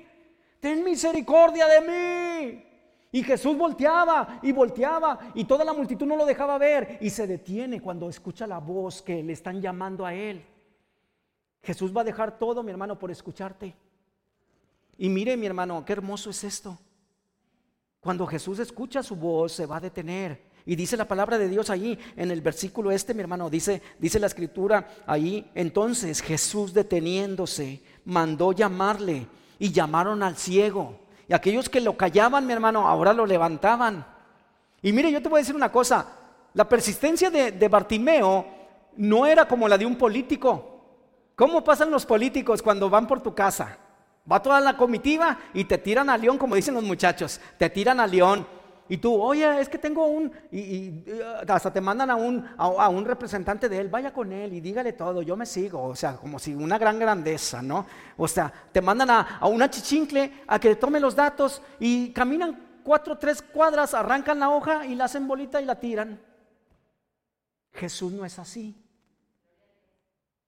ten 0.59 0.83
misericordia 0.83 1.67
de 1.67 1.81
mí. 1.81 2.74
Y 3.15 3.23
Jesús 3.23 3.57
volteaba 3.57 4.41
y 4.43 4.51
volteaba 4.51 5.31
y 5.33 5.45
toda 5.45 5.63
la 5.63 5.71
multitud 5.71 6.05
no 6.05 6.17
lo 6.17 6.25
dejaba 6.25 6.57
ver 6.57 6.97
y 6.99 7.09
se 7.09 7.25
detiene 7.25 7.79
cuando 7.79 8.09
escucha 8.09 8.45
la 8.45 8.57
voz 8.57 9.01
que 9.01 9.23
le 9.23 9.31
están 9.31 9.61
llamando 9.61 10.05
a 10.05 10.13
él. 10.13 10.45
Jesús 11.63 11.95
va 11.95 12.01
a 12.01 12.03
dejar 12.03 12.37
todo, 12.37 12.61
mi 12.61 12.71
hermano, 12.71 12.99
por 12.99 13.09
escucharte. 13.09 13.73
Y 14.97 15.07
mire, 15.07 15.37
mi 15.37 15.45
hermano, 15.45 15.85
qué 15.85 15.93
hermoso 15.93 16.29
es 16.29 16.43
esto. 16.43 16.77
Cuando 18.01 18.27
Jesús 18.27 18.59
escucha 18.59 19.01
su 19.01 19.15
voz, 19.15 19.53
se 19.53 19.65
va 19.65 19.77
a 19.77 19.79
detener. 19.79 20.51
Y 20.65 20.75
dice 20.75 20.97
la 20.97 21.07
palabra 21.07 21.37
de 21.37 21.47
Dios 21.47 21.69
ahí 21.69 21.97
en 22.17 22.31
el 22.31 22.41
versículo 22.41 22.91
este, 22.91 23.13
mi 23.13 23.21
hermano, 23.21 23.49
dice, 23.49 23.81
dice 23.97 24.19
la 24.19 24.27
escritura 24.27 24.89
ahí, 25.07 25.49
entonces 25.55 26.19
Jesús 26.19 26.73
deteniéndose, 26.73 27.81
mandó 28.03 28.51
llamarle 28.51 29.25
y 29.57 29.71
llamaron 29.71 30.21
al 30.21 30.35
ciego. 30.35 31.04
Y 31.27 31.33
aquellos 31.33 31.69
que 31.69 31.81
lo 31.81 31.97
callaban, 31.97 32.45
mi 32.45 32.53
hermano, 32.53 32.87
ahora 32.87 33.13
lo 33.13 33.25
levantaban. 33.25 34.05
Y 34.81 34.93
mire, 34.93 35.11
yo 35.11 35.21
te 35.21 35.29
voy 35.29 35.39
a 35.39 35.41
decir 35.41 35.55
una 35.55 35.71
cosa. 35.71 36.05
La 36.53 36.69
persistencia 36.69 37.29
de, 37.29 37.67
Bartimeo 37.67 38.45
no 38.97 39.25
era 39.25 39.47
como 39.47 39.67
la 39.67 39.77
de 39.77 39.85
un 39.85 39.97
político. 39.97 40.71
¿Cómo 41.35 41.63
pasan 41.63 41.91
los 41.91 42.05
políticos 42.05 42.61
cuando 42.61 42.89
van 42.89 43.07
por 43.07 43.21
tu 43.21 43.33
casa? 43.33 43.77
Va 44.31 44.41
toda 44.41 44.61
la 44.61 44.77
comitiva 44.77 45.37
y 45.53 45.65
te 45.65 45.77
tiran 45.77 46.09
a 46.09 46.17
león, 46.17 46.37
como 46.37 46.55
dicen 46.55 46.75
los 46.75 46.83
muchachos. 46.83 47.41
Te 47.57 47.69
tiran 47.69 47.99
a 47.99 48.07
león. 48.07 48.47
Y 48.87 48.97
tú, 48.97 49.19
oye, 49.19 49.59
es 49.59 49.67
que 49.67 49.79
tengo 49.79 50.05
un, 50.05 50.31
y, 50.51 51.03
hasta 51.47 51.73
te 51.73 51.81
mandan 51.81 52.11
a 52.11 52.15
un, 52.15 52.47
a, 52.55 52.87
un 52.87 53.03
representante 53.03 53.67
de 53.67 53.79
él, 53.79 53.89
vaya 53.89 54.13
con 54.13 54.31
él 54.31 54.53
y 54.53 54.61
dígale 54.61 54.93
todo, 54.93 55.23
yo 55.23 55.35
me 55.35 55.47
sigo, 55.47 55.83
o 55.83 55.95
sea, 55.95 56.17
como 56.17 56.37
si 56.37 56.53
una 56.53 56.77
gran 56.77 56.99
grandeza, 56.99 57.63
¿no? 57.63 57.87
O 58.15 58.27
sea, 58.27 58.53
te 58.71 58.81
mandan 58.81 59.09
a, 59.09 59.39
a 59.39 59.47
una 59.47 59.69
chichincle 59.69 60.43
a 60.45 60.59
que 60.59 60.75
tome 60.75 60.99
los 60.99 61.15
datos 61.15 61.63
y 61.79 62.11
caminan 62.11 62.79
cuatro, 62.83 63.17
tres 63.17 63.41
cuadras, 63.41 63.95
arrancan 63.95 64.39
la 64.39 64.49
hoja 64.51 64.85
y 64.85 64.93
la 64.93 65.05
hacen 65.05 65.27
bolita 65.27 65.59
y 65.59 65.65
la 65.65 65.79
tiran. 65.79 66.21
Jesús 67.73 68.11
no 68.11 68.23
es 68.23 68.37
así. 68.37 68.75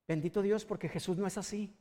Bendito 0.07 0.43
Dios 0.43 0.63
porque 0.63 0.87
Jesús 0.87 1.17
no 1.17 1.25
es 1.25 1.37
así. 1.39 1.75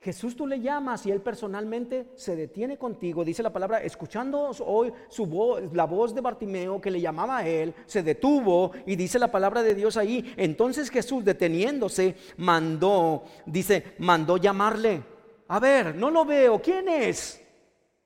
Jesús 0.00 0.36
tú 0.36 0.46
le 0.46 0.60
llamas 0.60 1.04
y 1.06 1.10
él 1.10 1.20
personalmente 1.20 2.12
se 2.14 2.36
detiene 2.36 2.78
contigo. 2.78 3.24
Dice 3.24 3.42
la 3.42 3.52
palabra, 3.52 3.82
escuchando 3.82 4.50
hoy 4.60 4.92
su 5.08 5.26
voz, 5.26 5.62
la 5.72 5.84
voz 5.84 6.14
de 6.14 6.20
Bartimeo 6.20 6.80
que 6.80 6.90
le 6.90 7.00
llamaba 7.00 7.38
a 7.38 7.48
él, 7.48 7.74
se 7.86 8.02
detuvo 8.02 8.72
y 8.86 8.94
dice 8.94 9.18
la 9.18 9.32
palabra 9.32 9.62
de 9.62 9.74
Dios 9.74 9.96
ahí. 9.96 10.32
Entonces 10.36 10.90
Jesús 10.90 11.24
deteniéndose 11.24 12.14
mandó, 12.36 13.24
dice, 13.46 13.94
mandó 13.98 14.36
llamarle. 14.36 15.02
A 15.48 15.58
ver, 15.58 15.96
no 15.96 16.10
lo 16.10 16.24
veo, 16.24 16.60
¿quién 16.60 16.88
es? 16.88 17.42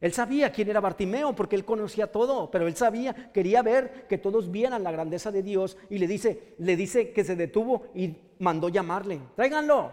Él 0.01 0.15
sabía 0.15 0.51
quién 0.51 0.71
era 0.71 0.81
Bartimeo 0.81 1.35
porque 1.35 1.57
él 1.57 1.67
conocía 1.67 2.11
todo, 2.11 2.51
pero 2.51 2.67
él 2.67 2.77
sabía, 2.77 3.31
quería 3.33 3.61
ver 3.61 4.07
que 4.09 4.17
todos 4.17 4.51
vieran 4.51 4.83
la 4.83 4.93
grandeza 4.93 5.31
de 5.31 5.43
Dios 5.43 5.77
y 5.91 5.99
le 5.99 6.07
dice, 6.07 6.55
le 6.59 6.77
dice 6.77 7.13
que 7.13 7.25
se 7.25 7.37
detuvo 7.37 7.89
y 7.95 8.17
mandó 8.39 8.71
llamarle. 8.71 9.21
Tráiganlo, 9.37 9.93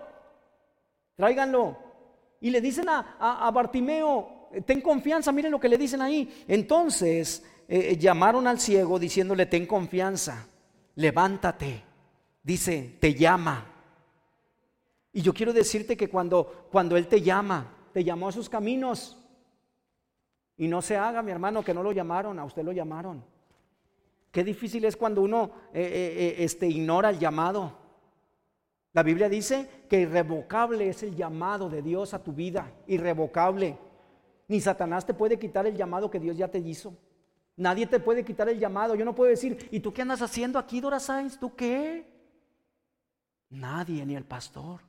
tráiganlo. 1.17 1.86
Y 2.39 2.49
le 2.49 2.61
dicen 2.61 2.87
a, 2.89 3.49
Bartimeo, 3.53 4.49
ten 4.65 4.81
confianza, 4.81 5.31
miren 5.31 5.51
lo 5.51 5.59
que 5.59 5.69
le 5.69 5.77
dicen 5.77 6.01
ahí. 6.01 6.45
Entonces 6.47 7.43
eh, 7.67 7.89
eh, 7.91 7.97
llamaron 7.97 8.47
al 8.47 8.59
ciego 8.59 8.99
diciéndole, 8.99 9.45
ten 9.45 9.65
confianza, 9.65 10.47
levántate. 10.95 11.83
Dice, 12.43 12.97
te 12.99 13.13
llama. 13.13 13.65
Y 15.11 15.21
yo 15.21 15.33
quiero 15.33 15.51
decirte 15.51 15.97
que 15.97 16.09
cuando, 16.09 16.67
cuando 16.71 16.95
Él 16.95 17.07
te 17.07 17.21
llama, 17.21 17.73
te 17.91 18.03
llamó 18.03 18.29
a 18.29 18.31
sus 18.31 18.47
caminos. 18.47 19.17
Y 20.57 20.67
no 20.67 20.81
se 20.81 20.95
haga, 20.95 21.21
mi 21.21 21.31
hermano, 21.31 21.63
que 21.63 21.73
no 21.73 21.83
lo 21.83 21.91
llamaron, 21.91 22.39
a 22.39 22.45
usted 22.45 22.63
lo 22.63 22.71
llamaron. 22.71 23.23
Qué 24.31 24.43
difícil 24.43 24.85
es 24.85 24.95
cuando 24.95 25.21
uno 25.21 25.51
eh, 25.73 26.35
este, 26.39 26.67
ignora 26.67 27.09
el 27.09 27.19
llamado. 27.19 27.86
La 28.97 29.03
Biblia 29.03 29.29
dice 29.29 29.83
que 29.87 29.99
irrevocable 29.99 30.89
es 30.89 31.03
el 31.03 31.15
llamado 31.15 31.69
de 31.69 31.83
Dios 31.83 32.15
a 32.15 32.23
tu 32.23 32.33
vida, 32.33 32.73
irrevocable. 32.87 33.77
Ni 34.47 34.59
Satanás 34.59 35.05
te 35.05 35.13
puede 35.13 35.37
quitar 35.37 35.67
el 35.67 35.77
llamado 35.77 36.09
que 36.09 36.19
Dios 36.19 36.35
ya 36.35 36.47
te 36.47 36.57
hizo. 36.57 36.97
Nadie 37.57 37.85
te 37.85 37.99
puede 37.99 38.25
quitar 38.25 38.49
el 38.49 38.57
llamado. 38.57 38.95
Yo 38.95 39.05
no 39.05 39.13
puedo 39.13 39.29
decir, 39.29 39.69
¿y 39.69 39.81
tú 39.81 39.93
qué 39.93 40.01
andas 40.01 40.23
haciendo 40.23 40.57
aquí, 40.57 40.81
Dora 40.81 40.99
Sainz? 40.99 41.37
¿Tú 41.37 41.53
qué? 41.53 42.07
Nadie, 43.51 44.03
ni 44.03 44.15
el 44.15 44.23
pastor. 44.23 44.81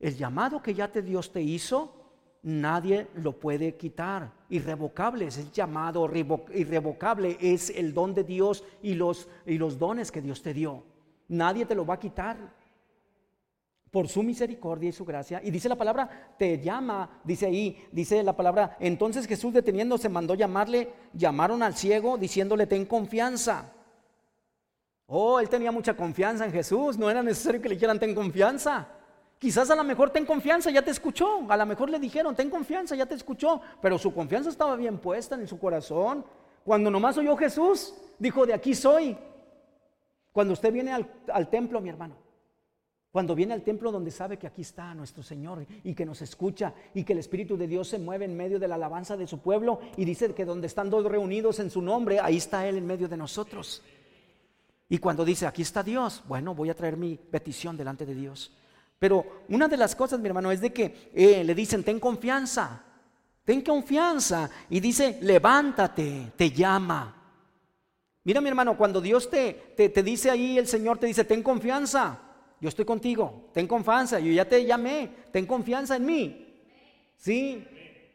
El 0.00 0.16
llamado 0.16 0.60
que 0.60 0.74
ya 0.74 0.90
te 0.90 1.00
Dios 1.00 1.30
te 1.30 1.40
hizo, 1.40 2.10
nadie 2.42 3.06
lo 3.14 3.38
puede 3.38 3.76
quitar. 3.76 4.32
Irrevocable 4.48 5.28
es 5.28 5.38
el 5.38 5.52
llamado, 5.52 6.10
irrevocable 6.52 7.38
es 7.40 7.70
el 7.70 7.94
don 7.94 8.12
de 8.12 8.24
Dios 8.24 8.64
y 8.82 8.94
los, 8.94 9.28
y 9.46 9.56
los 9.56 9.78
dones 9.78 10.10
que 10.10 10.20
Dios 10.20 10.42
te 10.42 10.52
dio. 10.52 10.82
Nadie 11.28 11.64
te 11.64 11.76
lo 11.76 11.86
va 11.86 11.94
a 11.94 12.00
quitar 12.00 12.58
por 13.90 14.08
su 14.08 14.22
misericordia 14.22 14.88
y 14.88 14.92
su 14.92 15.04
gracia. 15.04 15.40
Y 15.42 15.50
dice 15.50 15.68
la 15.68 15.76
palabra, 15.76 16.34
te 16.38 16.60
llama, 16.60 17.20
dice 17.24 17.46
ahí, 17.46 17.88
dice 17.90 18.22
la 18.22 18.36
palabra, 18.36 18.76
entonces 18.78 19.26
Jesús 19.26 19.52
deteniéndose 19.52 20.08
mandó 20.08 20.34
llamarle, 20.34 20.92
llamaron 21.12 21.62
al 21.62 21.74
ciego 21.74 22.16
diciéndole, 22.16 22.66
ten 22.66 22.84
confianza. 22.84 23.72
Oh, 25.06 25.40
él 25.40 25.48
tenía 25.48 25.72
mucha 25.72 25.94
confianza 25.94 26.44
en 26.44 26.52
Jesús, 26.52 26.96
no 26.96 27.10
era 27.10 27.22
necesario 27.22 27.60
que 27.60 27.68
le 27.68 27.74
dijeran, 27.74 27.98
ten 27.98 28.14
confianza. 28.14 28.86
Quizás 29.40 29.68
a 29.70 29.74
lo 29.74 29.82
mejor 29.82 30.10
ten 30.10 30.24
confianza, 30.24 30.70
ya 30.70 30.82
te 30.82 30.92
escuchó, 30.92 31.40
a 31.48 31.56
lo 31.56 31.66
mejor 31.66 31.90
le 31.90 31.98
dijeron, 31.98 32.36
ten 32.36 32.48
confianza, 32.48 32.94
ya 32.94 33.06
te 33.06 33.14
escuchó, 33.14 33.60
pero 33.82 33.98
su 33.98 34.14
confianza 34.14 34.50
estaba 34.50 34.76
bien 34.76 34.98
puesta 34.98 35.34
en 35.34 35.48
su 35.48 35.58
corazón. 35.58 36.24
Cuando 36.62 36.90
nomás 36.90 37.18
oyó 37.18 37.36
Jesús, 37.36 37.94
dijo, 38.18 38.46
de 38.46 38.54
aquí 38.54 38.74
soy. 38.74 39.16
Cuando 40.30 40.52
usted 40.52 40.72
viene 40.72 40.92
al, 40.92 41.10
al 41.32 41.48
templo, 41.48 41.80
mi 41.80 41.88
hermano, 41.88 42.14
cuando 43.12 43.34
viene 43.34 43.54
al 43.54 43.62
templo 43.62 43.90
donde 43.90 44.12
sabe 44.12 44.36
que 44.36 44.46
aquí 44.46 44.62
está 44.62 44.94
nuestro 44.94 45.22
Señor 45.22 45.66
y 45.82 45.94
que 45.94 46.06
nos 46.06 46.22
escucha 46.22 46.72
y 46.94 47.02
que 47.02 47.12
el 47.12 47.18
Espíritu 47.18 47.56
de 47.56 47.66
Dios 47.66 47.88
se 47.88 47.98
mueve 47.98 48.24
en 48.24 48.36
medio 48.36 48.60
de 48.60 48.68
la 48.68 48.76
alabanza 48.76 49.16
de 49.16 49.26
su 49.26 49.38
pueblo 49.40 49.80
y 49.96 50.04
dice 50.04 50.32
que 50.32 50.44
donde 50.44 50.68
están 50.68 50.90
dos 50.90 51.04
reunidos 51.04 51.58
en 51.58 51.70
su 51.70 51.82
nombre, 51.82 52.20
ahí 52.20 52.36
está 52.36 52.68
Él 52.68 52.76
en 52.76 52.86
medio 52.86 53.08
de 53.08 53.16
nosotros. 53.16 53.82
Y 54.88 54.98
cuando 54.98 55.24
dice, 55.24 55.46
aquí 55.46 55.62
está 55.62 55.82
Dios, 55.82 56.22
bueno, 56.28 56.54
voy 56.54 56.70
a 56.70 56.76
traer 56.76 56.96
mi 56.96 57.16
petición 57.16 57.76
delante 57.76 58.06
de 58.06 58.14
Dios. 58.14 58.52
Pero 59.00 59.44
una 59.48 59.66
de 59.66 59.76
las 59.76 59.96
cosas, 59.96 60.20
mi 60.20 60.28
hermano, 60.28 60.52
es 60.52 60.60
de 60.60 60.72
que 60.72 61.10
eh, 61.12 61.42
le 61.42 61.54
dicen, 61.54 61.82
ten 61.82 61.98
confianza, 61.98 62.84
ten 63.44 63.62
confianza. 63.62 64.50
Y 64.68 64.78
dice, 64.78 65.18
levántate, 65.22 66.32
te 66.36 66.50
llama. 66.50 67.16
Mira, 68.22 68.40
mi 68.40 68.48
hermano, 68.48 68.76
cuando 68.76 69.00
Dios 69.00 69.30
te, 69.30 69.74
te, 69.76 69.88
te 69.88 70.02
dice 70.02 70.30
ahí, 70.30 70.58
el 70.58 70.68
Señor 70.68 70.98
te 70.98 71.06
dice, 71.06 71.24
ten 71.24 71.42
confianza 71.42 72.29
yo 72.60 72.68
estoy 72.68 72.84
contigo, 72.84 73.48
ten 73.52 73.66
confianza, 73.66 74.20
yo 74.20 74.32
ya 74.32 74.46
te 74.46 74.64
llamé, 74.64 75.10
ten 75.32 75.46
confianza 75.46 75.96
en 75.96 76.04
mí. 76.04 76.46
¿Sí? 77.16 77.64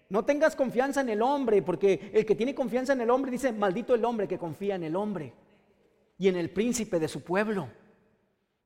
No 0.09 0.23
tengas 0.23 0.55
confianza 0.55 1.01
en 1.01 1.09
el 1.09 1.21
hombre, 1.21 1.61
porque 1.61 2.11
el 2.13 2.25
que 2.25 2.35
tiene 2.35 2.53
confianza 2.53 2.93
en 2.93 3.01
el 3.01 3.09
hombre 3.09 3.31
dice, 3.31 3.51
maldito 3.51 3.95
el 3.95 4.05
hombre 4.05 4.27
que 4.27 4.37
confía 4.37 4.75
en 4.75 4.83
el 4.83 4.95
hombre 4.95 5.33
y 6.17 6.27
en 6.27 6.35
el 6.35 6.51
príncipe 6.51 6.99
de 6.99 7.07
su 7.07 7.21
pueblo. 7.21 7.67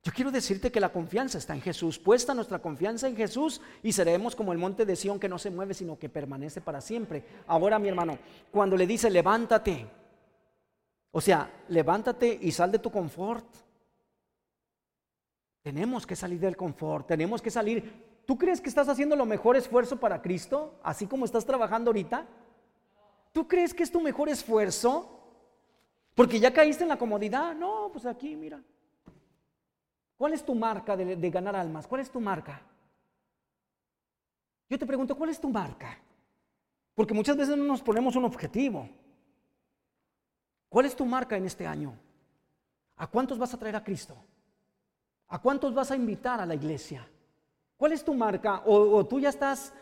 Yo 0.02 0.12
quiero 0.12 0.30
decirte 0.30 0.72
que 0.72 0.80
la 0.80 0.90
confianza 0.90 1.38
está 1.38 1.54
en 1.54 1.60
Jesús, 1.60 1.98
puesta 1.98 2.32
nuestra 2.32 2.58
confianza 2.58 3.06
en 3.06 3.16
Jesús 3.16 3.60
y 3.82 3.92
seremos 3.92 4.34
como 4.34 4.52
el 4.52 4.58
monte 4.58 4.86
de 4.86 4.96
Sión 4.96 5.20
que 5.20 5.28
no 5.28 5.38
se 5.38 5.50
mueve, 5.50 5.74
sino 5.74 5.98
que 5.98 6.08
permanece 6.08 6.60
para 6.60 6.80
siempre. 6.80 7.22
Ahora, 7.46 7.78
mi 7.78 7.88
hermano, 7.88 8.18
cuando 8.50 8.76
le 8.76 8.86
dice, 8.86 9.10
levántate, 9.10 9.86
o 11.10 11.20
sea, 11.20 11.50
levántate 11.68 12.38
y 12.40 12.50
sal 12.52 12.70
de 12.72 12.78
tu 12.78 12.90
confort. 12.90 13.44
Tenemos 15.62 16.06
que 16.06 16.16
salir 16.16 16.40
del 16.40 16.56
confort, 16.56 17.06
tenemos 17.06 17.42
que 17.42 17.50
salir. 17.50 18.22
¿Tú 18.26 18.38
crees 18.38 18.60
que 18.60 18.68
estás 18.68 18.88
haciendo 18.88 19.16
lo 19.16 19.26
mejor 19.26 19.56
esfuerzo 19.56 19.98
para 19.98 20.22
Cristo, 20.22 20.78
así 20.82 21.06
como 21.06 21.24
estás 21.24 21.44
trabajando 21.44 21.90
ahorita? 21.90 22.26
¿Tú 23.32 23.46
crees 23.46 23.74
que 23.74 23.82
es 23.82 23.92
tu 23.92 24.00
mejor 24.00 24.28
esfuerzo? 24.28 25.20
Porque 26.14 26.40
ya 26.40 26.52
caíste 26.52 26.82
en 26.82 26.88
la 26.88 26.98
comodidad. 26.98 27.54
No, 27.54 27.90
pues 27.92 28.06
aquí, 28.06 28.36
mira. 28.36 28.62
¿Cuál 30.16 30.32
es 30.32 30.44
tu 30.44 30.54
marca 30.54 30.96
de, 30.96 31.30
ganar 31.30 31.56
almas? 31.56 31.86
¿Cuál 31.86 32.02
es 32.02 32.10
tu 32.10 32.20
marca? 32.20 32.60
Yo 34.68 34.78
te 34.78 34.86
pregunto, 34.86 35.16
¿cuál 35.16 35.30
es 35.30 35.40
tu 35.40 35.48
marca? 35.48 35.98
Porque 36.94 37.14
muchas 37.14 37.36
veces 37.36 37.56
no 37.56 37.64
nos 37.64 37.82
ponemos 37.82 38.16
un 38.16 38.24
objetivo. 38.24 38.88
¿Cuál 40.68 40.86
es 40.86 40.94
tu 40.94 41.06
marca 41.06 41.36
en 41.36 41.46
este 41.46 41.66
año? 41.66 41.94
¿A 42.96 43.06
cuántos 43.06 43.38
vas 43.38 43.54
a 43.54 43.58
traer 43.58 43.76
a 43.76 43.82
Cristo? 43.82 44.14
¿A 45.30 45.40
cuántos 45.40 45.72
vas 45.72 45.90
a 45.92 45.96
invitar 45.96 46.40
a 46.40 46.46
la 46.46 46.56
iglesia? 46.56 47.08
¿Cuál 47.76 47.92
es 47.92 48.04
tu 48.04 48.12
marca? 48.12 48.62
¿O, 48.66 49.06
tú 49.06 49.20
ya 49.20 49.28
estás, 49.28 49.72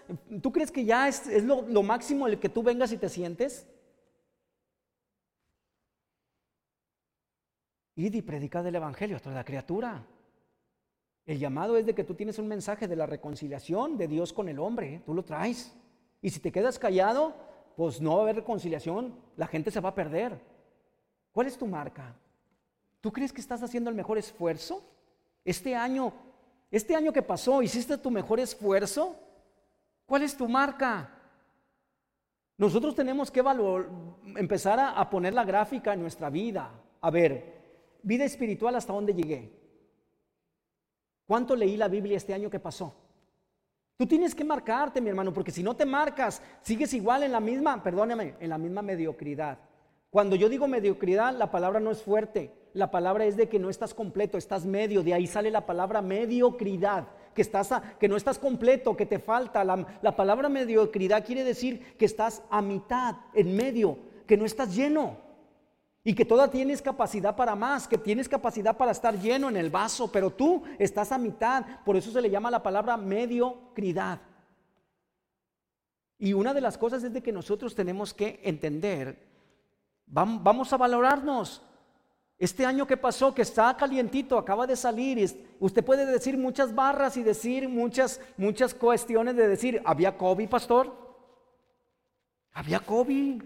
tú 0.42 0.52
crees 0.52 0.70
que 0.70 0.84
ya 0.84 1.08
es, 1.08 1.42
lo, 1.42 1.82
máximo 1.82 2.28
el 2.28 2.38
que 2.38 2.50
tú 2.50 2.62
vengas 2.62 2.92
y 2.92 2.98
te 2.98 3.08
sientes? 3.08 3.66
Id 7.96 8.14
y 8.14 8.22
predicad 8.22 8.66
el 8.66 8.76
Evangelio 8.76 9.16
a 9.16 9.20
toda 9.20 9.34
la 9.34 9.44
criatura. 9.44 10.04
El 11.24 11.38
llamado 11.38 11.76
es 11.76 11.86
de 11.86 11.94
que 11.94 12.04
tú 12.04 12.14
tienes 12.14 12.38
un 12.38 12.46
mensaje 12.46 12.86
de 12.86 12.94
la 12.94 13.06
reconciliación 13.06 13.96
de 13.96 14.06
Dios 14.06 14.32
con 14.32 14.48
el 14.48 14.58
hombre, 14.58 15.02
tú 15.04 15.14
lo 15.14 15.24
traes. 15.24 15.74
Y 16.20 16.30
si 16.30 16.40
te 16.40 16.52
quedas 16.52 16.78
callado, 16.78 17.34
pues 17.74 18.00
no 18.02 18.12
va 18.12 18.18
a 18.18 18.22
haber 18.24 18.36
reconciliación, 18.36 19.14
la 19.36 19.46
gente 19.46 19.70
se 19.70 19.80
va 19.80 19.88
a 19.88 19.94
perder. 19.94 20.38
¿Cuál 21.32 21.46
es 21.46 21.56
tu 21.56 21.66
marca? 21.66 22.14
¿Tú 23.00 23.10
crees 23.12 23.32
que 23.32 23.40
estás 23.40 23.62
haciendo 23.62 23.88
el 23.88 23.96
mejor 23.96 24.18
esfuerzo? 24.18 24.84
Este 25.48 25.74
año, 25.74 26.12
este 26.70 26.94
año 26.94 27.10
que 27.10 27.22
pasó, 27.22 27.62
¿hiciste 27.62 27.96
tu 27.96 28.10
mejor 28.10 28.38
esfuerzo? 28.38 29.16
¿Cuál 30.04 30.20
es 30.20 30.36
tu 30.36 30.46
marca? 30.46 31.10
Nosotros 32.58 32.94
tenemos 32.94 33.30
que 33.30 33.42
empezar 34.36 34.78
a, 34.78 34.90
a 34.90 35.08
poner 35.08 35.32
la 35.32 35.46
gráfica 35.46 35.94
en 35.94 36.02
nuestra 36.02 36.28
vida. 36.28 36.70
A 37.00 37.10
ver, 37.10 37.98
vida 38.02 38.26
espiritual, 38.26 38.74
¿hasta 38.76 38.92
dónde 38.92 39.14
llegué? 39.14 39.50
¿Cuánto 41.26 41.56
leí 41.56 41.78
la 41.78 41.88
Biblia 41.88 42.18
este 42.18 42.34
año 42.34 42.50
que 42.50 42.60
pasó? 42.60 42.94
Tú 43.96 44.06
tienes 44.06 44.34
que 44.34 44.44
marcarte, 44.44 45.00
mi 45.00 45.08
hermano, 45.08 45.32
porque 45.32 45.50
si 45.50 45.62
no 45.62 45.74
te 45.74 45.86
marcas, 45.86 46.42
sigues 46.60 46.92
igual 46.92 47.22
en 47.22 47.32
la 47.32 47.40
misma, 47.40 47.82
perdóname, 47.82 48.34
en 48.38 48.50
la 48.50 48.58
misma 48.58 48.82
mediocridad. 48.82 49.58
Cuando 50.10 50.36
yo 50.36 50.50
digo 50.50 50.68
mediocridad, 50.68 51.34
la 51.34 51.50
palabra 51.50 51.80
no 51.80 51.90
es 51.90 52.02
fuerte. 52.02 52.52
La 52.78 52.92
palabra 52.92 53.24
es 53.24 53.36
de 53.36 53.48
que 53.48 53.58
no 53.58 53.70
estás 53.70 53.92
completo, 53.92 54.38
estás 54.38 54.64
medio. 54.64 55.02
De 55.02 55.12
ahí 55.12 55.26
sale 55.26 55.50
la 55.50 55.66
palabra 55.66 56.00
mediocridad, 56.00 57.08
que, 57.34 57.42
estás 57.42 57.72
que 57.98 58.06
no 58.06 58.16
estás 58.16 58.38
completo, 58.38 58.96
que 58.96 59.04
te 59.04 59.18
falta. 59.18 59.64
La, 59.64 59.84
la 60.00 60.14
palabra 60.14 60.48
mediocridad 60.48 61.26
quiere 61.26 61.42
decir 61.42 61.96
que 61.96 62.04
estás 62.04 62.40
a 62.50 62.62
mitad, 62.62 63.16
en 63.34 63.56
medio, 63.56 63.98
que 64.28 64.36
no 64.36 64.44
estás 64.44 64.76
lleno. 64.76 65.16
Y 66.04 66.14
que 66.14 66.24
toda 66.24 66.48
tienes 66.48 66.80
capacidad 66.80 67.34
para 67.34 67.56
más, 67.56 67.88
que 67.88 67.98
tienes 67.98 68.28
capacidad 68.28 68.76
para 68.76 68.92
estar 68.92 69.18
lleno 69.18 69.48
en 69.48 69.56
el 69.56 69.70
vaso, 69.70 70.12
pero 70.12 70.30
tú 70.30 70.62
estás 70.78 71.10
a 71.10 71.18
mitad. 71.18 71.64
Por 71.84 71.96
eso 71.96 72.12
se 72.12 72.22
le 72.22 72.30
llama 72.30 72.48
la 72.48 72.62
palabra 72.62 72.96
mediocridad. 72.96 74.20
Y 76.16 76.32
una 76.32 76.54
de 76.54 76.60
las 76.60 76.78
cosas 76.78 77.02
es 77.02 77.12
de 77.12 77.24
que 77.24 77.32
nosotros 77.32 77.74
tenemos 77.74 78.14
que 78.14 78.40
entender 78.44 79.28
Vamos 80.10 80.72
a 80.72 80.76
valorarnos. 80.76 81.62
Este 82.38 82.64
año 82.64 82.86
que 82.86 82.96
pasó, 82.96 83.34
que 83.34 83.42
está 83.42 83.76
calientito, 83.76 84.38
acaba 84.38 84.64
de 84.64 84.76
salir, 84.76 85.18
usted 85.58 85.84
puede 85.84 86.06
decir 86.06 86.38
muchas 86.38 86.72
barras 86.72 87.16
y 87.16 87.24
decir 87.24 87.68
muchas, 87.68 88.20
muchas 88.36 88.74
cuestiones 88.74 89.34
de 89.34 89.48
decir, 89.48 89.82
¿había 89.84 90.16
COVID, 90.16 90.48
pastor? 90.48 90.96
Había 92.52 92.78
COVID. 92.78 93.42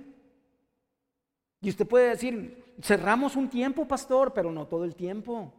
Y 1.62 1.68
usted 1.70 1.86
puede 1.86 2.11
decir, 2.11 2.74
cerramos 2.82 3.34
un 3.34 3.49
tiempo, 3.49 3.88
pastor, 3.88 4.34
pero 4.34 4.53
no 4.53 4.66
todo 4.66 4.84
el 4.84 4.95
tiempo. 4.95 5.51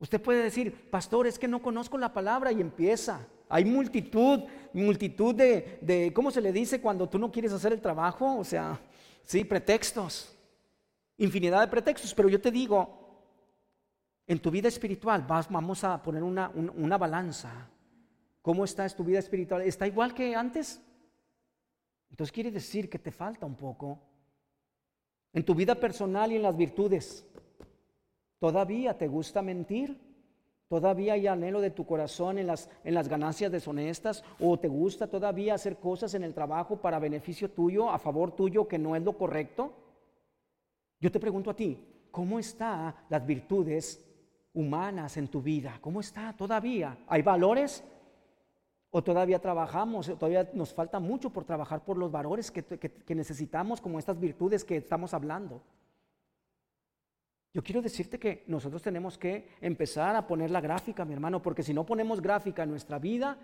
Usted 0.00 0.20
puede 0.20 0.42
decir, 0.42 0.90
pastor, 0.90 1.28
es 1.28 1.38
que 1.38 1.46
no 1.46 1.62
conozco 1.62 1.98
la 1.98 2.12
palabra 2.12 2.50
y 2.50 2.60
empieza. 2.60 3.28
Hay 3.48 3.64
multitud, 3.64 4.40
multitud 4.72 5.36
de, 5.36 5.78
de, 5.82 6.12
¿cómo 6.12 6.32
se 6.32 6.40
le 6.40 6.52
dice 6.52 6.80
cuando 6.80 7.08
tú 7.08 7.16
no 7.16 7.30
quieres 7.30 7.52
hacer 7.52 7.72
el 7.72 7.80
trabajo? 7.80 8.38
O 8.38 8.44
sea, 8.44 8.80
sí, 9.22 9.44
pretextos. 9.44 10.34
Infinidad 11.18 11.60
de 11.60 11.68
pretextos, 11.68 12.14
pero 12.14 12.28
yo 12.28 12.40
te 12.40 12.50
digo, 12.50 12.98
en 14.26 14.40
tu 14.40 14.50
vida 14.50 14.68
espiritual 14.68 15.26
vamos 15.26 15.82
a 15.84 16.00
poner 16.02 16.22
una, 16.22 16.50
una 16.50 16.96
balanza. 16.96 17.68
¿Cómo 18.42 18.64
está 18.64 18.88
tu 18.90 19.04
vida 19.04 19.18
espiritual? 19.18 19.62
¿Está 19.62 19.86
igual 19.86 20.14
que 20.14 20.34
antes? 20.34 20.80
Entonces 22.10 22.32
quiere 22.32 22.50
decir 22.50 22.88
que 22.88 22.98
te 22.98 23.10
falta 23.10 23.46
un 23.46 23.56
poco. 23.56 23.98
En 25.32 25.44
tu 25.44 25.54
vida 25.54 25.74
personal 25.74 26.30
y 26.32 26.36
en 26.36 26.42
las 26.42 26.56
virtudes. 26.56 27.26
¿Todavía 28.38 28.96
te 28.96 29.08
gusta 29.08 29.42
mentir? 29.42 30.00
¿Todavía 30.68 31.14
hay 31.14 31.26
anhelo 31.26 31.60
de 31.60 31.70
tu 31.70 31.86
corazón 31.86 32.38
en 32.38 32.46
las, 32.46 32.70
en 32.84 32.94
las 32.94 33.08
ganancias 33.08 33.50
deshonestas? 33.50 34.22
¿O 34.38 34.58
te 34.58 34.68
gusta 34.68 35.08
todavía 35.08 35.54
hacer 35.54 35.78
cosas 35.78 36.14
en 36.14 36.22
el 36.22 36.34
trabajo 36.34 36.76
para 36.76 36.98
beneficio 36.98 37.50
tuyo, 37.50 37.90
a 37.90 37.98
favor 37.98 38.32
tuyo, 38.32 38.68
que 38.68 38.78
no 38.78 38.94
es 38.94 39.02
lo 39.02 39.16
correcto? 39.16 39.72
Yo 41.00 41.12
te 41.12 41.20
pregunto 41.20 41.50
a 41.50 41.54
ti, 41.54 41.78
¿cómo 42.10 42.38
están 42.38 42.94
las 43.08 43.24
virtudes 43.26 44.04
humanas 44.52 45.16
en 45.16 45.28
tu 45.28 45.40
vida? 45.40 45.78
¿Cómo 45.80 46.00
está 46.00 46.32
todavía? 46.36 46.98
¿Hay 47.06 47.22
valores? 47.22 47.84
¿O 48.90 49.02
todavía 49.02 49.38
trabajamos? 49.38 50.06
¿Todavía 50.06 50.50
nos 50.54 50.74
falta 50.74 50.98
mucho 50.98 51.30
por 51.30 51.44
trabajar 51.44 51.84
por 51.84 51.96
los 51.96 52.10
valores 52.10 52.50
que 52.50 53.14
necesitamos 53.14 53.80
como 53.80 53.98
estas 53.98 54.18
virtudes 54.18 54.64
que 54.64 54.76
estamos 54.76 55.14
hablando? 55.14 55.62
Yo 57.54 57.62
quiero 57.62 57.80
decirte 57.80 58.18
que 58.18 58.44
nosotros 58.46 58.82
tenemos 58.82 59.16
que 59.16 59.48
empezar 59.60 60.14
a 60.16 60.26
poner 60.26 60.50
la 60.50 60.60
gráfica, 60.60 61.04
mi 61.04 61.14
hermano, 61.14 61.40
porque 61.40 61.62
si 61.62 61.72
no 61.72 61.86
ponemos 61.86 62.20
gráfica 62.20 62.62
en 62.62 62.70
nuestra 62.70 62.98
vida, 62.98 63.38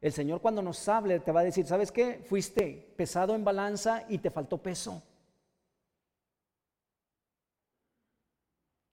el 0.00 0.12
Señor 0.12 0.40
cuando 0.40 0.62
nos 0.62 0.88
hable 0.88 1.20
te 1.20 1.32
va 1.32 1.40
a 1.40 1.44
decir, 1.44 1.66
¿sabes 1.66 1.90
qué? 1.92 2.22
Fuiste 2.26 2.94
pesado 2.96 3.34
en 3.34 3.44
balanza 3.44 4.04
y 4.08 4.18
te 4.18 4.30
faltó 4.30 4.58
peso. 4.58 5.02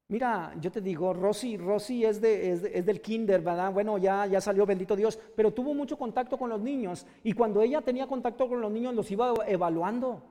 Mira, 0.10 0.54
yo 0.62 0.72
te 0.72 0.80
digo, 0.80 1.14
Rosy, 1.14 1.58
Rosy 1.58 2.06
es, 2.06 2.22
de, 2.22 2.52
es, 2.52 2.86
del 2.86 3.02
kinder, 3.02 3.42
¿verdad? 3.42 3.74
Bueno, 3.74 3.98
ya, 3.98 4.26
ya 4.26 4.40
salió, 4.40 4.66
bendito 4.66 4.96
Dios, 4.96 5.20
pero 5.36 5.52
tuvo 5.54 5.74
mucho 5.74 5.98
contacto 5.98 6.38
con 6.38 6.50
los 6.50 6.62
niños 6.62 7.06
y 7.24 7.34
cuando 7.34 7.62
ella 7.62 7.82
tenía 7.82 8.08
contacto 8.08 8.48
con 8.48 8.62
los 8.62 8.72
niños 8.72 8.96
los 8.96 9.12
iba 9.12 9.34
evaluando. 9.48 10.24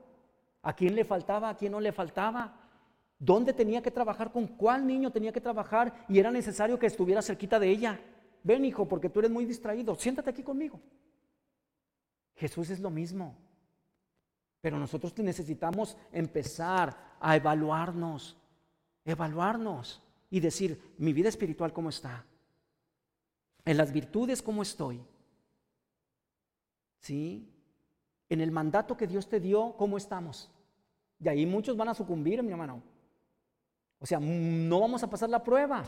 ¿A 0.63 0.75
quién 0.75 0.95
le 0.95 1.05
faltaba? 1.05 1.51
¿A 1.51 1.57
quién 1.57 1.73
no 1.73 1.81
le 1.81 1.93
faltaba? 1.93 2.67
dónde 3.19 3.53
tenía 3.53 3.83
que 3.83 3.91
trabajar, 3.91 4.33
con 4.33 4.47
cuál 4.47 4.87
niño 4.87 5.11
tenía 5.11 5.33
que 5.33 5.41
trabajar 5.41 6.05
y 6.09 6.19
era 6.19 6.31
necesario 6.31 6.79
que 6.79 6.87
estuviera 6.87 7.23
cerquita 7.23 7.59
de 7.59 7.69
ella. 7.71 8.01
Ven, 8.43 8.65
hijo, 8.65 8.87
porque 8.87 9.09
tú 9.09 9.21
eres 9.21 9.31
muy 9.31 9.45
distraído, 9.45 9.95
siéntate 9.95 10.31
aquí 10.31 10.43
conmigo. 10.43 10.81
Jesús 12.35 12.71
es 12.71 12.81
lo 12.81 12.91
mismo. 12.91 13.35
Pero 14.61 14.79
nosotros 14.79 15.17
necesitamos 15.19 15.97
empezar 16.13 16.97
a 17.21 17.37
evaluarnos, 17.37 18.37
evaluarnos 19.07 20.03
y 20.29 20.41
decir, 20.41 20.95
mi 20.99 21.13
vida 21.13 21.29
espiritual 21.29 21.73
cómo 21.73 21.89
está, 21.89 22.27
en 23.65 23.77
las 23.77 23.93
virtudes 23.93 24.43
cómo 24.43 24.63
estoy, 24.63 25.01
¿sí? 27.01 27.49
En 28.29 28.41
el 28.41 28.51
mandato 28.51 28.97
que 28.97 29.07
Dios 29.07 29.29
te 29.29 29.41
dio, 29.41 29.75
¿cómo 29.79 29.97
estamos? 29.97 30.51
De 31.19 31.31
ahí 31.31 31.47
muchos 31.47 31.77
van 31.77 31.89
a 31.89 31.95
sucumbir, 31.95 32.43
mi 32.43 32.51
hermano. 32.51 32.83
O 33.99 34.07
sea, 34.07 34.19
no 34.21 34.81
vamos 34.81 35.03
a 35.03 35.09
pasar 35.09 35.31
la 35.31 35.43
prueba. 35.43 35.85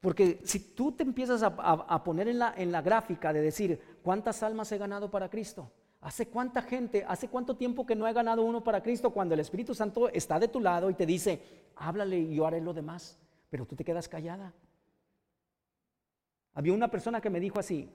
Porque 0.00 0.40
si 0.44 0.60
tú 0.60 0.92
te 0.92 1.02
empiezas 1.02 1.42
a, 1.42 2.04
poner 2.04 2.28
en 2.28 2.38
la, 2.38 2.54
en 2.56 2.70
la 2.70 2.82
gráfica 2.82 3.32
de 3.32 3.40
decir 3.40 3.98
cuántas 4.02 4.42
almas 4.42 4.70
he 4.70 4.78
ganado 4.78 5.10
para 5.10 5.28
Cristo, 5.28 5.70
hace 6.00 6.28
cuánta 6.28 6.60
gente, 6.62 7.04
hace 7.08 7.28
cuánto 7.28 7.56
tiempo 7.56 7.86
que 7.86 7.96
no 7.96 8.06
he 8.06 8.12
ganado 8.12 8.42
uno 8.42 8.62
para 8.62 8.82
Cristo, 8.82 9.10
cuando 9.10 9.34
el 9.34 9.40
Espíritu 9.40 9.74
Santo 9.74 10.10
está 10.10 10.38
de 10.38 10.48
tu 10.48 10.60
lado 10.60 10.90
y 10.90 10.94
te 10.94 11.06
dice, 11.06 11.40
háblale 11.76 12.18
y 12.18 12.34
yo 12.34 12.46
haré 12.46 12.60
lo 12.60 12.72
demás, 12.72 13.18
pero 13.50 13.66
tú 13.66 13.76
te 13.76 13.84
quedas 13.84 14.08
callada. 14.08 14.52
Había 16.54 16.72
una 16.72 16.90
persona 16.90 17.20
que 17.20 17.30
me 17.30 17.40
dijo 17.40 17.58
así, 17.58 17.90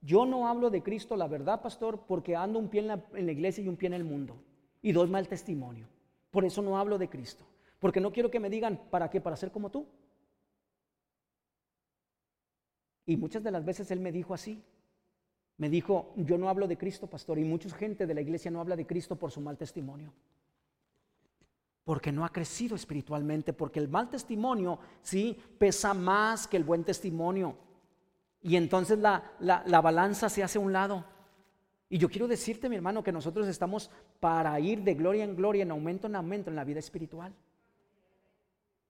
yo 0.00 0.26
no 0.26 0.46
hablo 0.46 0.70
de 0.70 0.82
Cristo 0.82 1.16
la 1.16 1.26
verdad, 1.26 1.62
pastor, 1.62 2.04
porque 2.06 2.36
ando 2.36 2.58
un 2.58 2.68
pie 2.68 2.80
en 2.80 2.88
la, 2.88 3.32
iglesia 3.32 3.64
y 3.64 3.68
un 3.68 3.76
pie 3.76 3.86
en 3.88 3.94
el 3.94 4.04
mundo, 4.04 4.36
y 4.82 4.92
doy 4.92 5.08
mal 5.08 5.26
testimonio. 5.26 5.88
Por 6.30 6.44
eso 6.44 6.62
no 6.62 6.78
hablo 6.78 6.98
de 6.98 7.08
Cristo. 7.08 7.44
Porque 7.78 8.00
no 8.00 8.12
quiero 8.12 8.30
que 8.30 8.40
me 8.40 8.50
digan, 8.50 8.80
¿para 8.90 9.08
qué? 9.08 9.20
Para 9.20 9.36
ser 9.36 9.50
como 9.50 9.70
tú. 9.70 9.86
Y 13.06 13.16
muchas 13.16 13.42
de 13.42 13.50
las 13.50 13.64
veces 13.64 13.90
él 13.90 14.00
me 14.00 14.12
dijo 14.12 14.34
así. 14.34 14.62
Me 15.56 15.68
dijo, 15.68 16.12
yo 16.16 16.36
no 16.36 16.48
hablo 16.48 16.66
de 16.66 16.76
Cristo, 16.76 17.06
pastor, 17.06 17.38
y 17.38 17.44
mucha 17.44 17.68
gente 17.70 18.06
de 18.06 18.14
la 18.14 18.20
iglesia 18.20 18.50
no 18.50 18.60
habla 18.60 18.76
de 18.76 18.86
Cristo 18.86 19.16
por 19.16 19.30
su 19.30 19.40
mal 19.40 19.56
testimonio. 19.56 20.12
Porque 21.84 22.12
no 22.12 22.24
ha 22.24 22.30
crecido 22.30 22.76
espiritualmente, 22.76 23.52
porque 23.52 23.78
el 23.78 23.88
mal 23.88 24.08
testimonio, 24.08 24.78
sí, 25.02 25.38
pesa 25.58 25.92
más 25.94 26.46
que 26.46 26.56
el 26.56 26.64
buen 26.64 26.84
testimonio. 26.84 27.56
Y 28.40 28.56
entonces 28.56 28.98
la, 28.98 29.32
la 29.38 29.80
balanza 29.80 30.28
se 30.28 30.42
hace 30.42 30.58
a 30.58 30.62
un 30.62 30.72
lado. 30.72 31.04
Y 31.88 31.98
yo 31.98 32.08
quiero 32.08 32.26
decirte, 32.26 32.68
mi 32.68 32.76
hermano, 32.76 33.04
que 33.04 33.12
nosotros 33.12 33.46
estamos 33.46 33.90
para 34.18 34.58
ir 34.58 34.82
de 34.82 34.94
gloria 34.94 35.24
en 35.24 35.36
gloria, 35.36 35.62
en 35.62 35.70
aumento 35.70 36.06
en 36.06 36.16
aumento 36.16 36.50
en 36.50 36.56
la 36.56 36.64
vida 36.64 36.80
espiritual. 36.80 37.32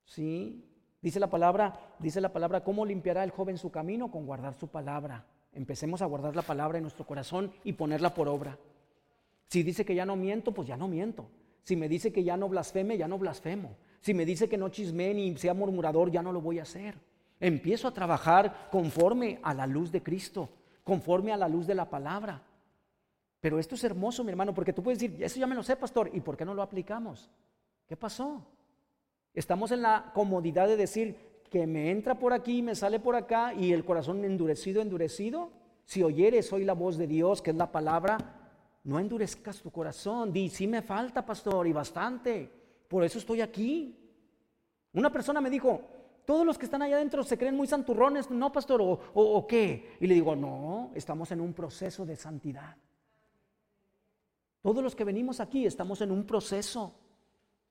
Sí, 0.05 0.64
dice 1.03 1.20
la 1.20 1.28
palabra, 1.28 1.97
dice 1.99 2.20
la 2.20 2.32
palabra, 2.32 2.62
¿cómo 2.62 2.86
limpiará 2.86 3.24
el 3.24 3.30
joven 3.30 3.59
su 3.59 3.70
camino? 3.70 4.11
Con 4.11 4.26
guardar 4.26 4.55
su 4.55 4.68
palabra. 4.68 5.26
Empecemos 5.53 6.03
a 6.03 6.07
guardar 6.07 6.34
la 6.34 6.42
palabra 6.42 6.78
en 6.78 6.84
nuestro 6.84 7.07
corazón 7.07 7.53
y 7.62 7.74
ponerla 7.74 8.14
por 8.14 8.28
obra. 8.28 8.59
Si 9.49 9.62
dice 9.62 9.84
que 9.84 9.95
ya 9.95 10.07
no 10.07 10.16
miento, 10.16 10.53
pues 10.53 10.66
ya 10.66 10.76
no 10.76 10.88
miento. 10.88 11.28
Si 11.64 11.76
me 11.76 11.88
dice 11.88 12.12
que 12.12 12.22
ya 12.22 12.36
no 12.36 12.48
blasfeme, 12.48 12.96
ya 12.96 13.08
no 13.08 13.18
blasfemo. 13.18 13.76
Si 14.00 14.12
me 14.12 14.26
dice 14.26 14.48
que 14.48 14.58
no 14.58 14.68
chisme 14.68 15.12
ni 15.14 15.36
sea 15.36 15.54
murmurador, 15.54 16.10
ya 16.10 16.22
no 16.22 16.30
lo 16.30 16.42
voy 16.42 16.58
a 16.58 16.62
hacer. 16.62 16.94
Empiezo 17.40 17.88
a 17.88 17.94
trabajar 17.94 18.68
conforme 18.70 19.40
a 19.42 19.54
la 19.54 19.66
luz 19.66 19.90
de 19.90 20.02
Cristo, 20.02 20.50
conforme 20.84 21.32
a 21.32 21.36
la 21.38 21.48
luz 21.48 21.66
de 21.66 21.74
la 21.74 21.88
palabra. 21.88 22.42
Pero 23.40 23.58
esto 23.58 23.74
es 23.74 23.84
hermoso, 23.84 24.22
mi 24.22 24.30
hermano, 24.30 24.54
porque 24.54 24.72
tú 24.72 24.82
puedes 24.82 24.98
decir, 24.98 25.22
eso 25.22 25.40
ya 25.40 25.46
me 25.46 25.54
lo 25.54 25.62
sé, 25.62 25.76
pastor, 25.76 26.10
¿y 26.12 26.20
por 26.20 26.36
qué 26.36 26.44
no 26.44 26.54
lo 26.54 26.62
aplicamos? 26.62 27.30
¿Qué 27.86 27.96
pasó? 27.96 28.46
Estamos 29.34 29.72
en 29.72 29.82
la 29.82 30.12
comodidad 30.14 30.68
de 30.68 30.76
decir 30.76 31.16
que 31.50 31.66
me 31.66 31.90
entra 31.90 32.18
por 32.18 32.32
aquí, 32.32 32.62
me 32.62 32.74
sale 32.74 33.00
por 33.00 33.16
acá 33.16 33.54
y 33.54 33.72
el 33.72 33.84
corazón 33.84 34.24
endurecido, 34.24 34.82
endurecido. 34.82 35.50
Si 35.84 36.02
oyeres 36.02 36.52
hoy 36.52 36.64
la 36.64 36.72
voz 36.72 36.96
de 36.96 37.06
Dios, 37.06 37.42
que 37.42 37.50
es 37.50 37.56
la 37.56 37.72
palabra, 37.72 38.16
no 38.85 38.99
endurezcas 38.99 39.61
tu 39.61 39.70
corazón. 39.70 40.32
Di, 40.32 40.49
sí 40.49 40.66
me 40.66 40.82
falta, 40.82 41.24
pastor, 41.24 41.66
y 41.66 41.72
bastante. 41.72 42.51
Por 42.89 43.05
eso 43.05 43.18
estoy 43.18 43.41
aquí. 43.41 43.99
Una 44.93 45.11
persona 45.11 45.41
me 45.41 45.51
dijo, 45.51 45.82
todos 46.24 46.47
los 46.47 46.57
que 46.57 46.66
están 46.66 46.82
allá 46.82 46.97
adentro 46.97 47.24
se 47.24 47.37
creen 47.37 47.57
muy 47.57 47.66
santurrones, 47.66 48.30
¿no, 48.30 48.53
pastor? 48.53 48.80
¿O, 48.80 49.01
o 49.14 49.47
qué? 49.47 49.97
Y 50.01 50.07
le 50.07 50.14
digo, 50.14 50.37
no, 50.37 50.91
estamos 50.95 51.30
en 51.32 51.41
un 51.41 51.53
proceso 51.53 52.07
de 52.07 52.16
santidad. 52.16 52.76
Todos 54.62 54.82
los 54.82 54.95
que 54.95 55.05
venimos 55.05 55.41
aquí 55.41 55.66
estamos 55.66 56.01
en 56.01 56.11
un 56.11 56.24
proceso 56.24 56.95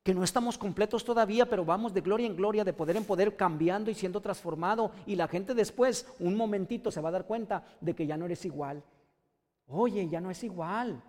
que 0.03 0.13
no 0.13 0.23
estamos 0.23 0.57
completos 0.57 1.05
todavía, 1.05 1.49
pero 1.49 1.63
vamos 1.63 1.93
de 1.93 2.01
gloria 2.01 2.27
en 2.27 2.35
gloria, 2.35 2.65
de 2.65 2.73
poder 2.73 2.97
en 2.97 3.05
poder, 3.05 3.37
cambiando 3.37 3.89
y 3.89 3.95
siendo 3.95 4.19
transformado. 4.19 4.91
Y 5.05 5.15
la 5.15 5.29
gente 5.29 5.53
después, 5.53 6.05
un 6.19 6.35
momentito, 6.35 6.91
se 6.91 6.99
va 6.99 7.09
a 7.09 7.13
dar 7.13 7.25
cuenta 7.25 7.63
de 7.79 7.95
que 7.95 8.05
ya 8.05 8.17
no 8.17 8.25
eres 8.25 8.43
igual. 8.43 8.83
Oye, 9.67 10.07
ya 10.07 10.19
no 10.19 10.29
es 10.31 10.43
igual. 10.43 11.01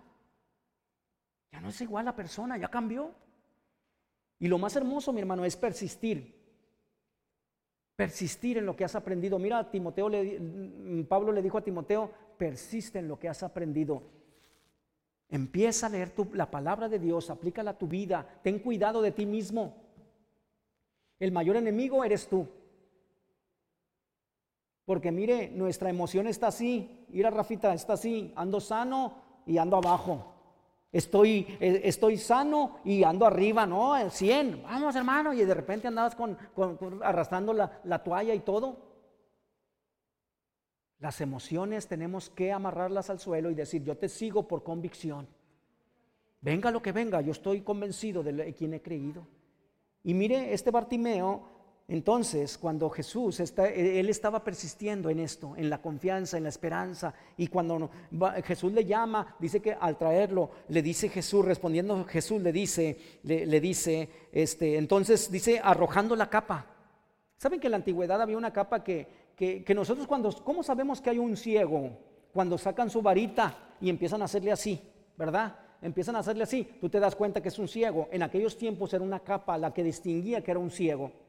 Ya 1.51 1.59
no 1.61 1.69
es 1.69 1.79
igual 1.81 2.05
la 2.05 2.15
persona, 2.15 2.57
ya 2.57 2.67
cambió. 2.67 3.11
Y 4.39 4.47
lo 4.47 4.57
más 4.57 4.75
hermoso, 4.75 5.13
mi 5.13 5.21
hermano, 5.21 5.45
es 5.45 5.55
persistir. 5.55 6.35
Persistir 7.95 8.57
en 8.57 8.65
lo 8.65 8.75
que 8.75 8.83
has 8.83 8.95
aprendido. 8.95 9.39
Mira, 9.39 9.69
Timoteo 9.71 10.09
le, 10.09 11.05
Pablo 11.07 11.31
le 11.31 11.41
dijo 11.41 11.57
a 11.57 11.63
Timoteo, 11.63 12.11
persiste 12.37 12.99
en 12.99 13.07
lo 13.07 13.17
que 13.17 13.29
has 13.29 13.41
aprendido. 13.43 14.03
Empieza 15.29 15.87
a 15.87 15.89
leer 15.89 16.13
la 16.33 16.51
palabra 16.51 16.89
de 16.89 16.99
Dios, 16.99 17.29
aplícala 17.29 17.71
a 17.71 17.77
tu 17.77 17.87
vida, 17.87 18.39
ten 18.43 18.59
cuidado 18.59 19.01
de 19.01 19.11
ti 19.11 19.25
mismo. 19.25 19.81
El 21.19 21.31
mayor 21.31 21.55
enemigo 21.55 22.03
eres 22.03 22.27
tú. 22.27 22.47
Porque 24.85 25.11
mire, 25.11 25.49
nuestra 25.49 25.89
emoción 25.89 26.27
está 26.27 26.47
así. 26.47 27.05
Ir 27.09 27.25
a 27.25 27.31
Rafita 27.31 27.73
está 27.73 27.93
así, 27.93 28.31
ando 28.35 28.59
sano 28.59 29.15
y 29.45 29.57
ando 29.57 29.77
abajo. 29.77 30.33
Estoy, 30.91 31.57
eh, 31.59 31.81
estoy 31.83 32.17
sano 32.17 32.77
y 32.85 33.03
ando 33.03 33.25
arriba, 33.25 33.65
¿no? 33.65 34.09
100. 34.09 34.63
Vamos, 34.63 34.95
hermano. 34.95 35.33
Y 35.33 35.43
de 35.43 35.53
repente 35.53 35.87
andabas 35.87 36.15
con, 36.15 36.37
arrastrando 37.01 37.51
la, 37.51 37.81
la 37.83 38.03
toalla 38.03 38.33
y 38.33 38.39
todo. 38.39 38.77
Las 40.99 41.19
emociones 41.19 41.87
tenemos 41.87 42.29
que 42.29 42.51
amarrarlas 42.51 43.09
al 43.09 43.19
suelo 43.19 43.51
y 43.51 43.55
decir, 43.55 43.83
yo 43.83 43.97
te 43.97 44.07
sigo 44.07 44.47
por 44.47 44.63
convicción. 44.63 45.27
Venga 46.41 46.71
lo 46.71 46.81
que 46.81 46.91
venga, 46.91 47.21
yo 47.21 47.31
estoy 47.31 47.61
convencido 47.61 48.23
de 48.23 48.53
quien 48.53 48.75
he 48.75 48.81
creído. 48.81 49.27
Y 50.03 50.13
mire, 50.13 50.53
este 50.53 50.69
Bartimeo 50.69 51.54
entonces, 51.87 52.57
cuando 52.57 52.89
Jesús, 52.89 53.39
está, 53.39 53.67
él 53.67 54.09
estaba 54.09 54.43
persistiendo 54.43 55.11
en 55.11 55.19
esto, 55.19 55.53
en 55.55 55.69
la 55.69 55.83
confianza, 55.83 56.35
en 56.35 56.43
la 56.43 56.49
esperanza, 56.49 57.13
y 57.37 57.47
cuando 57.47 57.91
Jesús 58.43 58.73
le 58.73 58.85
llama, 58.85 59.35
dice 59.39 59.61
que 59.61 59.73
al 59.73 59.95
traerlo, 59.95 60.49
le 60.69 60.81
dice 60.81 61.09
Jesús, 61.09 61.45
respondiendo 61.45 62.03
Jesús 62.05 62.41
le 62.41 62.51
dice, 62.51 62.97
le, 63.21 63.61
dice, 63.61 64.09
este, 64.31 64.77
entonces 64.77 65.31
dice, 65.31 65.61
arrojando 65.63 66.15
la 66.15 66.27
capa. 66.27 66.65
¿Saben 67.37 67.59
que 67.59 67.67
en 67.67 67.71
la 67.71 67.77
antigüedad 67.77 68.19
había 68.19 68.37
una 68.37 68.51
capa 68.51 68.83
que, 68.83 69.07
que, 69.35 69.63
que 69.63 69.75
nosotros 69.75 70.07
cuando, 70.07 70.31
¿cómo 70.43 70.63
sabemos 70.63 71.01
que 71.01 71.11
hay 71.11 71.19
un 71.19 71.37
ciego? 71.37 71.91
Cuando 72.33 72.57
sacan 72.57 72.89
su 72.89 73.03
varita 73.03 73.75
y 73.79 73.89
empiezan 73.89 74.23
a 74.23 74.25
hacerle 74.25 74.51
así, 74.51 74.81
¿verdad? 75.17 75.55
Empiezan 75.83 76.15
a 76.15 76.19
hacerle 76.19 76.45
así, 76.45 76.67
tú 76.81 76.89
te 76.89 76.99
das 76.99 77.15
cuenta 77.15 77.41
que 77.41 77.49
es 77.49 77.59
un 77.59 77.67
ciego. 77.67 78.07
En 78.11 78.23
aquellos 78.23 78.57
tiempos 78.57 78.91
era 78.91 79.03
una 79.03 79.19
capa 79.19 79.55
la 79.59 79.71
que 79.71 79.83
distinguía 79.83 80.41
que 80.41 80.49
era 80.49 80.59
un 80.59 80.71
ciego. 80.71 81.24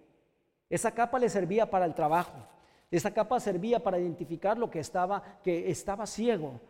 Esa 0.68 0.92
capa 0.92 1.18
le 1.18 1.28
servía 1.28 1.70
para 1.70 1.84
el 1.84 1.94
trabajo. 1.94 2.46
Esa 2.90 3.12
capa 3.12 3.40
servía 3.40 3.82
para 3.82 3.98
identificar 3.98 4.58
lo 4.58 4.70
que 4.70 4.80
estaba, 4.80 5.22
que 5.42 5.70
estaba 5.70 6.06
ciego. 6.06 6.60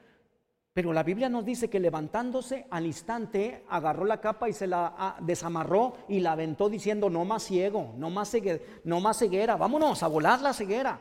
Pero 0.72 0.92
la 0.92 1.02
Biblia 1.02 1.30
nos 1.30 1.44
dice 1.44 1.70
que 1.70 1.80
levantándose 1.80 2.66
al 2.70 2.84
instante 2.84 3.64
agarró 3.70 4.04
la 4.04 4.20
capa 4.20 4.48
y 4.48 4.52
se 4.52 4.66
la 4.66 4.94
ah, 4.98 5.16
desamarró 5.20 5.96
y 6.06 6.20
la 6.20 6.32
aventó 6.32 6.68
diciendo, 6.68 7.08
no 7.08 7.24
más 7.24 7.44
ciego, 7.44 7.94
no 7.96 8.10
más, 8.10 8.30
ceguera, 8.30 8.62
no 8.84 9.00
más 9.00 9.18
ceguera, 9.18 9.56
vámonos 9.56 10.02
a 10.02 10.08
volar 10.08 10.42
la 10.42 10.52
ceguera. 10.52 11.00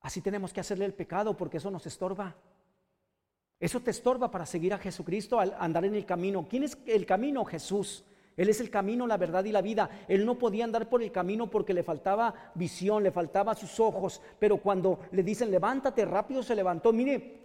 Así 0.00 0.20
tenemos 0.20 0.52
que 0.52 0.60
hacerle 0.60 0.84
el 0.84 0.94
pecado 0.94 1.36
porque 1.36 1.56
eso 1.56 1.70
nos 1.70 1.84
estorba. 1.86 2.36
Eso 3.58 3.80
te 3.80 3.90
estorba 3.90 4.30
para 4.30 4.46
seguir 4.46 4.72
a 4.72 4.78
Jesucristo 4.78 5.40
al 5.40 5.56
andar 5.58 5.84
en 5.84 5.96
el 5.96 6.06
camino. 6.06 6.46
¿Quién 6.48 6.62
es 6.62 6.78
el 6.86 7.04
camino? 7.06 7.44
Jesús. 7.44 8.04
Él 8.38 8.48
es 8.48 8.60
el 8.60 8.70
camino, 8.70 9.04
la 9.04 9.16
verdad 9.16 9.44
y 9.44 9.50
la 9.50 9.60
vida. 9.60 9.90
Él 10.06 10.24
no 10.24 10.38
podía 10.38 10.64
andar 10.64 10.88
por 10.88 11.02
el 11.02 11.10
camino 11.10 11.50
porque 11.50 11.74
le 11.74 11.82
faltaba 11.82 12.52
visión, 12.54 13.02
le 13.02 13.10
faltaba 13.10 13.52
sus 13.56 13.80
ojos. 13.80 14.22
Pero 14.38 14.58
cuando 14.58 15.00
le 15.10 15.24
dicen, 15.24 15.50
levántate, 15.50 16.04
rápido 16.04 16.40
se 16.44 16.54
levantó. 16.54 16.92
Mire, 16.92 17.40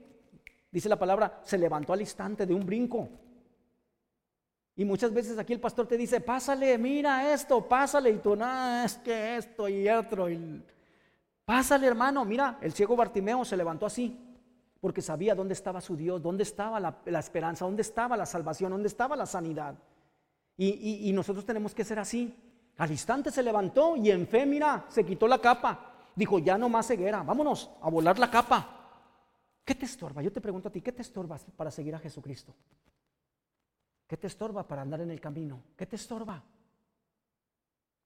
dice 0.72 0.88
la 0.88 1.00
palabra, 1.00 1.42
se 1.44 1.58
levantó 1.58 1.94
al 1.94 2.02
instante 2.02 2.46
de 2.46 2.54
un 2.54 2.64
brinco. 2.64 3.10
Y 4.76 4.86
muchas 4.86 5.12
veces 5.12 5.40
aquí 5.40 5.52
el 5.52 5.60
pastor 5.60 5.88
te 5.88 5.98
dice, 5.98 6.22
pásale, 6.22 6.78
mira 6.78 7.34
esto, 7.34 7.68
pásale. 7.68 8.12
Y 8.12 8.20
tú, 8.20 8.36
no, 8.36 8.84
es 8.84 8.94
que 8.98 9.38
esto 9.38 9.68
y 9.68 9.90
otro. 9.90 10.28
Pásale, 11.44 11.88
hermano, 11.88 12.24
mira, 12.24 12.60
el 12.62 12.72
ciego 12.72 12.96
Bartimeo 12.96 13.44
se 13.44 13.58
levantó 13.58 13.88
así. 13.88 14.16
Porque 14.80 15.02
sabía 15.02 15.34
dónde 15.34 15.54
estaba 15.54 15.82
su 15.82 15.96
Dios, 15.96 16.22
dónde 16.22 16.44
estaba 16.44 16.80
la 16.80 17.20
esperanza, 17.20 17.66
dónde 17.66 17.82
estaba 17.82 18.16
la 18.16 18.28
salvación, 18.28 18.72
dónde 18.72 18.90
estaba 18.90 19.16
la 19.16 19.26
sanidad. 19.26 19.74
Y, 20.58 21.12
nosotros 21.14 21.46
tenemos 21.46 21.74
que 21.74 21.84
ser 21.84 22.00
así. 22.00 22.36
Al 22.78 22.92
instante 22.92 23.32
se 23.32 23.44
levantó 23.44 23.96
y 23.96 24.12
en 24.12 24.28
fe, 24.28 24.46
mira, 24.46 24.86
se 24.90 25.06
quitó 25.06 25.28
la 25.28 25.40
capa. 25.40 26.12
Dijo, 26.16 26.40
ya 26.40 26.58
no 26.58 26.70
más 26.70 26.88
ceguera, 26.88 27.24
vámonos 27.24 27.70
a 27.82 27.90
volar 27.90 28.20
la 28.20 28.30
capa. 28.30 28.80
¿Qué 29.66 29.76
te 29.76 29.86
estorba? 29.86 30.22
Yo 30.22 30.32
te 30.32 30.42
pregunto 30.42 30.68
a 30.68 30.72
ti, 30.72 30.82
¿qué 30.82 30.92
te 30.92 31.02
estorba 31.02 31.38
para 31.56 31.72
seguir 31.72 31.96
a 31.96 32.00
Jesucristo? 32.00 32.54
¿Qué 34.08 34.18
te 34.18 34.28
estorba 34.28 34.68
para 34.68 34.82
andar 34.82 35.02
en 35.02 35.10
el 35.10 35.20
camino? 35.20 35.64
¿Qué 35.76 35.86
te 35.86 35.96
estorba? 35.96 36.44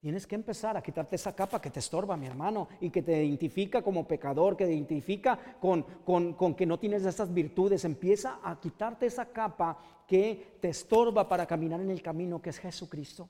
Tienes 0.00 0.28
que 0.28 0.36
empezar 0.36 0.76
a 0.76 0.82
quitarte 0.82 1.16
esa 1.16 1.34
capa 1.34 1.60
que 1.60 1.70
te 1.70 1.80
estorba, 1.80 2.16
mi 2.16 2.26
hermano, 2.26 2.68
y 2.80 2.88
que 2.88 3.02
te 3.02 3.24
identifica 3.24 3.82
como 3.82 4.06
pecador, 4.06 4.56
que 4.56 4.64
te 4.64 4.72
identifica 4.72 5.56
con, 5.60 5.82
con, 6.04 6.54
que 6.54 6.66
no 6.66 6.78
tienes 6.78 7.04
esas 7.04 7.34
virtudes. 7.34 7.84
Empieza 7.84 8.38
a 8.42 8.60
quitarte 8.60 9.06
esa 9.06 9.26
capa 9.26 9.76
que 10.06 10.58
te 10.60 10.68
estorba 10.68 11.28
para 11.28 11.46
caminar 11.46 11.80
en 11.80 11.90
el 11.90 12.00
camino 12.00 12.40
que 12.40 12.50
es 12.50 12.58
Jesucristo. 12.58 13.28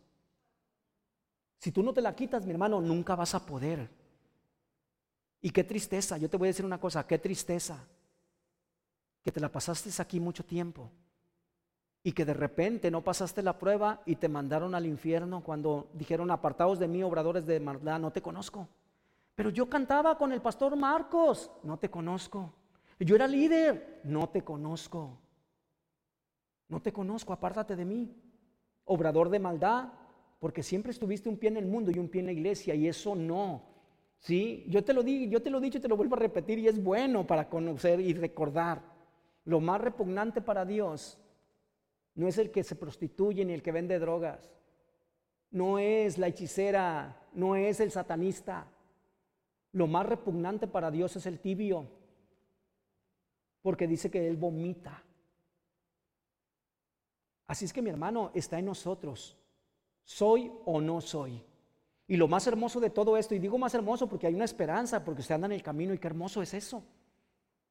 Si 1.58 1.72
tú 1.72 1.82
no 1.82 1.94
te 1.94 2.02
la 2.02 2.14
quitas, 2.14 2.44
mi 2.44 2.52
hermano, 2.52 2.82
nunca 2.82 3.16
vas 3.16 3.34
a 3.34 3.46
poder. 3.46 3.88
Y 5.40 5.50
qué 5.50 5.64
tristeza, 5.64 6.18
yo 6.18 6.28
te 6.28 6.36
voy 6.36 6.48
a 6.48 6.50
decir 6.50 6.66
una 6.66 6.78
cosa, 6.78 7.06
qué 7.06 7.18
tristeza, 7.18 7.82
que 9.24 9.32
te 9.32 9.40
la 9.40 9.50
pasaste 9.50 9.90
aquí 10.02 10.20
mucho 10.20 10.44
tiempo 10.44 10.90
y 12.08 12.12
que 12.12 12.24
de 12.24 12.32
repente 12.32 12.90
no 12.90 13.04
pasaste 13.04 13.42
la 13.42 13.58
prueba 13.58 14.00
y 14.06 14.16
te 14.16 14.30
mandaron 14.30 14.74
al 14.74 14.86
infierno 14.86 15.42
cuando 15.44 15.90
dijeron 15.92 16.30
apartados 16.30 16.78
de 16.78 16.88
mí, 16.88 17.02
obradores 17.02 17.44
de 17.44 17.60
maldad, 17.60 18.00
no 18.00 18.10
te 18.10 18.22
conozco. 18.22 18.66
Pero 19.34 19.50
yo 19.50 19.68
cantaba 19.68 20.16
con 20.16 20.32
el 20.32 20.40
pastor 20.40 20.74
Marcos, 20.74 21.50
no 21.62 21.78
te 21.78 21.90
conozco. 21.90 22.54
Yo 22.98 23.14
era 23.14 23.26
líder, 23.26 24.00
no 24.04 24.26
te 24.30 24.42
conozco. 24.42 25.18
No 26.70 26.80
te 26.80 26.94
conozco, 26.94 27.34
apártate 27.34 27.76
de 27.76 27.84
mí. 27.84 28.16
Obrador 28.86 29.28
de 29.28 29.40
maldad, 29.40 29.92
porque 30.40 30.62
siempre 30.62 30.92
estuviste 30.92 31.28
un 31.28 31.36
pie 31.36 31.50
en 31.50 31.58
el 31.58 31.66
mundo 31.66 31.90
y 31.90 31.98
un 31.98 32.08
pie 32.08 32.20
en 32.20 32.26
la 32.28 32.32
iglesia 32.32 32.74
y 32.74 32.88
eso 32.88 33.14
no. 33.14 33.64
Sí, 34.18 34.64
yo 34.66 34.82
te 34.82 34.94
lo 34.94 35.02
digo, 35.02 35.30
yo 35.30 35.42
te 35.42 35.50
lo 35.50 35.58
he 35.58 35.60
dicho 35.60 35.76
y 35.76 35.82
te 35.82 35.88
lo 35.88 35.96
vuelvo 35.98 36.16
a 36.16 36.20
repetir 36.20 36.58
y 36.58 36.68
es 36.68 36.82
bueno 36.82 37.26
para 37.26 37.50
conocer 37.50 38.00
y 38.00 38.14
recordar. 38.14 38.80
Lo 39.44 39.60
más 39.60 39.78
repugnante 39.78 40.40
para 40.40 40.64
Dios 40.64 41.18
no 42.18 42.26
es 42.26 42.36
el 42.38 42.50
que 42.50 42.64
se 42.64 42.74
prostituye 42.74 43.44
ni 43.44 43.52
el 43.52 43.62
que 43.62 43.70
vende 43.70 43.96
drogas. 44.00 44.50
No 45.52 45.78
es 45.78 46.18
la 46.18 46.26
hechicera, 46.26 47.28
no 47.32 47.54
es 47.54 47.78
el 47.78 47.92
satanista. 47.92 48.66
Lo 49.70 49.86
más 49.86 50.04
repugnante 50.04 50.66
para 50.66 50.90
Dios 50.90 51.14
es 51.14 51.26
el 51.26 51.38
tibio, 51.38 51.88
porque 53.62 53.86
dice 53.86 54.10
que 54.10 54.26
Él 54.26 54.36
vomita. 54.36 55.00
Así 57.46 57.66
es 57.66 57.72
que 57.72 57.82
mi 57.82 57.90
hermano 57.90 58.32
está 58.34 58.58
en 58.58 58.64
nosotros. 58.64 59.38
¿Soy 60.02 60.50
o 60.64 60.80
no 60.80 61.00
soy? 61.00 61.40
Y 62.08 62.16
lo 62.16 62.26
más 62.26 62.48
hermoso 62.48 62.80
de 62.80 62.90
todo 62.90 63.16
esto, 63.16 63.36
y 63.36 63.38
digo 63.38 63.58
más 63.58 63.74
hermoso 63.74 64.08
porque 64.08 64.26
hay 64.26 64.34
una 64.34 64.44
esperanza, 64.44 65.04
porque 65.04 65.20
usted 65.20 65.36
anda 65.36 65.46
en 65.46 65.52
el 65.52 65.62
camino 65.62 65.94
y 65.94 65.98
qué 65.98 66.08
hermoso 66.08 66.42
es 66.42 66.52
eso. 66.52 66.82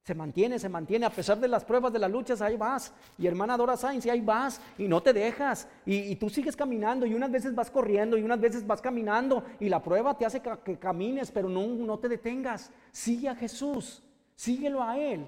Se 0.07 0.15
mantiene, 0.15 0.57
se 0.57 0.69
mantiene, 0.69 1.05
a 1.05 1.09
pesar 1.09 1.37
de 1.37 1.49
las 1.49 1.65
pruebas 1.65 1.91
de 1.91 1.99
las 1.99 2.09
luchas, 2.09 2.41
ahí 2.41 2.55
vas. 2.55 2.93
Y 3.17 3.27
hermana 3.27 3.57
Dora 3.57 3.75
Sainz, 3.75 4.05
y 4.05 4.09
ahí 4.09 4.21
vas, 4.21 4.61
y 4.77 4.87
no 4.87 5.03
te 5.03 5.11
dejas. 5.11 5.67
Y, 5.85 6.15
tú 6.15 6.29
sigues 6.29 6.55
caminando, 6.55 7.05
y 7.05 7.13
unas 7.13 7.29
veces 7.29 7.53
vas 7.53 7.69
corriendo, 7.69 8.17
y 8.17 8.23
unas 8.23 8.39
veces 8.39 8.65
vas 8.65 8.81
caminando, 8.81 9.43
y 9.59 9.67
la 9.67 9.83
prueba 9.83 10.17
te 10.17 10.25
hace 10.25 10.41
que, 10.63 10.79
camines, 10.79 11.29
pero 11.29 11.49
no, 11.49 11.67
no 11.67 11.99
te 11.99 12.07
detengas. 12.07 12.71
Sigue 12.89 13.27
a 13.27 13.35
Jesús, 13.35 14.01
síguelo 14.33 14.81
a 14.81 14.97
Él. 14.97 15.27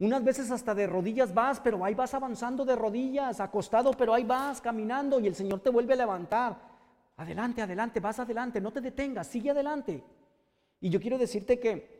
Unas 0.00 0.24
veces 0.24 0.50
hasta 0.50 0.74
de 0.74 0.88
rodillas 0.88 1.32
vas, 1.32 1.60
pero 1.60 1.84
ahí 1.84 1.94
vas 1.94 2.12
avanzando 2.12 2.64
de 2.64 2.74
rodillas, 2.74 3.38
acostado, 3.38 3.92
pero 3.92 4.14
ahí 4.14 4.24
vas 4.24 4.60
caminando, 4.60 5.20
y 5.20 5.28
el 5.28 5.36
Señor 5.36 5.60
te 5.60 5.70
vuelve 5.70 5.92
a 5.92 5.98
levantar. 5.98 6.58
Adelante, 7.18 7.62
adelante, 7.62 8.00
vas 8.00 8.18
adelante, 8.18 8.60
no 8.60 8.72
te 8.72 8.80
detengas, 8.80 9.28
sigue 9.28 9.50
adelante. 9.50 10.02
Y 10.80 10.90
yo 10.90 11.00
quiero 11.00 11.18
decirte 11.18 11.60
que 11.60 11.93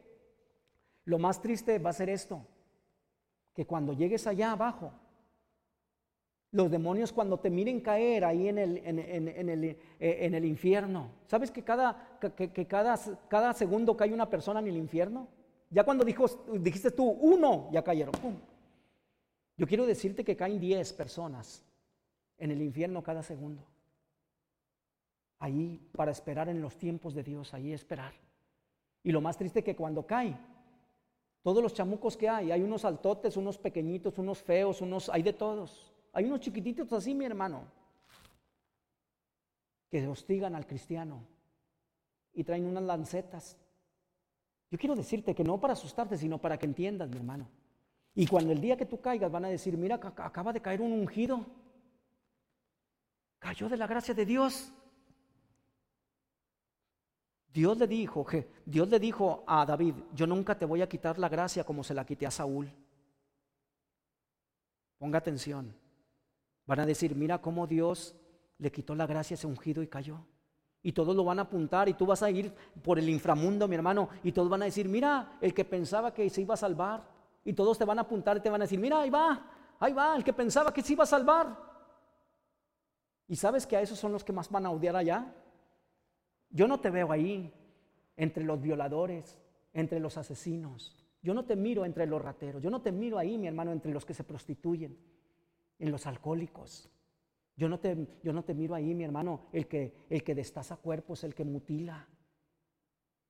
lo 1.05 1.18
más 1.18 1.40
triste 1.40 1.78
va 1.78 1.90
a 1.90 1.94
ser 1.94 2.09
esto, 2.09 2.46
que 3.55 3.66
cuando 3.66 3.92
llegues 3.92 4.26
allá 4.26 4.52
abajo, 4.52 4.92
los 6.50 6.70
demonios 6.70 7.12
cuando 7.12 7.40
te 7.40 7.50
miren 7.50 7.80
caer 7.80 8.24
ahí 8.24 8.48
en 8.48 8.59
el, 8.59 8.78
en, 8.84 8.98
el, 9.48 9.64
eh, 9.64 9.78
en 9.98 10.34
el, 10.34 10.44
infierno, 10.44 11.11
¿sabes 11.26 11.50
que, 11.50 11.62
cada, 11.62 12.18
que, 12.36 12.66
cada, 12.66 12.96
cada, 13.28 13.52
segundo 13.55 13.96
cae 13.96 14.12
una 14.12 14.30
persona 14.30 14.61
en 14.61 14.68
el 14.68 14.76
infierno? 14.76 15.26
Ya 15.70 15.82
cuando 15.82 16.05
dijo, 16.05 16.26
dijiste 16.61 16.92
tú 16.92 17.05
uno, 17.05 17.68
ya 17.72 17.82
cayeron. 17.82 18.14
Yo 19.57 19.66
quiero 19.66 19.84
decirte 19.84 20.24
que 20.24 20.36
caen 20.36 20.61
diez 20.61 20.92
personas 20.92 21.64
en 22.38 22.52
el 22.52 22.62
infierno 22.62 23.02
cada 23.02 23.24
segundo. 23.24 23.64
Ahí 25.40 25.80
para 25.96 26.12
esperar 26.12 26.48
en 26.48 26.62
los 26.62 26.76
tiempos 26.76 27.14
de 27.14 27.24
Dios, 27.24 27.52
ahí 27.52 27.72
esperar. 27.72 28.12
Y 29.02 29.11
lo 29.11 29.20
más 29.20 29.36
triste 29.36 29.64
que 29.64 29.74
cuando 29.74 30.07
cae, 30.07 30.36
todos 31.45 31.62
los 31.62 31.74
chamucos 31.74 32.16
que 32.16 32.26
hay, 32.26 32.51
hay 32.51 32.62
unos 32.62 32.86
altotes, 32.86 33.36
unos 33.36 33.59
pequeñitos, 33.59 34.16
unos 34.16 34.42
feos, 34.42 34.80
unos, 34.80 35.11
hay 35.11 35.22
de 35.22 35.34
todos. 35.34 35.92
Hay 36.14 36.24
unos 36.24 36.40
chiquititos 36.40 36.90
así, 36.95 37.14
mi 37.14 37.26
hermano, 37.26 37.64
que 39.90 40.09
hostigan 40.09 40.55
al 40.55 40.66
cristiano 40.66 41.22
y 42.32 42.45
traen 42.45 42.64
unas 42.64 42.84
lancetas. 42.84 43.59
Yo 44.70 44.78
quiero 44.78 44.97
decirte 44.97 45.34
que 45.34 45.45
no 45.45 45.61
para 45.61 45.74
asustarte, 45.74 46.16
sino 46.16 46.38
para 46.38 46.57
que 46.57 46.64
entiendas, 46.64 47.11
mi 47.11 47.16
hermano. 47.16 47.47
Y 48.14 48.26
cuando 48.26 48.51
el 48.51 48.62
día 48.62 48.78
que 48.78 48.86
tú 48.86 49.03
caigas 49.03 49.30
van 49.30 49.45
a 49.45 49.49
decir, 49.49 49.76
mira, 49.76 49.97
acaba 49.97 50.51
de 50.51 50.62
caer 50.62 50.80
un 50.80 50.92
ungido. 50.92 51.45
Cayó 53.38 53.68
de 53.68 53.76
la 53.76 53.86
gracia 53.86 54.14
de 54.14 54.24
Dios. 54.24 54.72
Dios 57.55 57.78
le 57.78 57.86
dijo, 57.86 58.26
Dios 58.66 58.88
le 58.88 58.98
dijo 58.98 59.44
a 59.46 59.64
David, 59.64 59.94
yo 60.12 60.26
nunca 60.26 60.59
te 60.59 60.64
voy 60.64 60.82
a 60.82 60.88
quitar 60.88 61.20
la 61.20 61.28
gracia 61.28 61.62
como 61.62 61.84
se 61.84 61.94
la 61.94 62.05
quité 62.05 62.26
a 62.26 62.30
Saúl. 62.32 62.68
Ponga 64.98 65.18
atención. 65.18 65.72
Van 66.66 66.80
a 66.80 66.86
decir, 66.86 67.14
mira 67.14 67.40
cómo 67.40 67.68
Dios 67.68 68.16
le 68.59 68.72
quitó 68.72 68.96
la 68.96 69.07
gracia 69.07 69.34
a 69.34 69.36
ese 69.36 69.46
ungido 69.46 69.84
y 69.84 69.86
cayó. 69.86 70.26
Y 70.82 70.90
todos 70.90 71.14
lo 71.14 71.22
van 71.22 71.38
a 71.38 71.42
apuntar 71.42 71.88
y 71.88 71.94
tú 71.94 72.07
vas 72.07 72.24
a 72.24 72.30
ir 72.30 72.52
por 72.82 72.98
el 72.98 73.09
inframundo, 73.09 73.68
mi 73.68 73.76
hermano, 73.76 74.09
y 74.24 74.32
todos 74.32 74.48
van 74.48 74.62
a 74.62 74.64
decir, 74.64 74.88
mira, 74.88 75.38
el 75.40 75.55
que 75.55 75.64
pensaba 75.64 76.12
que 76.12 76.28
se 76.30 76.40
iba 76.40 76.55
a 76.55 76.57
salvar. 76.57 77.09
Y 77.44 77.52
todos 77.52 77.78
te 77.78 77.84
van 77.84 77.98
a 78.00 78.02
apuntar 78.02 78.36
y 78.36 78.40
te 78.40 78.50
van 78.50 78.62
a 78.62 78.64
decir, 78.64 78.80
mira, 78.80 79.00
ahí 79.00 79.11
va, 79.11 79.46
ahí 79.78 79.92
va, 79.92 80.16
el 80.16 80.24
que 80.24 80.32
pensaba 80.32 80.74
que 80.74 80.82
se 80.82 80.94
iba 80.94 81.05
a 81.05 81.07
salvar. 81.07 81.57
¿Y 83.28 83.36
sabes 83.36 83.64
que 83.64 83.76
a 83.76 83.80
esos 83.80 83.96
son 83.96 84.11
los 84.11 84.24
que 84.24 84.32
más 84.32 84.50
van 84.50 84.66
a 84.66 84.72
odiar 84.72 84.96
allá? 84.96 85.32
Yo 86.55 86.66
no 86.66 86.80
te 86.80 86.88
veo 86.88 87.12
ahí, 87.12 87.52
entre 88.16 88.44
los 88.44 88.62
violadores, 88.62 89.38
entre 89.72 90.00
los 90.00 90.16
asesinos. 90.16 90.96
Yo 91.20 91.34
no 91.34 91.44
te 91.44 91.57
miro 91.57 91.84
entre 91.84 92.07
los 92.07 92.22
rateros. 92.22 92.62
Yo 92.62 92.70
no 92.70 92.80
te 92.80 92.92
miro 92.92 93.18
ahí, 93.18 93.36
mi 93.36 93.48
hermano, 93.48 93.72
entre 93.72 93.92
los 93.92 94.07
que 94.07 94.14
se 94.14 94.24
prostituyen, 94.24 94.96
en 95.78 95.90
los 95.90 96.07
alcohólicos. 96.07 96.88
Yo 97.57 97.68
no 97.68 97.80
te, 97.80 98.07
yo 98.22 98.32
no 98.32 98.44
te 98.44 98.55
miro 98.55 98.74
ahí, 98.74 98.94
mi 98.94 99.05
hermano, 99.05 99.46
el 99.52 99.66
que, 99.66 100.07
el 100.09 100.22
que 100.22 100.34
destaza 100.34 100.76
cuerpos, 100.76 101.24
el 101.24 101.34
que 101.34 101.44
mutila. 101.44 102.09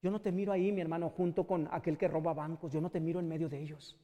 Yo 0.03 0.11
no 0.11 0.21
te 0.21 0.31
miro 0.31 0.53
ahí, 0.53 0.71
mi 0.71 0.83
hermano, 0.83 1.09
junto 1.09 1.47
con 1.47 1.67
aquel 1.71 1.97
que 1.97 2.09
roba 2.09 2.35
bancos. 2.35 2.73
Yo 2.73 2.81
no 2.83 2.91
te 2.91 3.01
miro 3.01 3.21
en 3.21 3.29
medio 3.29 3.49
de 3.49 3.59
ellos. 3.59 3.99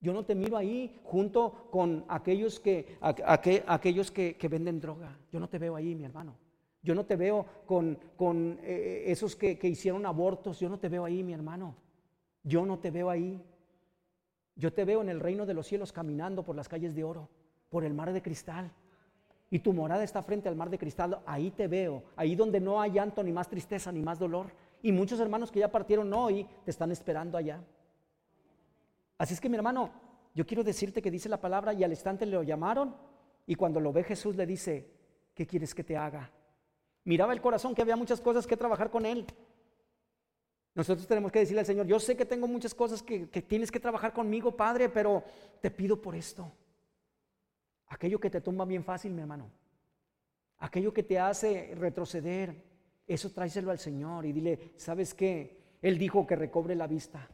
Yo 0.00 0.12
no 0.12 0.24
te 0.24 0.34
miro 0.34 0.56
ahí 0.56 0.98
junto 1.04 1.68
con 1.70 2.04
aquellos 2.08 2.58
que, 2.58 2.98
aquellos 3.00 4.10
que, 4.10 4.48
venden 4.50 4.80
droga. 4.80 5.16
Yo 5.30 5.38
no 5.38 5.48
te 5.48 5.58
veo 5.58 5.76
ahí, 5.76 5.94
mi 5.94 6.04
hermano. 6.04 6.34
Yo 6.82 6.94
no 6.94 7.04
te 7.04 7.16
veo 7.16 7.46
con, 7.66 7.98
con 8.16 8.58
eh, 8.62 9.04
esos 9.06 9.36
que, 9.36 9.58
que 9.58 9.68
hicieron 9.68 10.06
abortos. 10.06 10.58
Yo 10.60 10.68
no 10.68 10.78
te 10.78 10.88
veo 10.88 11.04
ahí, 11.04 11.22
mi 11.22 11.32
hermano. 11.32 11.74
Yo 12.42 12.64
no 12.64 12.78
te 12.78 12.90
veo 12.90 13.10
ahí. 13.10 13.42
Yo 14.56 14.72
te 14.72 14.84
veo 14.84 15.02
en 15.02 15.08
el 15.08 15.20
reino 15.20 15.46
de 15.46 15.54
los 15.54 15.66
cielos 15.66 15.92
caminando 15.92 16.44
por 16.44 16.56
las 16.56 16.68
calles 16.68 16.94
de 16.94 17.04
oro, 17.04 17.28
por 17.68 17.84
el 17.84 17.94
mar 17.94 18.12
de 18.12 18.22
cristal 18.22 18.72
y 19.50 19.58
tu 19.58 19.72
morada 19.72 20.04
está 20.04 20.22
frente 20.22 20.48
al 20.48 20.54
mar 20.54 20.70
de 20.70 20.78
cristal, 20.78 21.20
ahí 21.26 21.50
te 21.50 21.66
veo, 21.66 22.04
ahí 22.14 22.36
donde 22.36 22.60
no 22.60 22.80
hay 22.80 22.92
llanto, 22.92 23.22
ni 23.22 23.32
más 23.32 23.48
tristeza, 23.48 23.90
ni 23.90 24.00
más 24.00 24.18
dolor. 24.18 24.52
Y 24.80 24.92
muchos 24.92 25.18
hermanos 25.18 25.50
que 25.50 25.58
ya 25.58 25.70
partieron 25.70 26.12
hoy 26.14 26.46
te 26.64 26.70
están 26.70 26.92
esperando 26.92 27.36
allá. 27.36 27.60
Así 29.18 29.34
es 29.34 29.40
que 29.40 29.48
mi 29.48 29.56
hermano, 29.56 29.90
yo 30.34 30.46
quiero 30.46 30.62
decirte 30.62 31.02
que 31.02 31.10
dice 31.10 31.28
la 31.28 31.40
palabra 31.40 31.74
y 31.74 31.82
al 31.82 31.90
instante 31.90 32.24
le 32.24 32.32
lo 32.32 32.44
llamaron 32.44 32.94
y 33.44 33.56
cuando 33.56 33.80
lo 33.80 33.92
ve 33.92 34.04
Jesús 34.04 34.36
le 34.36 34.46
dice, 34.46 34.88
¿qué 35.34 35.46
quieres 35.46 35.74
que 35.74 35.82
te 35.82 35.96
haga? 35.96 36.30
Miraba 37.04 37.32
el 37.32 37.40
corazón 37.40 37.74
que 37.74 37.82
había 37.82 37.96
muchas 37.96 38.20
cosas 38.20 38.46
que 38.46 38.56
trabajar 38.56 38.90
con 38.90 39.06
él. 39.06 39.26
Nosotros 40.74 41.06
tenemos 41.06 41.32
que 41.32 41.40
decirle 41.40 41.60
al 41.60 41.66
Señor, 41.66 41.86
yo 41.86 41.98
sé 41.98 42.16
que 42.16 42.24
tengo 42.24 42.46
muchas 42.46 42.74
cosas 42.74 43.02
que, 43.02 43.26
tienes 43.26 43.70
que 43.70 43.80
trabajar 43.80 44.12
conmigo, 44.12 44.56
Padre, 44.56 44.88
pero 44.88 45.24
te 45.60 45.70
pido 45.70 46.00
por 46.00 46.14
esto. 46.14 46.52
Aquello 47.88 48.20
que 48.20 48.30
te 48.30 48.40
tumba 48.40 48.64
bien 48.64 48.84
fácil, 48.84 49.12
mi 49.12 49.20
hermano. 49.20 49.50
Aquello 50.58 50.92
que 50.92 51.02
te 51.02 51.18
hace 51.18 51.74
retroceder, 51.74 52.54
eso 53.06 53.32
tráeselo 53.32 53.70
al 53.70 53.78
Señor 53.78 54.24
y 54.26 54.32
dile, 54.32 54.72
¿sabes 54.76 55.14
qué? 55.14 55.58
Él 55.82 55.98
dijo 55.98 56.26
que 56.26 56.36
recobre 56.36 56.76
la 56.76 56.86
vista. 56.86 57.28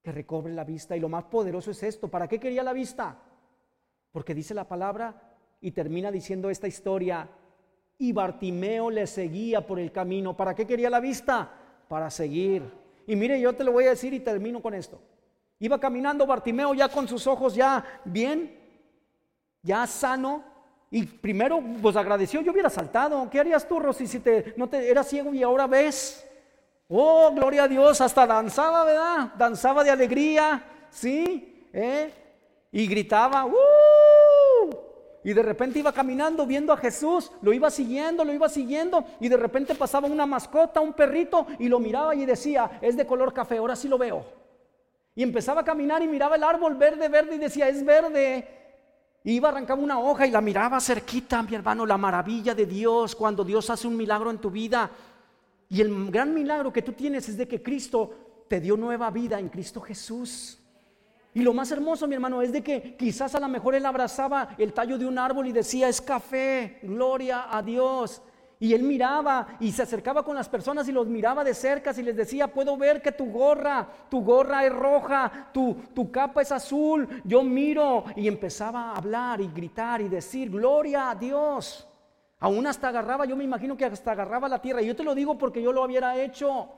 Que 0.00 0.12
recobre 0.12 0.54
la 0.54 0.64
vista. 0.64 0.96
Y 0.96 1.00
lo 1.00 1.08
más 1.08 1.24
poderoso 1.24 1.72
es 1.72 1.82
esto. 1.82 2.08
¿Para 2.08 2.26
qué 2.26 2.40
quería 2.40 2.62
la 2.62 2.72
vista? 2.72 3.20
Porque 4.10 4.34
dice 4.34 4.54
la 4.54 4.66
palabra 4.66 5.36
y 5.60 5.72
termina 5.72 6.10
diciendo 6.10 6.48
esta 6.48 6.68
historia. 6.68 7.28
Y 8.02 8.10
Bartimeo 8.10 8.90
le 8.90 9.06
seguía 9.06 9.64
por 9.64 9.78
el 9.78 9.92
camino. 9.92 10.36
¿Para 10.36 10.56
qué 10.56 10.66
quería 10.66 10.90
la 10.90 10.98
vista? 10.98 11.48
Para 11.86 12.10
seguir. 12.10 12.68
Y 13.06 13.14
mire, 13.14 13.40
yo 13.40 13.52
te 13.52 13.62
lo 13.62 13.70
voy 13.70 13.84
a 13.84 13.90
decir 13.90 14.12
y 14.12 14.18
termino 14.18 14.60
con 14.60 14.74
esto. 14.74 15.00
Iba 15.60 15.78
caminando 15.78 16.26
Bartimeo 16.26 16.74
ya 16.74 16.88
con 16.88 17.06
sus 17.06 17.28
ojos 17.28 17.54
ya 17.54 17.84
bien 18.04 18.58
ya 19.62 19.86
sano. 19.86 20.42
Y 20.90 21.04
primero, 21.04 21.62
pues 21.80 21.94
agradeció, 21.94 22.40
yo 22.40 22.50
hubiera 22.50 22.68
saltado. 22.68 23.30
¿Qué 23.30 23.38
harías 23.38 23.68
tú, 23.68 23.78
Rosy, 23.78 24.08
si 24.08 24.18
te, 24.18 24.52
no 24.56 24.68
te 24.68 24.90
eras 24.90 25.06
ciego 25.06 25.32
y 25.32 25.44
ahora 25.44 25.68
ves? 25.68 26.28
Oh, 26.88 27.30
gloria 27.32 27.62
a 27.62 27.68
Dios, 27.68 28.00
hasta 28.00 28.26
danzaba, 28.26 28.84
¿verdad? 28.84 29.32
Danzaba 29.38 29.84
de 29.84 29.90
alegría, 29.90 30.88
¿sí? 30.90 31.68
¿Eh? 31.72 32.12
Y 32.72 32.84
gritaba, 32.88 33.46
¡uh! 33.46 34.01
Y 35.24 35.32
de 35.32 35.42
repente 35.42 35.78
iba 35.78 35.92
caminando 35.92 36.46
viendo 36.46 36.72
a 36.72 36.76
Jesús, 36.76 37.30
lo 37.42 37.52
iba 37.52 37.70
siguiendo, 37.70 38.24
lo 38.24 38.32
iba 38.32 38.48
siguiendo, 38.48 39.04
y 39.20 39.28
de 39.28 39.36
repente 39.36 39.74
pasaba 39.74 40.08
una 40.08 40.26
mascota, 40.26 40.80
un 40.80 40.92
perrito, 40.92 41.46
y 41.58 41.68
lo 41.68 41.78
miraba 41.78 42.14
y 42.14 42.26
decía, 42.26 42.78
es 42.80 42.96
de 42.96 43.06
color 43.06 43.32
café, 43.32 43.58
ahora 43.58 43.76
sí 43.76 43.88
lo 43.88 43.98
veo. 43.98 44.24
Y 45.14 45.22
empezaba 45.22 45.60
a 45.60 45.64
caminar 45.64 46.02
y 46.02 46.08
miraba 46.08 46.36
el 46.36 46.42
árbol 46.42 46.74
verde, 46.74 47.08
verde, 47.08 47.36
y 47.36 47.38
decía, 47.38 47.68
es 47.68 47.84
verde. 47.84 48.48
Iba, 49.24 49.50
arrancaba 49.50 49.80
una 49.80 50.00
hoja 50.00 50.26
y 50.26 50.30
la 50.30 50.40
miraba 50.40 50.80
cerquita, 50.80 51.42
mi 51.42 51.54
hermano, 51.54 51.86
la 51.86 51.96
maravilla 51.96 52.54
de 52.54 52.66
Dios 52.66 53.14
cuando 53.14 53.44
Dios 53.44 53.70
hace 53.70 53.86
un 53.86 53.96
milagro 53.96 54.30
en 54.30 54.38
tu 54.38 54.50
vida. 54.50 54.90
Y 55.68 55.80
el 55.80 56.10
gran 56.10 56.34
milagro 56.34 56.72
que 56.72 56.82
tú 56.82 56.92
tienes 56.92 57.28
es 57.28 57.36
de 57.36 57.46
que 57.46 57.62
Cristo 57.62 58.44
te 58.48 58.60
dio 58.60 58.76
nueva 58.76 59.10
vida 59.10 59.38
en 59.38 59.48
Cristo 59.48 59.80
Jesús. 59.80 60.58
Y 61.34 61.40
lo 61.40 61.54
más 61.54 61.70
hermoso, 61.72 62.06
mi 62.06 62.14
hermano, 62.14 62.42
es 62.42 62.52
de 62.52 62.62
que 62.62 62.96
quizás 62.96 63.34
a 63.34 63.40
lo 63.40 63.48
mejor 63.48 63.74
él 63.74 63.86
abrazaba 63.86 64.50
el 64.58 64.72
tallo 64.72 64.98
de 64.98 65.06
un 65.06 65.18
árbol 65.18 65.46
y 65.46 65.52
decía, 65.52 65.88
es 65.88 66.00
café, 66.00 66.78
gloria 66.82 67.46
a 67.50 67.62
Dios. 67.62 68.20
Y 68.62 68.74
él 68.74 68.84
miraba 68.84 69.56
y 69.58 69.72
se 69.72 69.82
acercaba 69.82 70.24
con 70.24 70.36
las 70.36 70.48
personas 70.48 70.86
y 70.88 70.92
los 70.92 71.08
miraba 71.08 71.42
de 71.42 71.52
cerca 71.52 71.92
y 71.96 72.02
les 72.02 72.14
decía, 72.14 72.46
puedo 72.46 72.76
ver 72.76 73.02
que 73.02 73.10
tu 73.10 73.26
gorra, 73.32 73.88
tu 74.08 74.22
gorra 74.22 74.64
es 74.64 74.72
roja, 74.72 75.48
tu, 75.52 75.74
tu 75.92 76.12
capa 76.12 76.42
es 76.42 76.52
azul, 76.52 77.08
yo 77.24 77.42
miro. 77.42 78.04
Y 78.14 78.28
empezaba 78.28 78.90
a 78.90 78.96
hablar 78.98 79.40
y 79.40 79.48
gritar 79.48 80.00
y 80.00 80.08
decir, 80.08 80.48
gloria 80.48 81.10
a 81.10 81.14
Dios. 81.16 81.88
Aún 82.38 82.66
hasta 82.66 82.88
agarraba, 82.88 83.24
yo 83.24 83.36
me 83.36 83.42
imagino 83.42 83.76
que 83.76 83.84
hasta 83.84 84.12
agarraba 84.12 84.48
la 84.48 84.62
tierra. 84.62 84.82
Y 84.82 84.86
yo 84.86 84.94
te 84.94 85.02
lo 85.02 85.14
digo 85.14 85.36
porque 85.36 85.62
yo 85.62 85.72
lo 85.72 85.82
hubiera 85.84 86.16
hecho. 86.16 86.68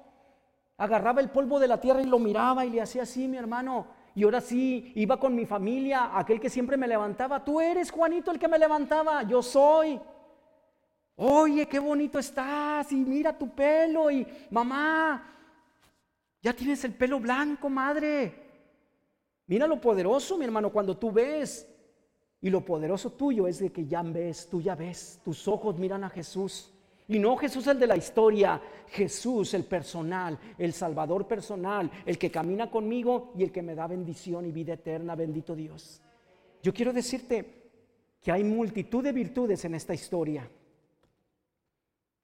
Agarraba 0.79 1.21
el 1.21 1.29
polvo 1.29 1.59
de 1.59 1.69
la 1.69 1.81
tierra 1.81 2.01
y 2.01 2.07
lo 2.07 2.19
miraba 2.19 2.65
y 2.65 2.71
le 2.71 2.81
hacía 2.81 3.03
así, 3.03 3.29
mi 3.29 3.37
hermano. 3.37 3.87
Y 4.15 4.23
ahora 4.23 4.41
sí, 4.41 4.93
iba 4.95 5.19
con 5.19 5.35
mi 5.35 5.45
familia, 5.45 6.17
aquel 6.17 6.41
que 6.41 6.49
siempre 6.49 6.77
me 6.77 6.87
levantaba. 6.87 7.45
Tú 7.45 7.61
eres 7.61 7.91
Juanito 7.91 8.31
el 8.31 8.39
que 8.39 8.49
me 8.49 8.59
levantaba, 8.59 9.23
yo 9.25 9.43
soy. 9.43 10.01
Oye, 11.17 11.67
qué 11.67 11.79
bonito 11.79 12.19
estás 12.19 12.91
y 12.93 12.97
mira 12.97 13.37
tu 13.37 13.49
pelo 13.55 14.11
y 14.11 14.27
mamá, 14.51 15.35
ya 16.43 16.53
tienes 16.53 16.85
el 16.85 16.95
pelo 16.95 17.21
blanco, 17.21 17.69
madre. 17.69 18.43
Mira 19.47 19.67
lo 19.67 19.81
poderoso, 19.81 20.37
mi 20.37 20.45
hermano, 20.45 20.71
cuando 20.71 20.97
tú 20.97 21.13
ves. 21.13 21.69
Y 22.41 22.51
lo 22.51 22.65
poderoso 22.65 23.11
tuyo 23.13 23.47
es 23.47 23.59
de 23.59 23.73
que 23.73 23.87
ya 23.87 24.03
ves, 24.03 24.49
tú 24.51 24.61
ya 24.61 24.75
ves, 24.75 25.21
tus 25.25 25.49
ojos 25.49 25.79
miran 25.79 26.05
a 26.05 26.11
Jesús. 26.11 26.71
Y 27.09 27.19
no 27.19 27.37
Jesús 27.37 27.67
el 27.67 27.79
de 27.79 27.87
la 27.87 27.97
historia, 27.97 28.61
Jesús 28.89 29.53
el 29.55 29.65
personal, 29.65 30.39
el 30.57 30.73
Salvador 30.73 31.27
personal, 31.27 31.91
el 32.07 32.17
que 32.17 32.31
camina 32.31 32.71
conmigo 32.71 33.33
y 33.37 33.43
el 33.43 33.53
que 33.53 33.63
me 33.63 33.75
da 33.75 33.87
bendición 33.87 34.47
y 34.47 34.53
vida 34.53 34.75
eterna, 34.75 35.15
bendito 35.15 35.55
Dios. 35.55 36.01
Yo 36.63 36.73
quiero 36.73 36.93
decirte 36.93 37.65
que 38.23 38.33
hay 38.33 38.43
multitud 38.43 39.05
de 39.05 39.13
virtudes 39.13 39.65
en 39.67 39.75
esta 39.75 39.93
historia. 39.93 40.49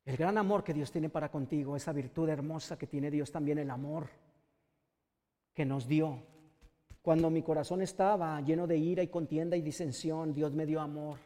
El 0.07 0.17
gran 0.17 0.39
amor 0.39 0.65
que 0.65 0.73
Dios 0.73 0.91
tiene 0.91 1.11
para 1.11 1.31
contigo, 1.31 1.77
esa 1.77 1.93
virtud 1.93 2.29
hermosa 2.31 2.79
que 2.79 2.87
tiene 2.87 3.11
Dios 3.11 3.31
también, 3.31 3.59
el 3.59 3.71
amor 3.71 4.09
que 5.53 5.67
nos 5.67 5.87
dio. 5.87 6.23
Cuando 7.03 7.29
mi 7.29 7.43
corazón 7.43 7.83
estaba 7.83 8.41
lleno 8.41 8.67
de 8.67 8.79
ira 8.79 9.03
y 9.03 9.09
contienda 9.09 9.59
y 9.59 9.63
disensión, 9.63 10.33
Dios 10.33 10.53
me 10.53 10.65
dio 10.65 10.81
amor, 10.81 11.19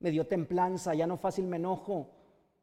me 0.00 0.10
dio 0.10 0.26
templanza, 0.26 0.94
ya 0.94 1.06
no 1.06 1.18
fácil 1.18 1.46
me 1.46 1.58
enojo. 1.58 2.10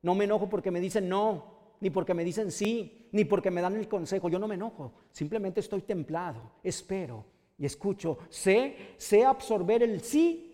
No 0.02 0.16
me 0.16 0.26
enojo 0.26 0.50
porque 0.50 0.72
me 0.72 0.80
dicen 0.80 1.08
no, 1.08 1.76
ni 1.80 1.90
porque 1.90 2.14
me 2.14 2.24
dicen 2.24 2.52
sí, 2.52 3.10
ni 3.12 3.26
porque 3.26 3.52
me 3.52 3.62
dan 3.62 3.76
el 3.76 3.88
consejo. 3.88 4.30
Yo 4.30 4.40
no 4.40 4.48
me 4.48 4.56
enojo, 4.56 4.94
simplemente 5.12 5.60
estoy 5.60 5.82
templado, 5.82 6.54
espero 6.64 7.26
y 7.58 7.66
escucho. 7.66 8.18
Sé, 8.30 8.96
sé 8.98 9.26
absorber 9.26 9.84
el 9.84 10.02
sí 10.02 10.48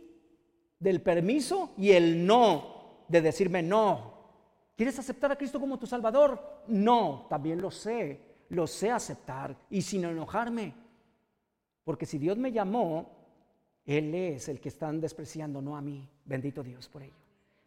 del 0.79 1.01
permiso 1.01 1.71
y 1.77 1.91
el 1.91 2.25
no 2.25 3.05
de 3.07 3.21
decirme 3.21 3.63
no, 3.63 4.17
¿Quieres 4.77 4.99
aceptar 4.99 5.31
a 5.31 5.35
Cristo 5.35 5.59
como 5.59 5.79
tu 5.79 5.87
Salvador? 5.87 6.39
No, 6.67 7.25
también 7.27 7.59
lo 7.59 7.71
sé, 7.71 8.21
lo 8.49 8.67
sé 8.67 8.91
aceptar 8.91 9.57
y 9.71 9.81
sin 9.81 10.05
enojarme. 10.05 10.75
Porque 11.83 12.05
si 12.05 12.19
Dios 12.19 12.37
me 12.37 12.51
llamó, 12.51 13.09
Él 13.85 14.13
es 14.13 14.47
el 14.49 14.59
que 14.59 14.69
están 14.69 15.01
despreciando, 15.01 15.63
no 15.63 15.75
a 15.75 15.81
mí. 15.81 16.07
Bendito 16.25 16.61
Dios 16.61 16.87
por 16.87 17.01
ello. 17.01 17.15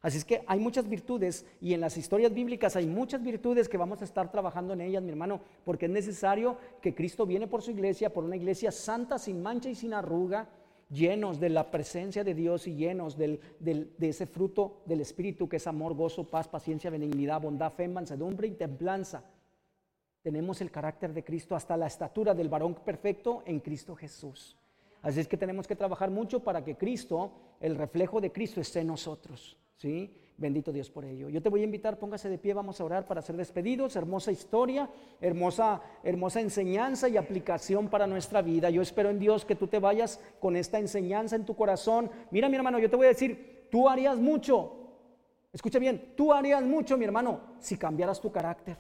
Así 0.03 0.17
es 0.17 0.25
que 0.25 0.43
hay 0.47 0.59
muchas 0.59 0.89
virtudes 0.89 1.45
y 1.61 1.75
en 1.75 1.81
las 1.83 1.99
historias 1.99 2.33
bíblicas 2.33 2.75
hay 2.75 2.87
muchas 2.87 3.23
virtudes 3.23 3.69
que 3.69 3.77
vamos 3.77 4.01
a 4.01 4.05
estar 4.05 4.33
trabajando 4.33 4.73
en 4.73 4.81
ellas, 4.81 5.03
mi 5.03 5.11
hermano, 5.11 5.43
porque 5.65 5.87
es 5.87 5.91
necesario 5.93 6.57
que 6.81 6.95
Cristo 6.95 7.27
viene 7.27 7.47
por 7.47 7.61
su 7.61 7.71
iglesia, 7.71 8.11
por 8.11 8.25
una 8.25 8.37
iglesia 8.37 8.73
santa, 8.73 9.19
sin 9.19 9.43
mancha 9.43 9.69
y 9.69 9.75
sin 9.75 9.93
arruga, 9.93 10.49
llenos 10.89 11.39
de 11.39 11.51
la 11.51 11.71
presencia 11.71 12.25
de 12.25 12.35
Dios 12.35 12.67
y 12.67 12.77
llenos 12.77 13.19
de 13.19 13.41
ese 14.01 14.27
fruto 14.27 14.83
del 14.87 15.03
Espíritu 15.03 15.49
que 15.49 15.57
es 15.57 15.67
amor, 15.67 15.95
gozo, 15.95 16.27
paz, 16.27 16.49
paciencia, 16.49 16.91
benignidad, 16.91 17.41
bondad, 17.41 17.71
fe, 17.73 17.87
mansedumbre 17.87 18.49
y 18.49 18.53
templanza. 18.53 19.23
Tenemos 20.23 20.63
el 20.63 20.71
carácter 20.71 21.13
de 21.13 21.25
Cristo 21.25 21.55
hasta 21.55 21.77
la 21.77 21.87
estatura 21.87 22.35
del 22.35 22.49
varón 22.49 22.75
perfecto 22.75 23.43
en 23.45 23.61
Cristo 23.61 23.95
Jesús. 23.95 24.57
Así 25.03 25.21
es 25.21 25.29
que 25.29 25.37
tenemos 25.37 25.67
que 25.67 25.77
trabajar 25.77 26.11
mucho 26.11 26.41
para 26.41 26.65
que 26.65 26.77
Cristo, 26.77 27.33
el 27.61 27.77
reflejo 27.77 28.21
de 28.21 28.33
Cristo, 28.33 28.61
esté 28.61 28.81
en 28.81 28.89
nosotros. 28.89 29.57
¿Sí? 29.81 30.14
Bendito 30.37 30.72
Dios 30.72 30.89
por 30.91 31.05
ello. 31.05 31.28
Yo 31.28 31.43
te 31.43 31.49
voy 31.49 31.61
a 31.61 31.64
invitar, 31.64 31.99
póngase 31.99 32.28
de 32.31 32.39
pie, 32.39 32.55
vamos 32.55 32.81
a 32.81 32.85
orar 32.85 33.07
para 33.07 33.20
ser 33.20 33.37
despedidos. 33.37 33.97
Hermosa 33.97 34.33
historia, 34.33 34.89
hermosa, 35.20 35.83
hermosa 36.03 36.41
enseñanza 36.41 37.09
y 37.09 37.16
aplicación 37.16 37.89
para 37.89 38.07
nuestra 38.07 38.41
vida. 38.41 38.70
Yo 38.70 38.81
espero 38.81 39.11
en 39.11 39.18
Dios 39.18 39.45
que 39.45 39.57
tú 39.57 39.66
te 39.66 39.78
vayas 39.78 40.20
con 40.39 40.57
esta 40.57 40.78
enseñanza 40.78 41.37
en 41.37 41.45
tu 41.45 41.55
corazón. 41.55 42.11
Mira, 42.31 42.49
mi 42.49 42.57
hermano, 42.57 42.78
yo 42.78 42.89
te 42.89 42.97
voy 42.97 43.07
a 43.07 43.11
decir, 43.11 43.68
tú 43.70 43.89
harías 43.89 44.18
mucho. 44.18 44.76
Escucha 45.53 45.78
bien, 45.78 46.14
tú 46.16 46.33
harías 46.33 46.62
mucho, 46.62 46.97
mi 46.97 47.05
hermano, 47.05 47.41
si 47.59 47.76
cambiaras 47.76 48.20
tu 48.20 48.31
carácter. 48.33 48.76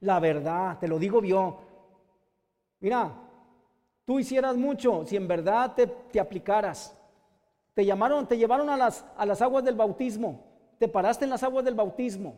La 0.00 0.20
verdad, 0.20 0.78
te 0.78 0.86
lo 0.86 0.98
digo 0.98 1.22
yo. 1.24 1.60
Mira, 2.80 3.12
tú 4.04 4.20
hicieras 4.20 4.56
mucho 4.56 5.04
si 5.04 5.16
en 5.16 5.26
verdad 5.26 5.74
te, 5.74 5.86
te 5.86 6.20
aplicaras. 6.20 6.97
Te 7.78 7.86
llamaron, 7.86 8.26
te 8.26 8.36
llevaron 8.36 8.68
a 8.70 8.76
las, 8.76 9.04
a 9.16 9.24
las 9.24 9.40
aguas 9.40 9.62
del 9.62 9.76
bautismo. 9.76 10.40
Te 10.80 10.88
paraste 10.88 11.22
en 11.22 11.30
las 11.30 11.44
aguas 11.44 11.64
del 11.64 11.76
bautismo. 11.76 12.34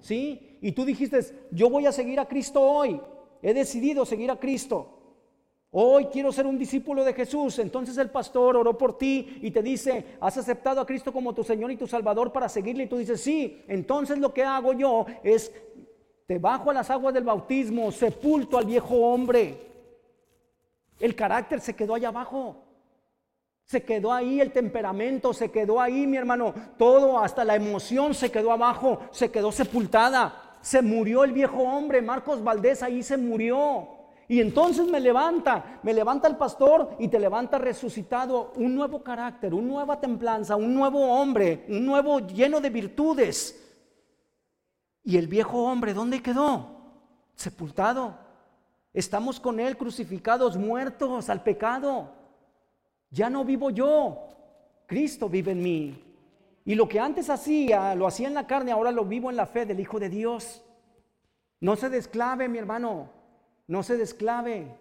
¿Sí? 0.00 0.58
Y 0.60 0.72
tú 0.72 0.84
dijiste, 0.84 1.20
yo 1.52 1.70
voy 1.70 1.86
a 1.86 1.92
seguir 1.92 2.18
a 2.18 2.26
Cristo 2.26 2.60
hoy. 2.60 3.00
He 3.42 3.54
decidido 3.54 4.04
seguir 4.04 4.28
a 4.28 4.40
Cristo. 4.40 4.88
Hoy 5.70 6.06
quiero 6.06 6.32
ser 6.32 6.48
un 6.48 6.58
discípulo 6.58 7.04
de 7.04 7.14
Jesús. 7.14 7.60
Entonces 7.60 7.96
el 7.96 8.10
pastor 8.10 8.56
oró 8.56 8.76
por 8.76 8.98
ti 8.98 9.38
y 9.40 9.52
te 9.52 9.62
dice, 9.62 10.16
has 10.20 10.36
aceptado 10.36 10.80
a 10.80 10.86
Cristo 10.86 11.12
como 11.12 11.32
tu 11.32 11.44
Señor 11.44 11.70
y 11.70 11.76
tu 11.76 11.86
Salvador 11.86 12.32
para 12.32 12.48
seguirle. 12.48 12.82
Y 12.82 12.88
tú 12.88 12.96
dices, 12.96 13.20
sí. 13.20 13.62
Entonces 13.68 14.18
lo 14.18 14.34
que 14.34 14.42
hago 14.42 14.72
yo 14.72 15.06
es, 15.22 15.52
te 16.26 16.40
bajo 16.40 16.72
a 16.72 16.74
las 16.74 16.90
aguas 16.90 17.14
del 17.14 17.22
bautismo, 17.22 17.92
sepulto 17.92 18.58
al 18.58 18.64
viejo 18.64 18.96
hombre. 18.96 19.60
El 20.98 21.14
carácter 21.14 21.60
se 21.60 21.76
quedó 21.76 21.94
allá 21.94 22.08
abajo. 22.08 22.65
Se 23.66 23.82
quedó 23.82 24.12
ahí 24.12 24.40
el 24.40 24.52
temperamento, 24.52 25.34
se 25.34 25.50
quedó 25.50 25.80
ahí, 25.80 26.06
mi 26.06 26.16
hermano, 26.16 26.54
todo, 26.78 27.18
hasta 27.18 27.44
la 27.44 27.56
emoción 27.56 28.14
se 28.14 28.30
quedó 28.30 28.52
abajo, 28.52 29.00
se 29.10 29.32
quedó 29.32 29.50
sepultada. 29.50 30.58
Se 30.60 30.82
murió 30.82 31.24
el 31.24 31.32
viejo 31.32 31.62
hombre, 31.62 32.00
Marcos 32.00 32.42
Valdés 32.44 32.84
ahí 32.84 33.02
se 33.02 33.16
murió. 33.16 33.88
Y 34.28 34.40
entonces 34.40 34.86
me 34.86 35.00
levanta, 35.00 35.80
me 35.82 35.92
levanta 35.92 36.28
el 36.28 36.36
pastor 36.36 36.94
y 37.00 37.08
te 37.08 37.18
levanta 37.18 37.58
resucitado 37.58 38.52
un 38.54 38.74
nuevo 38.74 39.02
carácter, 39.02 39.52
una 39.52 39.66
nueva 39.66 40.00
templanza, 40.00 40.54
un 40.54 40.72
nuevo 40.72 41.00
hombre, 41.00 41.64
un 41.68 41.84
nuevo 41.84 42.20
lleno 42.20 42.60
de 42.60 42.70
virtudes. 42.70 43.62
Y 45.02 45.16
el 45.16 45.26
viejo 45.26 45.64
hombre, 45.64 45.92
¿dónde 45.92 46.22
quedó? 46.22 46.68
Sepultado. 47.34 48.16
Estamos 48.92 49.40
con 49.40 49.58
él 49.58 49.76
crucificados, 49.76 50.56
muertos 50.56 51.28
al 51.30 51.42
pecado. 51.42 52.15
Ya 53.10 53.30
no 53.30 53.44
vivo 53.44 53.70
yo, 53.70 54.28
Cristo 54.86 55.28
vive 55.28 55.52
en 55.52 55.62
mí. 55.62 56.02
Y 56.64 56.74
lo 56.74 56.88
que 56.88 56.98
antes 56.98 57.30
hacía, 57.30 57.94
lo 57.94 58.06
hacía 58.06 58.26
en 58.26 58.34
la 58.34 58.46
carne, 58.46 58.72
ahora 58.72 58.90
lo 58.90 59.04
vivo 59.04 59.30
en 59.30 59.36
la 59.36 59.46
fe 59.46 59.66
del 59.66 59.80
Hijo 59.80 60.00
de 60.00 60.08
Dios. 60.08 60.64
No 61.60 61.76
se 61.76 61.88
desclave, 61.88 62.48
mi 62.48 62.58
hermano, 62.58 63.10
no 63.68 63.82
se 63.82 63.96
desclave. 63.96 64.76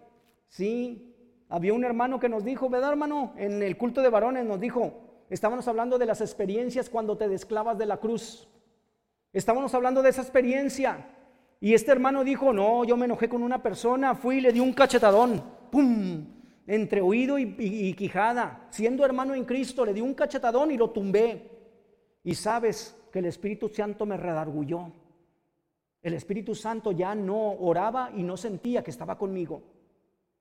Sí, 0.50 1.16
había 1.48 1.74
un 1.74 1.84
hermano 1.84 2.20
que 2.20 2.30
nos 2.30 2.44
dijo, 2.44 2.70
¿verdad, 2.70 2.92
hermano? 2.92 3.34
En 3.38 3.62
el 3.62 3.78
culto 3.78 4.02
de 4.02 4.10
varones 4.10 4.46
nos 4.46 4.60
dijo, 4.60 5.26
estábamos 5.30 5.68
hablando 5.68 5.98
de 5.98 6.08
las 6.08 6.22
experiencias 6.22 6.90
cuando 6.90 7.18
te 7.18 7.28
desclavas 7.28 7.78
de 7.78 7.86
la 7.86 7.98
cruz. 7.98 8.48
Estábamos 9.32 9.74
hablando 9.76 10.02
de 10.02 10.10
esa 10.10 10.22
experiencia. 10.22 11.08
Y 11.60 11.74
este 11.74 11.92
hermano 11.92 12.24
dijo, 12.24 12.52
no, 12.52 12.84
yo 12.84 12.98
me 12.98 13.06
enojé 13.06 13.30
con 13.30 13.44
una 13.44 13.62
persona, 13.62 14.16
fui 14.16 14.38
y 14.38 14.42
le 14.42 14.52
di 14.52 14.60
un 14.60 14.74
cachetadón. 14.74 15.44
¡Pum! 15.72 16.35
Entre 16.68 17.02
oído 17.02 17.38
y, 17.38 17.94
quijada, 17.94 18.68
siendo 18.72 19.06
hermano 19.06 19.36
en 19.36 19.46
Cristo, 19.46 19.86
le 19.86 19.94
di 19.94 20.02
un 20.02 20.14
cachetadón 20.14 20.72
y 20.72 20.78
lo 20.78 20.90
tumbé. 20.90 21.52
Y 22.24 22.34
sabes 22.34 22.98
que 23.12 23.20
el 23.20 23.26
Espíritu 23.26 23.70
Santo 23.70 24.06
me 24.06 24.18
redargulló. 24.18 24.92
El 26.02 26.14
Espíritu 26.14 26.56
Santo 26.56 26.92
ya 26.92 27.14
no 27.14 27.52
oraba 27.52 28.12
y 28.16 28.24
no 28.24 28.36
sentía 28.36 28.84
que 28.84 28.92
estaba 28.92 29.18
conmigo. 29.18 29.62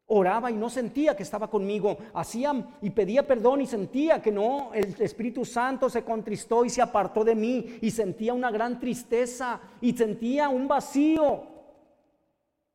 Oraba 0.06 0.50
y 0.50 0.54
no 0.54 0.68
sentía 0.68 1.16
que 1.16 1.22
estaba 1.22 1.48
conmigo. 1.48 1.96
Hacía 2.14 2.52
y 2.82 2.90
pedía 2.90 3.26
perdón 3.26 3.62
y 3.62 3.66
sentía 3.66 4.20
que 4.20 4.32
no. 4.32 4.72
El 4.74 4.94
Espíritu 5.00 5.44
Santo 5.44 5.88
se 5.88 6.04
contristó 6.04 6.64
y 6.64 6.70
se 6.70 6.82
apartó 6.82 7.24
de 7.24 7.34
mí. 7.34 7.78
Y 7.80 7.90
sentía 7.90 8.34
una 8.34 8.50
gran 8.50 8.78
tristeza 8.78 9.60
y 9.80 9.94
sentía 9.94 10.48
un 10.48 10.68
vacío. 10.68 11.44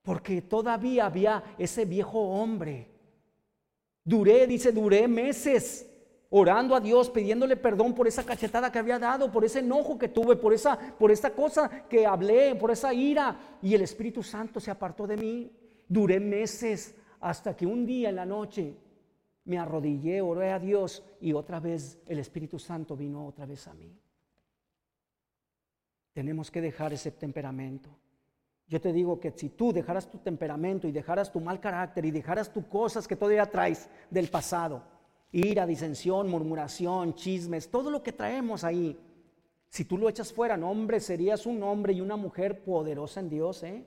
Porque 0.02 0.42
todavía 0.44 1.06
había 1.06 1.44
ese 1.58 1.86
viejo 1.86 2.20
hombre 2.20 2.99
Duré, 4.10 4.48
dice, 4.48 4.72
duré 4.72 5.08
meses 5.08 5.88
orando 6.32 6.76
a 6.76 6.80
Dios, 6.80 7.12
pidiéndole 7.12 7.56
perdón 7.56 7.94
por 7.94 8.08
esa 8.08 8.26
cachetada 8.26 8.72
que 8.72 8.80
había 8.80 8.98
dado, 8.98 9.32
por 9.32 9.46
ese 9.46 9.60
enojo 9.60 10.00
que 10.00 10.08
tuve, 10.08 10.36
por 10.36 10.52
esa, 10.52 10.80
por 10.98 11.12
esta 11.12 11.30
cosa 11.30 11.88
que 11.88 12.08
hablé, 12.08 12.56
por 12.56 12.72
esa 12.72 12.92
ira. 12.92 13.58
Y 13.62 13.76
el 13.76 13.84
Espíritu 13.84 14.24
Santo 14.24 14.60
se 14.60 14.72
apartó 14.72 15.06
de 15.06 15.16
mí. 15.16 15.52
Duré 15.88 16.20
meses 16.20 16.96
hasta 17.20 17.56
que 17.56 17.68
un 17.68 17.86
día 17.86 18.10
en 18.10 18.16
la 18.16 18.26
noche 18.26 18.76
me 19.46 19.60
arrodillé, 19.60 20.22
oré 20.22 20.54
a 20.54 20.60
Dios 20.60 21.04
y 21.22 21.34
otra 21.34 21.60
vez 21.60 22.00
el 22.08 22.18
Espíritu 22.18 22.58
Santo 22.58 22.98
vino 22.98 23.28
otra 23.28 23.46
vez 23.46 23.68
a 23.68 23.76
mí. 23.76 23.96
Tenemos 26.14 26.50
que 26.50 26.62
dejar 26.62 26.94
ese 26.94 27.12
temperamento. 27.12 27.92
Yo 28.70 28.80
te 28.80 28.94
digo 28.94 29.20
que 29.20 29.32
si 29.32 29.50
tú 29.50 29.74
dejaras 29.74 30.08
tu 30.10 30.20
temperamento 30.20 30.88
y 30.88 30.92
dejaras 30.92 31.32
tu 31.32 31.42
mal 31.42 31.60
carácter 31.60 32.06
y 32.06 32.12
dejaras 32.12 32.54
tus 32.54 32.66
cosas 32.66 33.08
que 33.08 33.16
todavía 33.16 33.48
traes 33.48 33.90
del 34.12 34.30
pasado, 34.30 34.84
ira, 35.32 35.66
disensión, 35.66 36.30
murmuración, 36.30 37.16
chismes, 37.16 37.70
todo 37.72 37.90
lo 37.90 38.04
que 38.04 38.12
traemos 38.12 38.64
ahí, 38.64 38.96
si 39.70 39.86
tú 39.86 39.98
lo 39.98 40.08
echas 40.08 40.32
fuera, 40.32 40.56
no, 40.56 40.70
hombre, 40.70 41.00
serías 41.00 41.48
un 41.48 41.64
hombre 41.64 41.94
y 41.94 42.02
una 42.02 42.16
mujer 42.16 42.64
poderosa 42.64 43.20
en 43.20 43.30
Dios, 43.30 43.64
¿eh? 43.64 43.86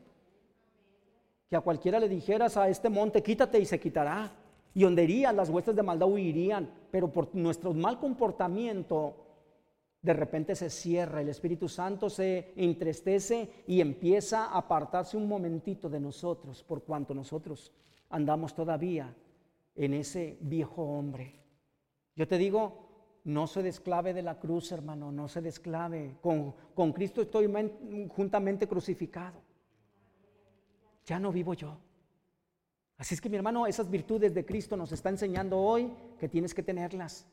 Que 1.49 1.57
a 1.57 1.61
cualquiera 1.61 2.01
le 2.01 2.09
dijeras 2.09 2.57
a 2.57 2.69
este 2.69 2.89
monte, 2.89 3.23
quítate 3.23 3.61
y 3.61 3.67
se 3.67 3.79
quitará. 3.79 4.33
Y 4.75 4.83
donde 4.85 5.05
irían, 5.05 5.37
las 5.37 5.51
huestes 5.51 5.77
de 5.77 5.83
maldad 5.83 6.09
huirían. 6.09 6.71
Pero 6.91 7.13
por 7.13 7.35
nuestro 7.35 7.75
mal 7.75 7.99
comportamiento, 7.99 9.22
de 10.03 10.13
repente 10.13 10.57
se 10.57 10.69
cierra, 10.69 11.21
el 11.21 11.29
Espíritu 11.29 11.69
Santo 11.69 12.11
se 12.11 12.53
entristece 12.57 13.65
y 13.69 13.81
empieza 13.81 14.47
a 14.47 14.59
apartarse 14.59 15.17
un 15.17 15.29
momentito 15.29 15.89
de 15.89 16.01
nosotros, 16.01 16.65
por 16.65 16.83
cuanto 16.83 17.15
nosotros 17.15 17.73
andamos 18.11 18.53
todavía 18.55 19.15
en 19.77 19.95
ese 19.95 20.39
viejo 20.41 20.83
hombre. 20.83 21.41
Yo 22.17 22.27
te 22.27 22.37
digo, 22.37 22.83
no 23.25 23.47
se 23.47 23.63
desclave 23.63 24.13
de 24.13 24.23
la 24.23 24.41
cruz, 24.41 24.73
hermano, 24.73 25.13
no 25.13 25.29
se 25.29 25.41
desclave. 25.41 26.17
Con, 26.21 26.55
con 26.75 26.93
Cristo 26.93 27.23
estoy 27.23 27.49
juntamente 28.09 28.67
crucificado. 28.67 29.41
Ya 31.07 31.21
no 31.21 31.31
vivo 31.31 31.55
yo. 31.55 31.79
Así 32.99 33.15
es 33.15 33.21
que 33.21 33.29
mi 33.29 33.37
hermano, 33.37 33.67
esas 33.67 33.89
virtudes 33.89 34.35
de 34.35 34.45
Cristo 34.45 34.77
nos 34.77 34.93
está 34.93 35.09
enseñando 35.09 35.59
hoy 35.59 35.93
que 36.19 36.29
tienes 36.29 36.53
que 36.55 36.63
tenerlas. 36.63 37.27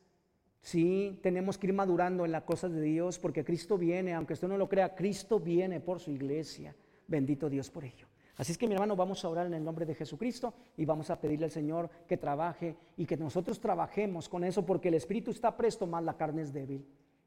Sí, 0.61 1.19
tenemos 1.23 1.57
que 1.57 1.67
ir 1.67 1.73
madurando 1.73 2.25
en 2.25 2.31
las 2.31 2.43
cosas 2.43 2.71
de 2.71 2.81
Dios 2.81 3.17
porque 3.17 3.43
Cristo 3.43 3.77
viene, 3.77 4.13
aunque 4.13 4.33
usted 4.33 4.47
no 4.47 4.57
lo 4.57 4.67
crea, 4.67 4.93
Cristo 4.95 5.39
viene 5.39 5.79
por 5.79 5.99
su 5.99 6.11
iglesia. 6.11 6.75
Bendito 7.07 7.49
Dios 7.49 7.69
por 7.69 7.85
ello. 7.85 8.07
Así 8.35 8.53
es 8.53 8.57
que 8.57 8.67
mi 8.67 8.73
hermano, 8.73 8.95
vamos 8.95 9.25
a 9.25 9.29
orar 9.29 9.47
en 9.47 9.53
el 9.53 9.63
nombre 9.63 9.85
de 9.85 9.95
Jesucristo 9.95 10.53
y 10.77 10.85
vamos 10.85 11.09
a 11.09 11.19
pedirle 11.19 11.45
al 11.45 11.51
Señor 11.51 11.89
que 12.07 12.15
trabaje 12.15 12.77
y 12.95 13.05
que 13.05 13.17
nosotros 13.17 13.59
trabajemos 13.59 14.29
con 14.29 14.45
eso 14.45 14.65
porque 14.65 14.87
el 14.87 14.93
Espíritu 14.93 15.31
está 15.31 15.57
presto, 15.57 15.85
más 15.85 16.03
la 16.03 16.15
carne 16.15 16.43
es 16.43 16.53
débil. 16.53 16.85